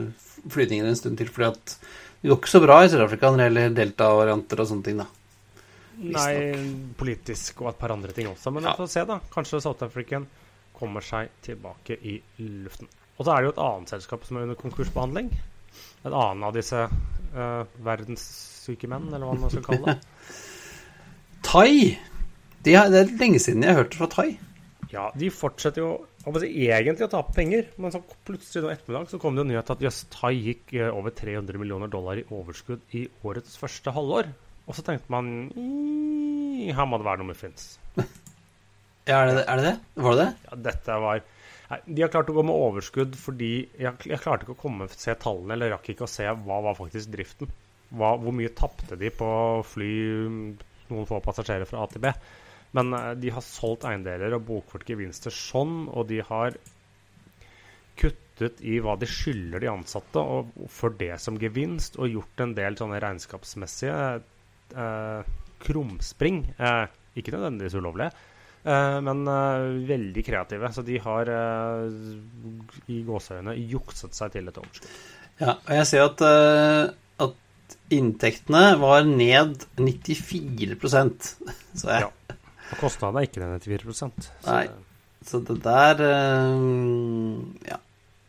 flyvningen 0.49 0.89
en 0.89 0.97
stund 0.97 1.19
til, 1.21 1.29
fordi 1.29 1.51
at 1.51 1.75
det 2.21 2.29
går 2.29 2.39
ikke 2.41 2.53
så 2.53 2.61
bra 2.63 2.79
i 2.85 2.89
Sør-Afrika 2.89 3.29
når 3.29 3.37
det 3.41 3.45
gjelder 3.47 3.75
delta-varianter 3.77 4.61
og 4.61 4.69
sånne 4.71 4.85
ting, 4.87 4.99
da. 5.01 5.07
Nei, 6.01 6.33
politisk 6.97 7.61
og 7.61 7.71
et 7.75 7.79
par 7.81 7.93
andre 7.93 8.13
ting 8.15 8.29
også. 8.31 8.53
Men 8.53 8.65
Ja. 8.65 8.73
vi 8.73 8.81
får 8.83 8.89
se, 8.89 9.05
da. 9.05 9.19
Kanskje 9.33 9.61
South 9.61 9.85
African 9.85 10.25
kommer 10.77 11.05
seg 11.05 11.29
tilbake 11.45 11.97
i 12.01 12.17
luften. 12.41 12.89
Og 13.19 13.25
så 13.27 13.35
er 13.35 13.41
det 13.43 13.51
jo 13.51 13.53
et 13.53 13.63
annet 13.67 13.91
selskap 13.93 14.25
som 14.25 14.37
er 14.37 14.47
under 14.47 14.57
konkursbehandling. 14.57 15.29
Et 16.01 16.12
annen 16.12 16.45
av 16.47 16.53
disse 16.55 16.86
uh, 16.86 17.63
verdenssyke 17.86 18.89
menn, 18.91 19.10
eller 19.12 19.27
hva 19.27 19.38
man 19.39 19.53
skal 19.53 19.65
kalle 19.65 19.93
det. 19.95 19.99
Thai! 21.47 21.73
Det 22.62 22.77
er, 22.77 22.89
det 22.93 22.99
er 23.01 23.13
lenge 23.17 23.41
siden 23.41 23.65
jeg 23.65 23.77
hørte 23.77 23.97
fra 23.97 24.10
Thai. 24.12 24.29
Ja, 24.91 25.07
de 25.17 25.29
fortsetter 25.34 25.81
jo 25.81 25.91
si, 26.41 26.49
egentlig 26.67 27.07
å 27.07 27.12
tape 27.12 27.34
penger, 27.34 27.69
men 27.81 27.93
så 27.93 28.01
plutselig 28.27 28.65
nå 28.65 28.71
ettermiddag 28.73 29.10
så 29.10 29.19
kom 29.21 29.38
det 29.38 29.41
jo 29.41 29.49
nyhet 29.49 29.71
at 29.73 29.81
Just 29.81 30.10
Thai 30.13 30.34
gikk 30.36 30.73
eh, 30.75 30.91
over 30.91 31.15
300 31.15 31.62
millioner 31.62 31.89
dollar 31.89 32.19
i 32.19 32.25
overskudd 32.27 32.84
i 32.97 33.05
årets 33.25 33.55
første 33.62 33.93
halvår. 33.95 34.29
Og 34.67 34.77
så 34.77 34.84
tenkte 34.86 35.10
man 35.13 35.31
her 36.75 36.86
må 36.88 36.99
det 36.99 37.07
være 37.07 37.23
noe 37.23 37.31
muffins. 37.34 37.73
Ja, 39.10 39.23
er 39.23 39.31
det 39.34 39.43
er 39.49 39.57
det? 39.57 39.63
det? 39.65 40.03
Var 40.05 40.13
det 40.13 40.25
det? 40.27 40.34
Ja, 40.45 40.57
dette 40.69 40.95
var 41.01 41.21
Nei, 41.71 41.79
De 41.86 42.03
har 42.03 42.12
klart 42.12 42.29
å 42.31 42.36
gå 42.36 42.43
med 42.43 42.57
overskudd 42.57 43.15
fordi 43.19 43.51
jeg, 43.79 44.19
klarte 44.19 44.43
ikke 44.43 44.57
å 44.57 44.62
komme 44.65 44.88
og 44.88 44.95
se 44.95 45.15
tallene, 45.19 45.55
eller 45.55 45.71
rakk 45.75 45.93
ikke 45.93 46.07
å 46.07 46.12
se 46.12 46.27
hva 46.27 46.60
var 46.65 46.75
faktisk 46.75 47.13
driften. 47.13 47.51
Hva, 47.95 48.13
hvor 48.19 48.36
mye 48.36 48.51
tapte 48.55 48.97
de 48.99 49.12
på 49.15 49.27
å 49.27 49.63
fly 49.67 49.91
noen 50.91 51.07
få 51.07 51.19
passasjerer 51.23 51.67
fra 51.67 51.84
A 51.84 51.89
til 51.91 52.03
B? 52.03 52.12
Men 52.75 52.95
eh, 52.95 53.13
de 53.19 53.31
har 53.36 53.45
solgt 53.45 53.88
eiendeler 53.88 54.36
og 54.36 54.45
bokført 54.47 54.88
gevinster 54.88 55.34
sånn, 55.36 55.86
og 55.91 56.07
de 56.12 56.21
har 56.27 56.55
kuttet 57.99 58.62
i 58.63 58.79
hva 58.81 58.95
de 58.99 59.07
skylder 59.10 59.63
de 59.63 59.71
ansatte, 59.71 60.19
og 60.19 60.67
for 60.71 60.95
det 60.99 61.13
som 61.23 61.39
gevinst, 61.39 61.99
og 61.99 62.12
gjort 62.12 62.43
en 62.43 62.55
del 62.57 62.79
sånne 62.79 62.99
regnskapsmessige 63.03 64.01
eh, 64.75 65.31
krumspring. 65.62 66.43
Eh, 66.57 66.86
ikke 67.19 67.36
nødvendigvis 67.36 67.75
ulovlige, 67.79 68.12
men 69.02 69.24
eh, 69.28 69.67
veldig 69.89 70.24
kreative. 70.26 70.69
Så 70.76 70.84
de 70.86 71.00
har 71.02 71.32
eh, 71.34 71.86
i 72.93 73.02
gåseøyne 73.08 73.56
jukset 73.58 74.13
seg 74.17 74.36
til 74.36 74.52
et 74.52 74.60
overskudd. 74.62 74.91
Ja, 75.41 75.56
og 75.58 75.71
jeg 75.74 75.88
ser 75.89 76.04
at, 76.06 76.21
eh, 76.28 76.91
at 77.26 77.78
inntektene 77.97 78.63
var 78.82 79.08
ned 79.08 79.63
94% 79.80 81.32
Så 81.80 81.89
jeg, 81.89 82.06
Ja. 82.06 82.12
Og 82.71 82.80
kostnadene 82.80 83.24
er 83.24 83.28
ikke 83.28 83.41
ned 83.43 83.65
94 83.65 83.97
så 83.97 84.12
Nei. 84.45 84.65
Så 85.28 85.41
det 85.47 85.58
der 85.65 86.06
eh, 86.06 86.67
Ja, 87.71 87.82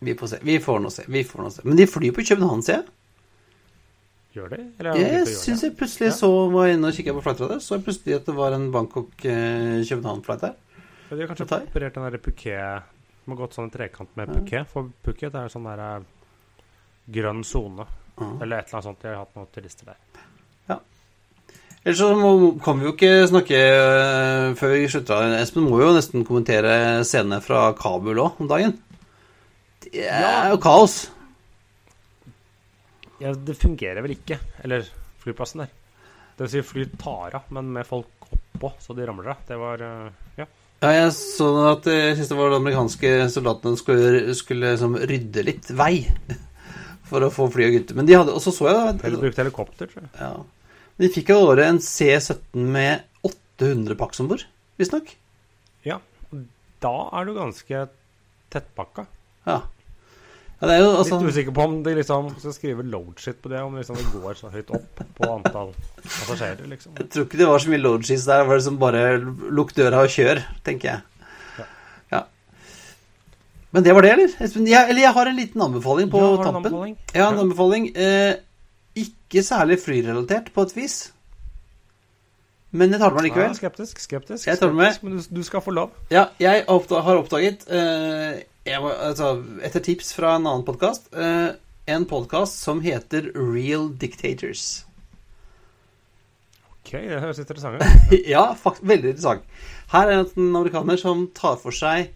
vi 0.03 0.16
får 0.18 0.33
se. 0.33 0.40
Vi 0.42 0.57
får 0.59 0.81
nå 0.83 0.90
se. 0.90 1.05
Vi 1.07 1.23
får 1.29 1.45
nå 1.45 1.53
se. 1.55 1.62
Men 1.68 1.79
de 1.79 1.87
flyr 1.87 2.11
på 2.16 2.25
København, 2.27 2.64
sier 2.66 2.81
jeg. 2.81 2.88
Gjør 4.33 4.49
de? 4.55 4.59
Eller 4.81 4.97
Jeg 4.97 5.27
syns 5.29 5.62
jeg 5.62 5.75
plutselig 5.77 6.09
Ja. 6.09 6.14
så 6.16 6.29
var 6.53 6.71
inne 6.73 6.88
og 6.88 6.95
kikka 6.97 7.12
på 7.12 7.23
flightradet, 7.27 7.59
så 7.61 7.75
jeg 7.77 7.85
plutselig 7.85 8.14
at 8.16 8.25
det 8.27 8.35
var 8.37 8.53
en 8.57 8.71
Bangkok-København-flight 8.73 10.40
der. 10.40 10.55
Ja, 11.11 11.16
de 11.16 11.21
har 11.27 11.29
kanskje 11.35 11.59
operert 11.66 11.95
den 11.99 12.07
der 12.12 12.18
Puket 12.18 12.83
De 13.23 13.31
har 13.31 13.37
gått 13.37 13.55
sånn 13.55 13.68
i 13.68 13.75
trekant 13.77 14.16
med 14.16 14.29
Ja. 14.29 14.35
Phuket. 14.40 14.66
For 14.73 14.88
Puket 15.05 15.35
er 15.35 15.49
sånn 15.53 15.64
der 15.68 15.79
eh, 15.85 16.03
grønn 17.12 17.45
sone, 17.45 17.85
Ja. 18.18 18.31
eller 18.40 18.59
et 18.59 18.66
eller 18.68 18.75
annet 18.81 18.85
sånt. 18.85 19.03
De 19.03 19.09
har 19.09 19.16
hatt 19.21 19.37
noen 19.37 19.47
turister 19.55 19.85
der. 19.87 19.97
Ja. 20.68 20.79
Ellers 21.85 21.99
så 21.99 22.14
må, 22.16 22.59
kan 22.64 22.79
vi 22.81 22.87
jo 22.87 22.92
ikke 22.92 23.29
snakke 23.29 23.59
øh, 23.59 24.55
før 24.57 24.73
vi 24.73 24.88
slutter. 24.88 25.37
Espen 25.42 25.68
må 25.68 25.81
jo 25.83 25.92
nesten 25.95 26.25
kommentere 26.25 27.05
scenene 27.05 27.40
fra 27.42 27.73
Kabul 27.75 28.16
òg 28.16 28.40
om 28.40 28.49
dagen. 28.49 28.79
Det 29.83 30.07
er 30.09 30.51
jo 30.51 30.57
kaos. 30.62 31.11
Ja, 33.23 33.33
det 33.37 33.55
fungerer 33.61 34.03
vel 34.05 34.16
ikke. 34.16 34.39
Eller 34.66 34.87
flyplassen 35.23 35.62
der. 35.64 35.73
Det 36.37 36.47
vil 36.47 36.53
si 36.57 36.62
fly 36.66 36.87
tar 36.99 37.37
av, 37.39 37.49
men 37.55 37.68
med 37.75 37.87
folk 37.87 38.29
oppå, 38.33 38.73
så 38.83 38.97
de 38.97 39.07
ramler 39.07 39.35
av. 39.35 39.43
Det 39.49 39.59
var 39.61 39.85
eh, 39.87 40.09
Ja. 40.41 40.49
Ja, 40.83 40.91
jeg 40.97 41.12
så 41.14 41.47
at 41.70 41.85
eh, 41.87 42.01
jeg 42.09 42.16
synes 42.18 42.31
det 42.33 42.37
var 42.41 42.49
de 42.51 42.57
amerikanske 42.59 43.11
soldatene 43.31 43.79
skulle, 43.79 44.35
skulle 44.35 44.73
liksom 44.73 44.97
rydde 44.99 45.45
litt 45.47 45.68
vei 45.79 45.93
for 47.11 47.23
å 47.23 47.31
få 47.31 47.47
fly 47.55 47.68
og 47.68 47.77
gutter. 47.77 47.99
Men 48.01 48.09
de 48.09 48.16
hadde 48.18 48.35
Og 48.35 48.43
så 48.43 48.51
så 48.57 48.66
jeg 48.66 48.81
Eller 48.97 49.14
da 49.14 49.23
brukte 49.23 49.45
helikopter, 49.45 49.91
tror 49.93 50.03
jeg. 50.03 50.11
ja. 50.18 50.33
De 50.99 51.09
fikk 51.14 51.31
av 51.35 51.45
gårde 51.47 51.68
en 51.70 51.79
C-17 51.83 52.66
med 52.75 53.07
800 53.27 53.95
pakk 54.01 54.18
om 54.25 54.33
bord, 54.33 54.43
visstnok. 54.81 55.14
Ja. 55.87 56.01
Da 56.83 56.93
er 57.14 57.29
du 57.29 57.33
ganske 57.39 57.85
tettpakka. 58.53 59.07
Ja. 59.47 59.61
Ja. 60.62 60.68
Det 60.70 60.74
er 60.76 60.80
jo 60.84 60.90
altså 60.94 61.16
Litt 61.18 61.32
usikker 61.34 61.54
på 61.56 61.62
om 61.66 61.72
de 61.82 61.94
liksom 61.98 62.28
skal 62.38 62.52
skrive 62.54 62.84
load 62.86 63.18
shit 63.18 63.40
på 63.42 63.50
det, 63.50 63.60
om 63.66 63.74
liksom 63.76 63.96
det 63.98 64.04
går 64.22 64.36
så 64.38 64.50
høyt 64.52 64.68
opp 64.76 65.00
på 65.18 65.26
antall 65.32 65.72
passasjerer, 66.04 66.68
liksom. 66.70 66.92
Jeg 67.00 67.08
tror 67.10 67.26
ikke 67.26 67.40
det 67.40 67.48
var 67.50 67.58
så 67.64 67.72
mye 67.72 67.80
load 67.82 68.06
shit 68.06 68.22
der. 68.26 68.44
Det 68.44 68.48
var 68.52 68.60
liksom 68.60 68.78
bare 68.78 69.02
lukk 69.58 69.74
døra 69.74 70.04
og 70.06 70.12
kjør, 70.14 70.40
tenker 70.64 70.88
jeg. 70.92 71.00
Ja. 71.58 71.66
Ja. 72.12 72.20
Men 73.72 73.82
det 73.88 73.94
var 73.96 74.02
det, 74.06 74.12
eller? 74.12 74.36
Jeg, 74.38 74.84
eller 74.92 75.00
jeg 75.02 75.12
har 75.18 75.26
en 75.32 75.36
liten 75.42 75.62
anbefaling 75.66 76.10
på 76.12 76.20
Ja, 76.22 76.30
har 76.36 76.44
tampen. 76.44 76.62
anbefaling? 76.64 76.96
Ja, 77.14 77.26
en 77.32 77.38
anbefaling. 77.42 77.90
Eh, 77.96 78.34
ikke 79.02 79.42
særlig 79.42 79.80
flyrelatert 79.80 80.52
på 80.54 80.62
et 80.68 80.76
vis. 80.76 80.96
Men 82.72 82.90
jeg 82.94 83.00
tar 83.00 83.10
det 83.10 83.16
med 83.18 83.24
Ja, 83.24 83.28
likevel. 83.30 83.54
skeptisk, 83.56 83.98
skeptisk. 84.00 84.46
Med. 84.46 84.56
skeptisk, 84.56 85.02
Men 85.02 85.18
du, 85.18 85.22
du 85.36 85.42
skal 85.42 85.60
få 85.60 85.70
lov. 85.76 85.90
Ja, 86.10 86.26
jeg 86.40 86.64
har 86.68 87.16
oppdaget, 87.18 87.66
eh, 87.68 88.42
jeg, 88.68 88.80
må- 88.82 88.94
altså, 88.94 89.34
etter 89.64 89.82
tips 89.84 90.12
fra 90.16 90.36
en 90.36 90.46
annen 90.46 90.64
podkast, 90.66 91.08
eh, 91.14 91.54
en 91.92 92.04
podkast 92.06 92.60
som 92.62 92.80
heter 92.84 93.32
Real 93.34 93.88
Dictators. 93.98 94.84
Ok, 96.82 96.92
det 96.92 97.20
høres 97.22 97.38
interessant 97.42 97.80
ut. 97.82 98.12
ja, 98.34 98.52
faktisk 98.58 98.86
veldig 98.90 99.14
interessant. 99.14 99.48
Her 99.92 100.10
er 100.10 100.22
en 100.22 100.54
amerikaner 100.56 101.00
som 101.00 101.26
tar 101.34 101.58
for 101.62 101.74
seg 101.74 102.12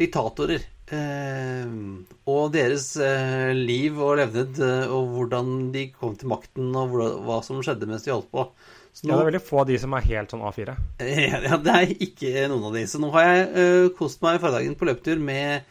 diktatorer. 0.00 0.64
Eh, 0.90 1.70
og 2.26 2.52
deres 2.54 2.90
eh, 2.98 3.52
liv 3.54 3.98
og 4.02 4.16
levned, 4.20 4.58
eh, 4.64 4.90
og 4.90 5.12
hvordan 5.14 5.70
de 5.74 5.86
kom 5.94 6.16
til 6.18 6.32
makten, 6.32 6.72
og 6.76 6.96
hva 7.26 7.40
som 7.46 7.60
skjedde 7.62 7.88
mens 7.88 8.06
de 8.06 8.14
holdt 8.14 8.30
på. 8.34 8.48
Så 8.92 9.06
nå, 9.06 9.12
Ja, 9.12 9.18
det 9.18 9.22
er 9.22 9.28
veldig 9.30 9.44
få 9.46 9.60
av 9.62 9.68
de 9.68 9.76
som 9.80 9.94
er 9.94 10.08
helt 10.08 10.32
sånn 10.32 10.42
A4. 10.46 10.74
Ja, 11.46 11.58
det 11.62 11.76
er 11.76 11.92
ikke 11.94 12.48
noen 12.50 12.66
av 12.70 12.76
de. 12.76 12.84
Så 12.90 13.00
nå 13.02 13.12
har 13.14 13.28
jeg 13.28 13.46
uh, 13.54 13.86
kost 13.96 14.22
meg 14.24 14.38
i 14.38 14.42
fordagen 14.42 14.76
på 14.78 14.88
løpetur 14.88 15.22
med, 15.22 15.68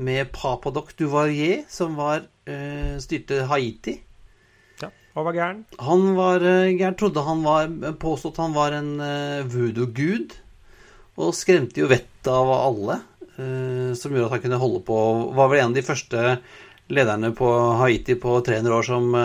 med 0.00 0.32
Papadoc 0.34 0.94
Duvalier, 0.98 1.66
som 1.72 1.98
var, 1.98 2.24
uh, 2.48 2.94
styrte 3.02 3.44
Haiti. 3.50 3.98
Ja, 4.80 4.90
og 5.14 5.28
var 5.28 5.36
gæren. 5.36 5.60
Han 5.84 6.08
var 6.16 6.44
uh, 6.44 6.72
gæren. 6.72 6.96
trodde 6.96 7.26
han 7.28 7.44
var 7.44 7.68
påstått 8.00 8.40
han 8.40 8.56
var 8.56 8.76
en 8.78 8.96
uh, 9.02 9.44
voodoo-gud, 9.52 10.38
og 11.20 11.36
skremte 11.36 11.84
jo 11.84 11.92
vettet 11.92 12.32
av 12.32 12.50
alle, 12.52 13.00
som 13.36 14.14
gjorde 14.14 14.26
at 14.30 14.32
han 14.34 14.40
kunne 14.42 14.58
holde 14.60 14.78
på. 14.84 14.96
Var 15.36 15.48
vel 15.52 15.60
en 15.60 15.70
av 15.70 15.76
de 15.76 15.82
første 15.84 16.20
lederne 16.92 17.30
på 17.36 17.48
Haiti 17.80 18.16
på 18.20 18.38
300 18.44 18.74
år 18.76 18.84
som 18.84 19.16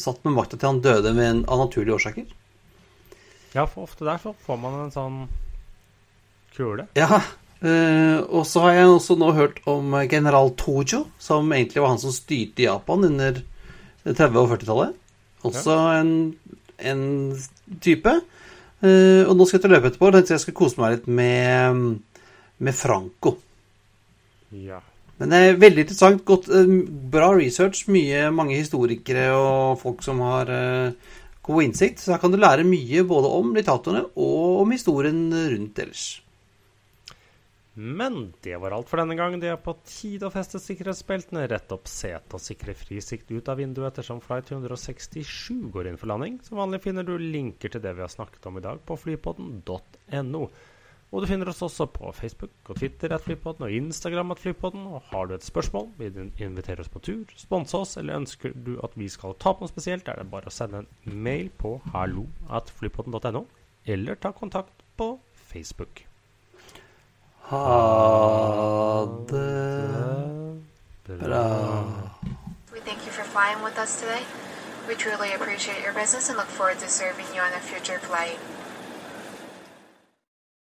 satt 0.00 0.24
med 0.26 0.36
makta 0.36 0.58
til 0.58 0.70
han 0.70 0.82
døde 0.84 1.12
med 1.16 1.28
en, 1.28 1.44
av 1.50 1.64
naturlige 1.64 1.98
årsaker. 1.98 2.32
Ja, 3.52 3.66
for 3.66 3.84
ofte 3.86 4.06
der 4.06 4.20
så 4.22 4.32
får 4.46 4.58
man 4.62 4.80
en 4.84 4.94
sånn 4.94 5.20
kule. 6.56 6.88
Ja, 6.98 7.22
Uh, 7.60 8.24
og 8.32 8.46
så 8.48 8.62
har 8.64 8.78
jeg 8.78 8.88
også 8.88 9.18
nå 9.20 9.34
hørt 9.36 9.58
om 9.68 9.92
general 10.08 10.54
Tojo, 10.56 11.02
som 11.20 11.50
egentlig 11.52 11.82
var 11.82 11.92
han 11.92 12.00
som 12.00 12.14
styrte 12.14 12.64
Japan 12.64 13.04
under 13.10 13.42
30- 14.06 14.38
og 14.40 14.54
40-tallet. 14.54 14.94
Også 15.44 15.74
en, 15.98 16.12
en 16.80 17.02
type. 17.84 18.14
Uh, 18.80 19.28
og 19.28 19.34
nå 19.36 19.44
skal 19.44 19.58
jeg 19.58 19.66
til 19.66 19.72
å 19.72 19.74
løpe 19.74 19.90
etterpå. 19.90 20.08
og 20.08 20.16
tenkte 20.16 20.36
jeg 20.38 20.44
skulle 20.46 20.60
kose 20.62 20.80
meg 20.80 20.94
litt 20.94 21.10
med, 21.20 21.84
med 22.64 22.78
Franco. 22.78 23.34
Ja. 24.56 24.80
Men 25.20 25.32
det 25.32 25.40
er 25.40 25.58
veldig 25.60 25.84
interessant. 25.84 26.24
Godt, 26.24 26.48
eh, 26.48 26.70
bra 27.12 27.28
research. 27.36 27.84
Mye, 27.92 28.30
mange 28.32 28.56
historikere 28.56 29.28
og 29.36 29.76
folk 29.82 30.00
som 30.06 30.22
har 30.24 30.48
eh, 30.48 31.12
god 31.44 31.66
innsikt. 31.66 32.00
Så 32.00 32.14
her 32.14 32.22
kan 32.22 32.32
du 32.32 32.40
lære 32.40 32.64
mye 32.64 33.04
både 33.04 33.28
om 33.36 33.52
diktatorene 33.56 34.06
og 34.16 34.64
om 34.64 34.72
historien 34.72 35.28
rundt 35.28 35.84
ellers. 35.84 36.08
Men 37.80 38.32
det 38.42 38.56
var 38.60 38.74
alt 38.74 38.88
for 38.90 39.00
denne 39.00 39.14
gang. 39.16 39.36
Det 39.40 39.52
er 39.52 39.60
på 39.60 39.76
tide 39.86 40.26
å 40.26 40.32
feste 40.34 40.58
sikkerhetsbeltene, 40.60 41.46
rette 41.48 41.76
opp 41.76 41.86
setet 41.88 42.34
og 42.36 42.42
sikre 42.42 42.74
frisikt 42.76 43.30
ut 43.30 43.48
av 43.48 43.60
vinduet 43.60 43.92
ettersom 43.92 44.20
flight 44.24 44.50
167 44.50 45.70
går 45.72 45.88
inn 45.88 46.00
for 46.00 46.10
landing. 46.10 46.40
Som 46.44 46.60
vanlig 46.60 46.82
finner 46.84 47.06
du 47.06 47.14
linker 47.20 47.72
til 47.72 47.84
det 47.84 47.94
vi 47.96 48.04
har 48.04 48.12
snakket 48.12 48.50
om 48.50 48.58
i 48.58 48.64
dag 48.64 48.82
på 48.84 48.98
flypodden.no. 49.04 50.44
Og 51.10 51.24
du 51.24 51.26
finner 51.26 51.48
oss 51.50 51.62
også 51.66 51.88
på 51.90 52.12
Facebook 52.14 52.70
og 52.70 52.76
Twitter 52.78 53.10
at 53.10 53.24
Flypodden 53.24 53.66
og 53.66 53.72
Instagram 53.74 54.30
at 54.30 54.38
Flypodden. 54.38 54.84
Og 54.86 55.02
har 55.10 55.26
du 55.26 55.34
et 55.34 55.44
spørsmål, 55.46 55.88
vil 55.98 56.12
du 56.14 56.20
invitere 56.38 56.84
oss 56.84 56.92
på 56.92 57.02
tur, 57.02 57.24
sponse 57.36 57.76
oss, 57.76 57.96
eller 57.98 58.20
ønsker 58.20 58.54
du 58.54 58.76
at 58.84 58.94
vi 58.94 59.08
skal 59.10 59.34
ta 59.42 59.52
på 59.52 59.64
noe 59.64 59.72
spesielt, 59.72 60.06
er 60.08 60.20
det 60.20 60.30
bare 60.30 60.46
å 60.46 60.54
sende 60.54 60.84
en 60.84 61.18
mail 61.26 61.50
på 61.58 61.80
hallo 61.94 62.28
at 62.50 62.70
flypodden.no, 62.78 63.42
eller 63.90 64.20
ta 64.22 64.30
kontakt 64.36 64.86
på 64.96 65.16
Facebook. 65.50 66.06
Ha 67.50 69.06
det 69.26 71.18
bra. 71.18 71.44
We 72.70 72.78
thank 72.86 73.02
you 73.02 73.10
for 73.10 73.24
flying 73.34 73.64
with 73.64 73.76
us 73.82 73.98
today. 73.98 74.22
We 74.86 74.94
truly 74.94 75.34
appreciate 75.34 75.82
your 75.82 75.92
business 75.92 76.28
and 76.28 76.38
look 76.38 76.46
forward 76.46 76.78
to 76.78 76.88
serving 76.88 77.26
you 77.34 77.40
on 77.40 77.52
a 77.52 77.60
future 77.60 77.98
flight. 77.98 78.38